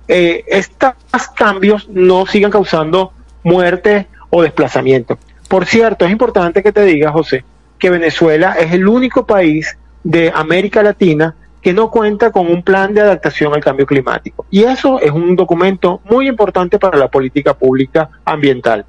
eh, 0.07 0.43
estos 0.47 0.93
cambios 1.35 1.87
no 1.89 2.25
sigan 2.25 2.51
causando 2.51 3.13
muerte 3.43 4.07
o 4.29 4.41
desplazamiento. 4.41 5.17
Por 5.51 5.65
cierto, 5.65 6.05
es 6.05 6.11
importante 6.13 6.63
que 6.63 6.71
te 6.71 6.85
diga, 6.85 7.11
José, 7.11 7.43
que 7.77 7.89
Venezuela 7.89 8.53
es 8.53 8.71
el 8.71 8.87
único 8.87 9.25
país 9.25 9.77
de 10.01 10.31
América 10.33 10.81
Latina 10.81 11.35
que 11.61 11.73
no 11.73 11.91
cuenta 11.91 12.31
con 12.31 12.47
un 12.47 12.63
plan 12.63 12.93
de 12.93 13.01
adaptación 13.01 13.53
al 13.53 13.59
cambio 13.59 13.85
climático. 13.85 14.45
Y 14.49 14.63
eso 14.63 15.01
es 15.01 15.11
un 15.11 15.35
documento 15.35 15.99
muy 16.09 16.29
importante 16.29 16.79
para 16.79 16.97
la 16.97 17.09
política 17.09 17.53
pública 17.53 18.09
ambiental. 18.23 18.85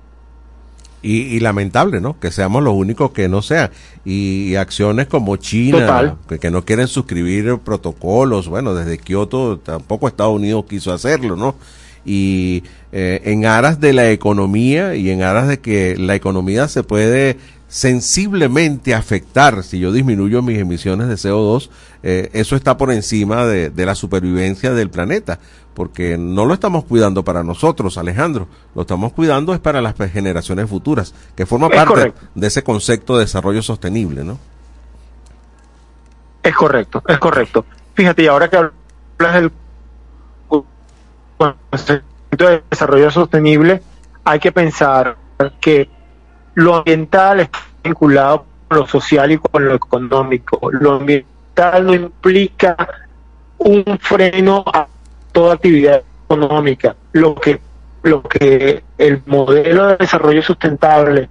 Y, 1.03 1.41
lamentable, 1.41 2.01
¿no? 2.01 2.21
Que 2.21 2.31
seamos 2.31 2.63
los 2.63 2.75
únicos 2.75 3.11
que 3.11 3.29
no 3.29 3.43
sean. 3.43 3.73
Y, 4.05 4.55
acciones 4.55 5.09
como 5.09 5.35
China, 5.39 6.17
que, 6.41 6.51
no 6.53 6.65
quieren 6.65 6.87
suscribir 6.87 7.59
protocolos, 7.59 8.47
bueno, 8.47 8.73
desde 8.73 8.99
Kioto 8.99 9.59
tampoco 9.59 10.07
Estados 10.07 10.37
Unidos 10.37 10.67
quiso 10.69 10.93
hacerlo, 10.93 11.35
¿no? 11.35 11.57
Y 12.05 12.65
eh, 12.91 13.21
en 13.25 13.47
aras 13.47 13.81
de 13.81 13.93
la 13.93 14.11
economía 14.11 14.95
y 14.95 15.11
en 15.11 15.23
aras 15.23 15.49
de 15.49 15.61
que 15.61 15.97
la 15.97 16.15
economía 16.15 16.69
se 16.69 16.83
puede 16.83 17.39
sensiblemente 17.73 18.95
afectar 18.95 19.63
si 19.63 19.79
yo 19.79 19.93
disminuyo 19.93 20.43
mis 20.43 20.59
emisiones 20.59 21.09
de 21.09 21.15
CO2, 21.15 21.71
eh, 22.03 22.29
eso 22.35 22.55
está 22.55 22.77
por 22.77 22.93
encima 22.93 23.47
de, 23.47 23.71
de, 23.71 23.87
la 23.87 23.95
supervivencia 23.95 24.75
del 24.75 24.91
planeta, 24.91 25.39
porque 25.73 26.19
no 26.19 26.45
lo 26.45 26.53
estamos 26.53 26.85
cuidando 26.85 27.25
para 27.25 27.43
nosotros, 27.43 27.97
Alejandro, 27.97 28.47
lo 28.75 28.83
estamos 28.83 29.15
cuidando 29.15 29.55
es 29.55 29.61
para 29.61 29.81
las 29.81 29.95
generaciones 30.13 30.69
futuras, 30.69 31.15
que 31.35 31.47
forma 31.47 31.71
parte 31.71 32.13
de 32.35 32.47
ese 32.47 32.63
concepto 32.63 33.17
de 33.17 33.25
desarrollo 33.25 33.63
sostenible, 33.63 34.23
¿no? 34.23 34.39
Es 36.43 36.55
correcto, 36.55 37.03
es 37.09 37.19
correcto. 37.19 37.65
Fíjate, 37.95 38.25
y 38.25 38.27
ahora 38.27 38.51
que 38.51 38.57
hablas 38.57 39.35
del 39.35 39.53
concepto 41.71 42.05
de 42.31 42.63
desarrollo 42.71 43.11
sostenible, 43.11 43.83
hay 44.25 44.39
que 44.39 44.53
pensar 44.53 45.17
que 45.61 45.89
lo 46.55 46.77
ambiental 46.77 47.41
está 47.41 47.59
vinculado 47.83 48.47
con 48.69 48.79
lo 48.79 48.87
social 48.87 49.33
y 49.33 49.39
con 49.39 49.67
lo 49.67 49.75
económico. 49.75 50.71
Lo 50.71 50.95
ambiental 50.95 51.87
no 51.87 51.95
implica 51.95 52.77
un 53.59 53.99
freno 54.01 54.65
a 54.73 54.87
toda 55.33 55.55
actividad 55.55 56.03
económica. 56.25 56.95
Lo 57.13 57.35
que, 57.35 57.61
lo 58.03 58.23
que 58.23 58.83
el 58.99 59.23
modelo 59.27 59.89
de 59.89 59.97
desarrollo 59.97 60.43
sustentable 60.43 61.29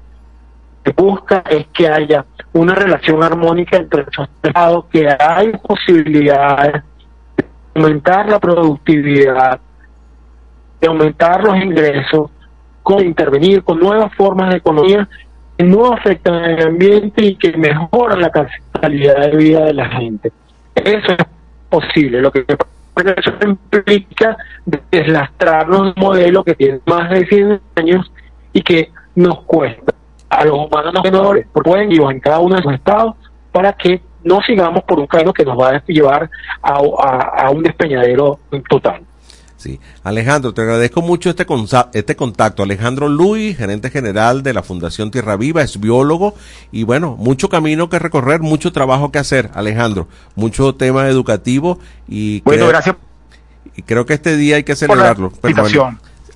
busca 0.96 1.44
es 1.50 1.68
que 1.68 1.88
haya 1.88 2.26
una 2.54 2.74
relación 2.74 3.24
armónica 3.24 3.78
entre 3.78 4.04
esos 4.04 4.28
estados, 4.42 4.86
que 4.86 5.08
hay 5.08 5.52
posibilidades 5.58 6.84
de 7.38 7.46
aumentar 7.76 8.28
la 8.28 8.40
productividad, 8.40 9.60
de 10.82 10.88
aumentar 10.88 11.44
los 11.44 11.56
ingresos, 11.56 12.32
con 12.84 13.06
intervenir 13.06 13.64
con 13.64 13.80
nuevas 13.80 14.14
formas 14.16 14.50
de 14.50 14.58
economía 14.58 15.08
que 15.56 15.64
no 15.64 15.94
afectan 15.94 16.34
al 16.34 16.68
ambiente 16.68 17.24
y 17.24 17.36
que 17.36 17.56
mejoran 17.56 18.20
la 18.20 18.32
calidad 18.32 19.30
de 19.30 19.38
vida 19.38 19.66
de 19.66 19.74
la 19.74 19.88
gente. 19.90 20.32
Eso 20.74 21.12
es 21.12 21.26
posible. 21.70 22.22
Lo 22.22 22.32
que 22.32 22.44
eso 22.50 23.32
implica 23.44 24.36
deslastrarnos 24.92 25.94
un 25.96 26.04
modelo 26.04 26.44
que 26.44 26.56
tiene 26.56 26.80
más 26.88 27.10
de 27.12 27.26
100 27.28 27.62
años 27.76 28.12
y 28.52 28.62
que 28.62 28.92
nos 29.16 29.42
cuesta 29.44 29.94
a 30.30 30.44
los 30.46 30.58
humanos 30.58 30.94
menores, 31.04 31.46
por 31.54 31.64
pueden 31.64 31.92
en 31.92 32.20
cada 32.20 32.40
uno 32.40 32.56
de 32.56 32.64
sus 32.64 32.74
estados 32.74 33.16
para 33.52 33.74
que 33.74 34.02
no 34.24 34.42
sigamos 34.42 34.84
por 34.84 35.00
un 35.00 35.08
camino 35.08 35.34
que 35.34 35.46
nos 35.46 35.60
va 35.60 35.70
a 35.70 35.84
llevar 35.86 36.30
a 36.64 37.50
un 37.52 37.62
despeñadero 37.62 38.40
total. 38.68 39.04
Sí. 39.62 39.80
Alejandro, 40.04 40.56
te 40.56 40.62
agradezco 40.64 41.04
mucho 41.04 41.30
este, 41.30 41.46
este 41.94 42.16
contacto. 42.16 42.64
Alejandro 42.64 43.08
Luis, 43.08 43.56
gerente 43.56 43.92
general 43.92 44.42
de 44.42 44.56
la 44.56 44.64
Fundación 44.64 45.12
Tierra 45.12 45.38
Viva, 45.38 45.62
es 45.62 45.80
biólogo 45.80 46.34
y 46.72 46.82
bueno, 46.82 47.16
mucho 47.16 47.48
camino 47.48 47.88
que 47.88 48.00
recorrer, 48.00 48.42
mucho 48.42 48.72
trabajo 48.72 49.12
que 49.12 49.20
hacer, 49.20 49.52
Alejandro, 49.54 50.08
mucho 50.34 50.74
tema 50.74 51.08
educativo 51.10 51.78
y 52.08 52.42
bueno, 52.42 52.70
gracias. 52.70 52.96
Y 53.76 53.84
creo 53.84 54.08
que 54.08 54.16
este 54.16 54.36
día 54.36 54.56
hay 54.56 54.64
que 54.64 54.76
celebrarlo. 54.76 55.32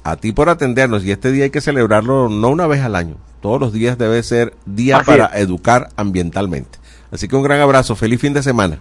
a 0.03 0.15
ti 0.17 0.32
por 0.32 0.49
atendernos 0.49 1.03
y 1.03 1.09
este 1.09 1.32
día 1.32 1.45
hay 1.45 1.49
que 1.49 1.61
celebrarlo 1.61 2.30
no 2.30 2.49
una 2.49 2.67
vez 2.67 2.82
al 2.82 2.95
año, 2.95 3.15
todos 3.41 3.59
los 3.59 3.73
días 3.73 3.97
debe 3.97 4.21
ser 4.21 4.53
día 4.67 5.01
para 5.01 5.32
educar 5.39 5.89
ambientalmente. 5.95 6.78
Así 7.11 7.28
que 7.28 7.36
un 7.36 7.41
gran 7.41 7.59
abrazo, 7.59 7.95
feliz 7.95 8.21
fin 8.21 8.34
de 8.34 8.43
semana. 8.43 8.78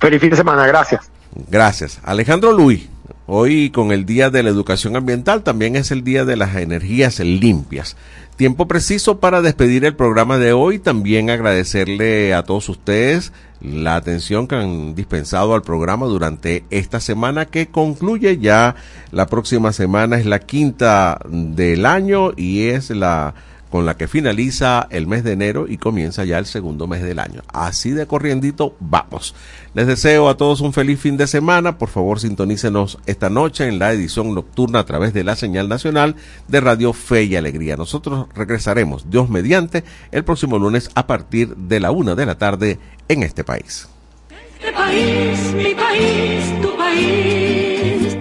Feliz 0.00 0.22
fin 0.22 0.30
de 0.30 0.36
semana, 0.36 0.66
gracias. 0.66 1.12
Gracias. 1.34 2.00
Alejandro 2.02 2.52
Luis, 2.52 2.88
hoy 3.26 3.70
con 3.70 3.92
el 3.92 4.04
Día 4.04 4.30
de 4.30 4.42
la 4.42 4.50
Educación 4.50 4.96
Ambiental 4.96 5.42
también 5.42 5.76
es 5.76 5.90
el 5.90 6.04
Día 6.04 6.24
de 6.24 6.36
las 6.36 6.56
Energías 6.56 7.20
Limpias. 7.20 7.96
Tiempo 8.36 8.66
preciso 8.66 9.18
para 9.18 9.42
despedir 9.42 9.84
el 9.84 9.94
programa 9.94 10.38
de 10.38 10.52
hoy, 10.52 10.78
también 10.78 11.30
agradecerle 11.30 12.34
a 12.34 12.42
todos 12.42 12.68
ustedes 12.68 13.32
la 13.60 13.94
atención 13.94 14.48
que 14.48 14.56
han 14.56 14.94
dispensado 14.94 15.54
al 15.54 15.62
programa 15.62 16.06
durante 16.06 16.64
esta 16.70 16.98
semana 16.98 17.46
que 17.46 17.68
concluye 17.68 18.38
ya 18.38 18.74
la 19.10 19.26
próxima 19.26 19.72
semana, 19.72 20.18
es 20.18 20.26
la 20.26 20.40
quinta 20.40 21.20
del 21.28 21.86
año 21.86 22.32
y 22.36 22.68
es 22.68 22.90
la 22.90 23.34
con 23.72 23.86
la 23.86 23.96
que 23.96 24.06
finaliza 24.06 24.86
el 24.90 25.06
mes 25.06 25.24
de 25.24 25.32
enero 25.32 25.64
y 25.66 25.78
comienza 25.78 26.26
ya 26.26 26.38
el 26.38 26.44
segundo 26.44 26.86
mes 26.86 27.02
del 27.02 27.18
año. 27.18 27.40
Así 27.54 27.92
de 27.92 28.06
corriendito, 28.06 28.76
vamos. 28.80 29.34
Les 29.72 29.86
deseo 29.86 30.28
a 30.28 30.36
todos 30.36 30.60
un 30.60 30.74
feliz 30.74 31.00
fin 31.00 31.16
de 31.16 31.26
semana. 31.26 31.78
Por 31.78 31.88
favor, 31.88 32.20
sintonícenos 32.20 32.98
esta 33.06 33.30
noche 33.30 33.66
en 33.66 33.78
la 33.78 33.90
edición 33.90 34.34
nocturna 34.34 34.80
a 34.80 34.84
través 34.84 35.14
de 35.14 35.24
la 35.24 35.36
señal 35.36 35.70
nacional 35.70 36.16
de 36.48 36.60
Radio 36.60 36.92
Fe 36.92 37.24
y 37.24 37.34
Alegría. 37.34 37.78
Nosotros 37.78 38.26
regresaremos, 38.34 39.08
Dios 39.08 39.30
mediante, 39.30 39.84
el 40.10 40.22
próximo 40.22 40.58
lunes 40.58 40.90
a 40.94 41.06
partir 41.06 41.56
de 41.56 41.80
la 41.80 41.92
una 41.92 42.14
de 42.14 42.26
la 42.26 42.36
tarde 42.36 42.78
en 43.08 43.22
este 43.22 43.42
país. 43.42 43.88
Este 44.58 44.70
país, 44.70 45.54
mi 45.54 45.74
país, 45.74 46.60
tu 46.60 46.76
país. 46.76 47.71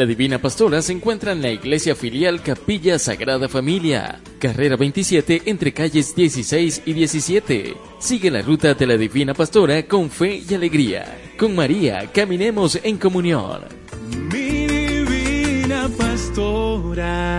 La 0.00 0.06
Divina 0.06 0.38
Pastora 0.38 0.80
se 0.80 0.94
encuentra 0.94 1.32
en 1.32 1.42
la 1.42 1.50
iglesia 1.50 1.94
filial 1.94 2.42
Capilla 2.42 2.98
Sagrada 2.98 3.50
Familia, 3.50 4.18
carrera 4.38 4.76
27 4.76 5.42
entre 5.44 5.74
calles 5.74 6.14
16 6.14 6.84
y 6.86 6.94
17. 6.94 7.76
Sigue 7.98 8.30
la 8.30 8.40
ruta 8.40 8.72
de 8.72 8.86
la 8.86 8.96
Divina 8.96 9.34
Pastora 9.34 9.82
con 9.86 10.08
fe 10.08 10.42
y 10.48 10.54
alegría. 10.54 11.34
Con 11.38 11.54
María 11.54 12.10
caminemos 12.14 12.80
en 12.82 12.96
comunión. 12.96 13.60
Mi 14.32 14.66
divina 14.66 15.86
pastora. 15.98 17.36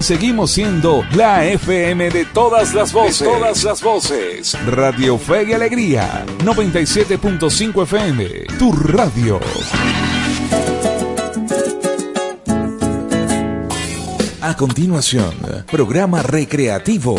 Seguimos 0.00 0.50
siendo 0.50 1.04
la 1.14 1.46
FM 1.46 2.10
de 2.10 2.24
todas 2.24 2.74
las 2.74 2.92
voces. 2.92 3.20
De 3.20 3.26
todas 3.26 3.62
las 3.62 3.80
voces. 3.80 4.58
Radio 4.66 5.16
Fe 5.18 5.44
y 5.50 5.52
Alegría. 5.52 6.26
97.5 6.40 7.84
FM. 7.84 8.28
Tu 8.58 8.72
radio. 8.72 9.38
A 14.46 14.56
continuación, 14.56 15.34
programa 15.68 16.22
recreativo. 16.22 17.16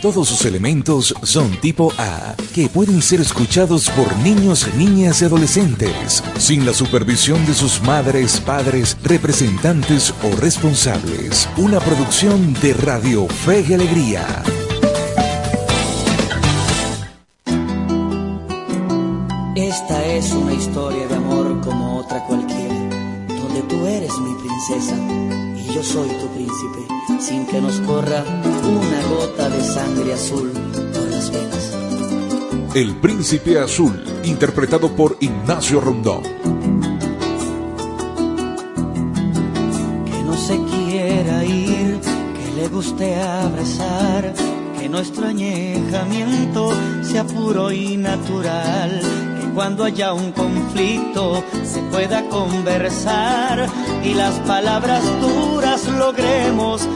Todos 0.00 0.26
sus 0.26 0.46
elementos 0.46 1.14
son 1.22 1.50
tipo 1.60 1.92
A, 1.98 2.34
que 2.54 2.70
pueden 2.70 3.02
ser 3.02 3.20
escuchados 3.20 3.90
por 3.90 4.16
niños, 4.20 4.66
niñas 4.74 5.20
y 5.20 5.26
adolescentes, 5.26 6.24
sin 6.38 6.64
la 6.64 6.72
supervisión 6.72 7.44
de 7.44 7.52
sus 7.52 7.82
madres, 7.82 8.40
padres, 8.40 8.96
representantes 9.02 10.14
o 10.22 10.34
responsables. 10.36 11.46
Una 11.58 11.78
producción 11.78 12.54
de 12.54 12.72
Radio 12.72 13.28
Fe 13.28 13.66
y 13.68 13.74
Alegría. 13.74 14.42
Esta 19.56 20.06
es 20.06 20.32
una 20.32 20.54
historia 20.54 21.06
de 21.06 21.16
amor 21.16 21.60
como 21.60 21.98
otra 21.98 22.24
cualquiera, 22.24 22.74
donde 23.28 23.60
tú 23.68 23.86
eres 23.86 24.16
mi 24.20 24.34
princesa 24.36 24.96
yo 25.74 25.82
soy 25.82 26.08
tu 26.08 26.28
príncipe, 26.28 26.86
sin 27.18 27.46
que 27.46 27.60
nos 27.60 27.80
corra 27.80 28.22
una 28.22 29.02
gota 29.08 29.48
de 29.48 29.64
sangre 29.64 30.12
azul 30.12 30.50
por 30.50 31.10
las 31.10 31.30
venas. 31.30 31.76
El 32.74 32.96
Príncipe 32.96 33.58
Azul, 33.58 34.02
interpretado 34.24 34.94
por 34.94 35.16
Ignacio 35.20 35.80
Rondón. 35.80 36.22
Que 40.04 40.22
no 40.24 40.36
se 40.36 40.58
quiera 40.64 41.44
ir, 41.44 42.00
que 42.00 42.60
le 42.60 42.68
guste 42.68 43.14
abrazar, 43.16 44.34
que 44.78 44.88
nuestro 44.88 45.26
añejamiento 45.26 46.70
sea 47.02 47.24
puro 47.24 47.72
y 47.72 47.96
natural. 47.96 49.00
que 49.40 49.48
Cuando 49.54 49.84
haya 49.84 50.12
un 50.12 50.32
conflicto 50.32 51.42
se 51.64 51.80
pueda 51.90 52.28
conversar 52.28 53.68
y 54.04 54.14
las 54.14 54.34
palabras 54.40 55.02
duras 55.20 55.61
logremos 55.88 56.86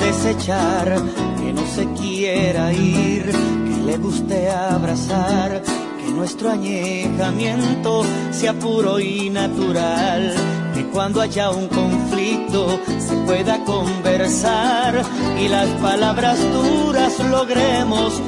desechar. 0.00 1.00
Que 1.38 1.52
no 1.52 1.66
se 1.66 1.86
quiera 1.94 2.72
ir, 2.72 3.24
que 3.24 3.82
le 3.84 3.96
guste 3.98 4.50
abrazar, 4.50 5.62
que 5.62 6.12
nuestro 6.12 6.50
añejamiento 6.50 8.02
sea 8.30 8.54
puro 8.54 9.00
y 9.00 9.30
natural. 9.30 10.34
Que 10.74 10.86
cuando 10.86 11.20
haya 11.20 11.50
un 11.50 11.68
conflicto 11.68 12.78
se 12.98 13.14
pueda 13.26 13.62
conversar 13.64 15.02
y 15.38 15.48
las 15.48 15.68
palabras 15.80 16.38
duras 16.52 17.18
logremos 17.30 18.20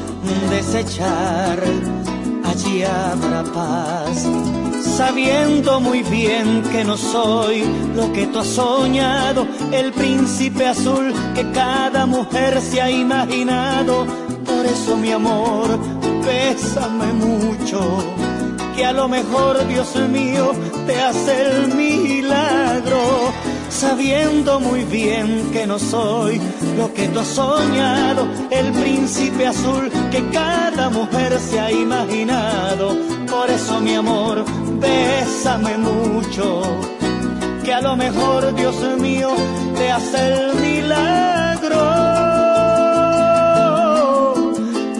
desechar. 0.50 1.62
Allí 2.44 2.82
habrá 2.84 3.42
paz 3.44 4.26
sabiendo 4.96 5.80
muy 5.80 6.02
bien 6.04 6.62
que 6.70 6.84
no 6.84 6.96
soy 6.96 7.64
lo 7.96 8.12
que 8.12 8.26
tú 8.28 8.38
has 8.38 8.46
soñado, 8.46 9.46
el 9.72 9.92
príncipe 9.92 10.66
azul 10.66 11.12
que 11.34 11.50
cada 11.50 12.06
mujer 12.06 12.60
se 12.60 12.80
ha 12.80 12.90
imaginado. 12.90 14.06
Por 14.44 14.66
eso 14.66 14.96
mi 14.96 15.10
amor, 15.10 15.68
bésame 16.24 17.12
mucho, 17.12 18.04
que 18.76 18.84
a 18.84 18.92
lo 18.92 19.08
mejor 19.08 19.66
Dios 19.66 19.96
mío 20.10 20.52
te 20.86 21.00
hace 21.00 21.42
el 21.42 21.74
milagro. 21.74 23.23
Sabiendo 23.84 24.60
muy 24.60 24.82
bien 24.84 25.50
que 25.52 25.66
no 25.66 25.78
soy 25.78 26.40
lo 26.78 26.92
que 26.94 27.06
tú 27.08 27.20
has 27.20 27.28
soñado, 27.28 28.26
el 28.50 28.72
príncipe 28.72 29.46
azul 29.46 29.90
que 30.10 30.26
cada 30.30 30.88
mujer 30.88 31.38
se 31.38 31.60
ha 31.60 31.70
imaginado. 31.70 32.96
Por 33.30 33.50
eso 33.50 33.80
mi 33.80 33.94
amor, 33.94 34.42
bésame 34.80 35.76
mucho, 35.76 36.62
que 37.62 37.74
a 37.74 37.82
lo 37.82 37.94
mejor 37.94 38.54
Dios 38.54 38.74
mío 38.98 39.30
te 39.76 39.92
hace 39.92 40.18
el 40.32 40.54
milagro. 40.56 41.84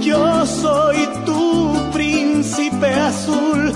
Yo 0.03 0.47
soy 0.47 1.09
tu 1.25 1.73
príncipe 1.93 2.93
azul, 2.93 3.73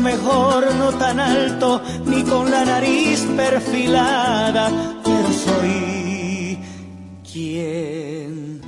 mejor 0.00 0.74
no 0.74 0.92
tan 0.92 1.20
alto 1.20 1.82
ni 2.06 2.22
con 2.22 2.50
la 2.50 2.64
nariz 2.64 3.20
perfilada, 3.36 4.70
pero 5.04 5.28
soy 5.32 6.58
quien 7.30 8.60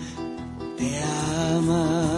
te 0.76 1.02
ama. 1.54 2.15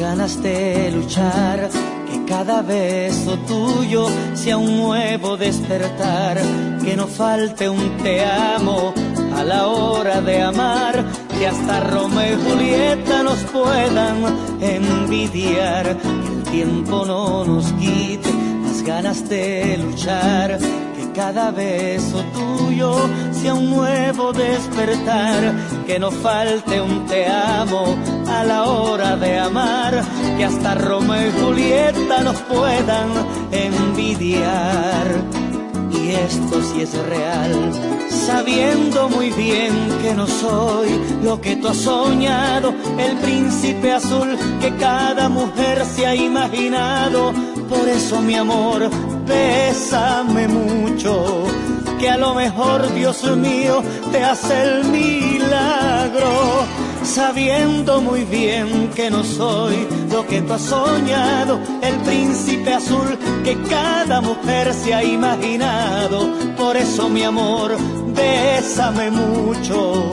Ganas 0.00 0.42
de 0.42 0.90
luchar, 0.92 1.68
que 2.10 2.24
cada 2.24 2.62
beso 2.62 3.36
tuyo 3.46 4.08
sea 4.32 4.56
un 4.56 4.78
nuevo 4.78 5.36
despertar, 5.36 6.38
que 6.82 6.96
no 6.96 7.06
falte 7.06 7.68
un 7.68 7.98
te 7.98 8.24
amo 8.24 8.94
a 9.36 9.44
la 9.44 9.66
hora 9.66 10.22
de 10.22 10.40
amar, 10.40 11.04
que 11.38 11.46
hasta 11.46 11.80
Romeo 11.80 12.34
y 12.34 12.50
Julieta 12.50 13.22
nos 13.22 13.38
puedan 13.52 14.16
envidiar, 14.62 15.94
que 15.98 16.28
el 16.28 16.42
tiempo 16.50 17.04
no 17.04 17.44
nos 17.44 17.70
quite 17.74 18.30
las 18.64 18.82
ganas 18.82 19.28
de 19.28 19.76
luchar 19.76 20.58
cada 21.14 21.50
beso 21.50 22.22
tuyo 22.32 22.94
sea 23.32 23.54
un 23.54 23.70
nuevo 23.70 24.32
despertar, 24.32 25.54
que 25.86 25.98
no 25.98 26.10
falte 26.10 26.80
un 26.80 27.06
te 27.06 27.26
amo 27.26 27.96
la 28.44 28.64
hora 28.64 29.16
de 29.16 29.38
amar, 29.38 30.02
que 30.36 30.44
hasta 30.44 30.74
Romeo 30.74 31.28
y 31.28 31.40
Julieta 31.40 32.22
nos 32.22 32.36
puedan 32.42 33.08
envidiar. 33.52 35.06
Y 35.92 36.10
esto 36.10 36.62
sí 36.62 36.82
es 36.82 36.94
real, 37.06 37.72
sabiendo 38.08 39.08
muy 39.08 39.30
bien 39.30 39.72
que 40.02 40.14
no 40.14 40.26
soy 40.26 40.88
lo 41.22 41.40
que 41.40 41.56
tú 41.56 41.68
has 41.68 41.76
soñado, 41.76 42.72
el 42.98 43.16
príncipe 43.18 43.92
azul 43.92 44.36
que 44.60 44.74
cada 44.76 45.28
mujer 45.28 45.84
se 45.84 46.06
ha 46.06 46.14
imaginado. 46.14 47.32
Por 47.68 47.88
eso 47.88 48.20
mi 48.20 48.34
amor, 48.34 48.90
bésame 49.26 50.48
mucho, 50.48 51.44
que 52.00 52.08
a 52.08 52.16
lo 52.16 52.34
mejor 52.34 52.92
Dios 52.94 53.22
mío 53.36 53.82
te 54.10 54.24
hace 54.24 54.62
el 54.62 54.84
milagro 54.84 56.30
sabiendo 57.04 58.00
muy 58.00 58.24
bien 58.24 58.90
que 58.94 59.10
no 59.10 59.22
soy 59.22 59.86
lo 60.10 60.26
que 60.26 60.40
tú 60.40 60.54
has 60.54 60.62
soñado, 60.62 61.60
el 61.82 61.96
príncipe 61.96 62.72
azul 62.72 63.18
que 63.44 63.56
cada 63.68 64.20
mujer 64.20 64.72
se 64.72 64.94
ha 64.94 65.04
imaginado. 65.04 66.32
Por 66.56 66.76
eso, 66.76 67.08
mi 67.08 67.22
amor, 67.22 67.76
bésame 68.14 69.10
mucho, 69.10 70.10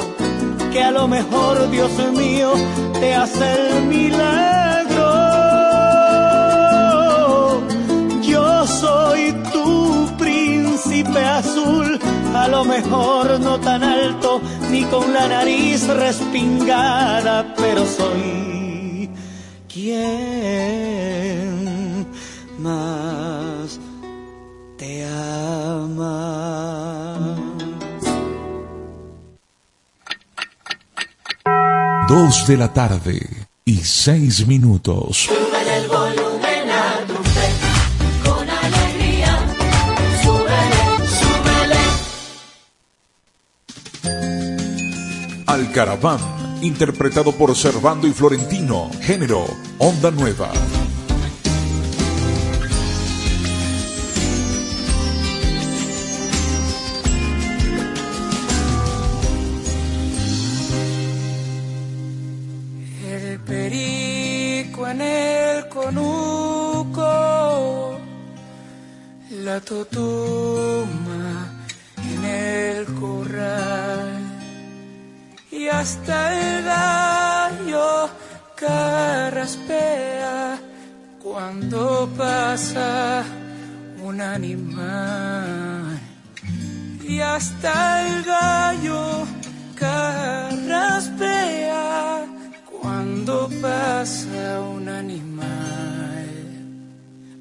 que 0.71 0.83
a 0.83 0.91
lo 0.91 1.07
mejor, 1.07 1.69
Dios 1.69 1.91
mío, 2.13 2.51
te 2.99 3.15
hace 3.15 3.45
el 3.53 3.85
milagro. 3.85 4.56
Mejor 12.63 13.39
no 13.39 13.59
tan 13.59 13.83
alto 13.83 14.41
ni 14.69 14.83
con 14.85 15.13
la 15.13 15.27
nariz 15.27 15.87
respingada, 15.87 17.53
pero 17.55 17.85
soy 17.85 19.09
quien 19.67 20.07
más 22.59 23.79
te 24.77 25.05
ama. 25.05 26.17
Dos 32.07 32.47
de 32.47 32.57
la 32.57 32.73
tarde 32.73 33.27
y 33.65 33.75
seis 33.77 34.47
minutos. 34.47 35.29
Alcaraván, 45.57 46.19
interpretado 46.61 47.31
por 47.31 47.55
Servando 47.55 48.05
y 48.07 48.11
Florentino, 48.11 48.91
género, 49.01 49.43
Onda 49.79 50.11
Nueva. 50.11 50.51
El 63.09 63.39
perico 63.39 64.87
en 64.87 65.01
el 65.01 65.67
conuco, 65.69 67.01
la 69.31 69.59
totuma 69.61 70.66
hasta 75.79 76.17
el 76.33 76.63
gallo 76.63 78.09
carraspea 78.55 80.39
cuando 81.21 82.09
pasa 82.17 83.23
un 84.03 84.19
animal 84.19 85.99
y 87.07 87.19
hasta 87.19 88.07
el 88.07 88.23
gallo 88.23 89.27
carraspea 89.75 91.35
cuando 92.81 93.47
pasa 93.61 94.59
un 94.75 94.89
animal. 94.89 96.27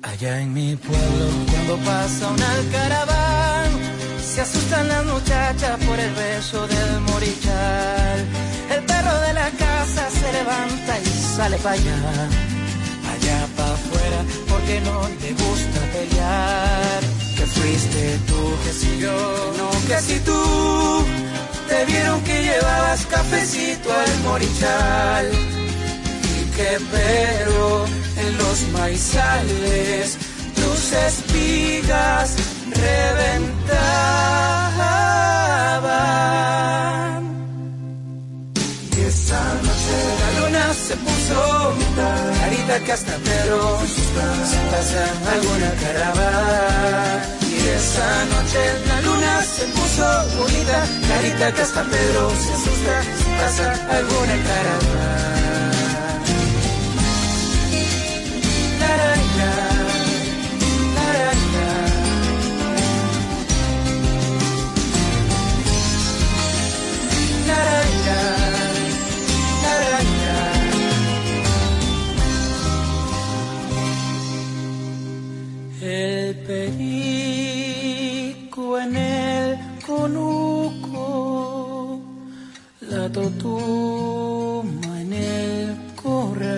Allá 0.03 0.41
en 0.43 0.53
mi 0.53 0.77
pueblo, 0.77 1.27
cuando 1.51 1.77
pasa 1.91 2.29
un 2.29 2.43
alcaraván, 2.43 3.71
se 4.27 4.41
asustan 4.41 4.89
las 4.89 5.05
muchachas 5.05 5.79
por 5.87 5.99
el 5.99 6.13
beso 6.15 6.67
del 6.67 7.01
morichal. 7.01 8.19
El 8.75 8.83
perro 8.85 9.21
de 9.21 9.33
la 9.33 9.51
casa 9.51 10.11
se 10.11 10.33
levanta 10.33 10.99
y 10.99 11.37
sale 11.37 11.57
para 11.59 11.75
allá, 11.75 11.99
allá 13.15 13.47
para 13.57 13.75
afuera, 13.75 14.21
porque 14.49 14.81
no 14.81 15.09
le 15.09 15.33
gusta 15.33 15.81
pelear. 15.93 17.01
Que 17.37 17.47
fuiste 17.47 18.19
tú, 18.27 18.43
que 18.65 18.73
si 18.73 18.99
yo, 18.99 19.55
no, 19.59 19.71
que 19.87 19.99
si 20.01 20.19
tú. 20.21 21.05
Te 21.69 21.85
vieron 21.85 22.21
que 22.23 22.43
llevabas 22.43 23.07
cafecito 23.07 23.93
al 23.93 24.21
morichal. 24.25 25.31
Y 26.37 26.51
que 26.57 26.79
pero 26.91 27.87
en 28.17 28.39
los 28.39 28.63
maizales 28.73 30.19
tus 30.55 30.93
espigas 30.93 32.56
reventaban. 32.73 33.87
Y 38.97 39.01
esa 39.01 39.41
noche 39.67 39.97
la 40.21 40.31
luna 40.41 40.65
se 40.75 40.95
puso 40.97 41.39
carita 42.41 42.77
Pedro 43.25 43.59
se 43.87 44.59
pasa 44.71 45.03
alguna 45.33 45.71
caravana. 45.83 47.25
Y 47.49 47.69
esa 47.69 48.09
noche 48.33 48.63
la 48.89 49.01
luna 49.03 49.43
se 49.43 49.65
puso 49.67 50.07
bonita, 50.39 50.79
carita 51.09 51.53
Pedro 51.85 52.31
se 52.31 52.53
asusta 52.53 53.03
si 53.19 53.29
pasa 53.41 53.67
alguna 53.97 54.37
caravana. 54.49 55.36
La 83.27 83.33
totuma 83.33 85.01
en 85.01 85.13
el 85.13 85.77
corral 85.97 86.49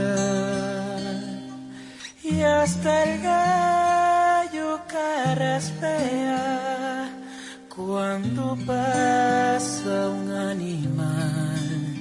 y 2.23 2.43
hasta 2.43 3.05
el 3.05 3.23
gallo 3.23 4.83
carraspea 4.87 7.09
cuando 7.75 8.55
pasa 8.67 10.09
un 10.09 10.31
animal 10.31 11.97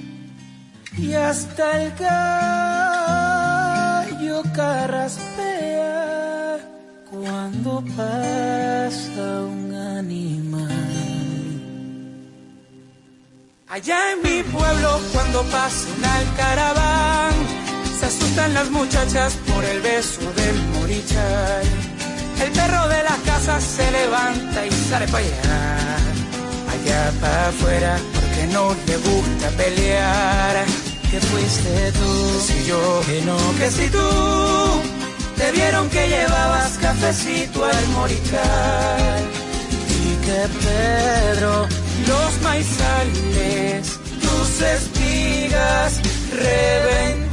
y 0.96 1.14
hasta 1.14 1.82
el 1.82 1.90
gallo 1.96 2.92
carraspea 4.54 6.58
cuando 7.10 7.82
pasa 7.96 9.42
un 9.42 9.74
animal. 9.74 10.97
Allá 13.70 14.12
en 14.12 14.22
mi 14.22 14.42
pueblo 14.44 14.98
cuando 15.12 15.42
pasa 15.42 15.88
un 15.94 16.02
alcaraván, 16.02 17.34
se 18.00 18.06
asustan 18.06 18.54
las 18.54 18.70
muchachas 18.70 19.34
por 19.46 19.62
el 19.62 19.82
beso 19.82 20.22
del 20.32 20.56
morichal. 20.72 21.66
El 22.42 22.50
perro 22.52 22.88
de 22.88 23.02
la 23.02 23.16
casa 23.26 23.60
se 23.60 23.90
levanta 23.90 24.64
y 24.64 24.70
sale 24.70 25.06
para 25.08 25.18
allá, 25.18 25.96
allá 26.72 27.12
para 27.20 27.48
afuera, 27.48 27.98
porque 28.14 28.46
no 28.54 28.74
le 28.86 28.96
gusta 28.96 29.50
pelear. 29.58 30.64
Que 31.10 31.20
fuiste 31.20 31.92
tú, 31.92 32.40
si 32.40 32.64
yo, 32.64 33.02
que 33.04 33.20
no, 33.20 33.36
que 33.58 33.70
si 33.70 33.88
tú, 33.90 34.80
te 35.36 35.52
vieron 35.52 35.90
que 35.90 36.08
llevabas 36.08 36.78
cafecito 36.78 37.66
al 37.66 37.88
morichal. 37.88 39.22
Y 40.00 40.24
que 40.24 40.48
Pedro, 40.64 41.68
los 42.06 42.42
maizales, 42.42 43.98
tus 44.20 44.62
espigas, 44.62 46.00
reventaron 46.32 47.27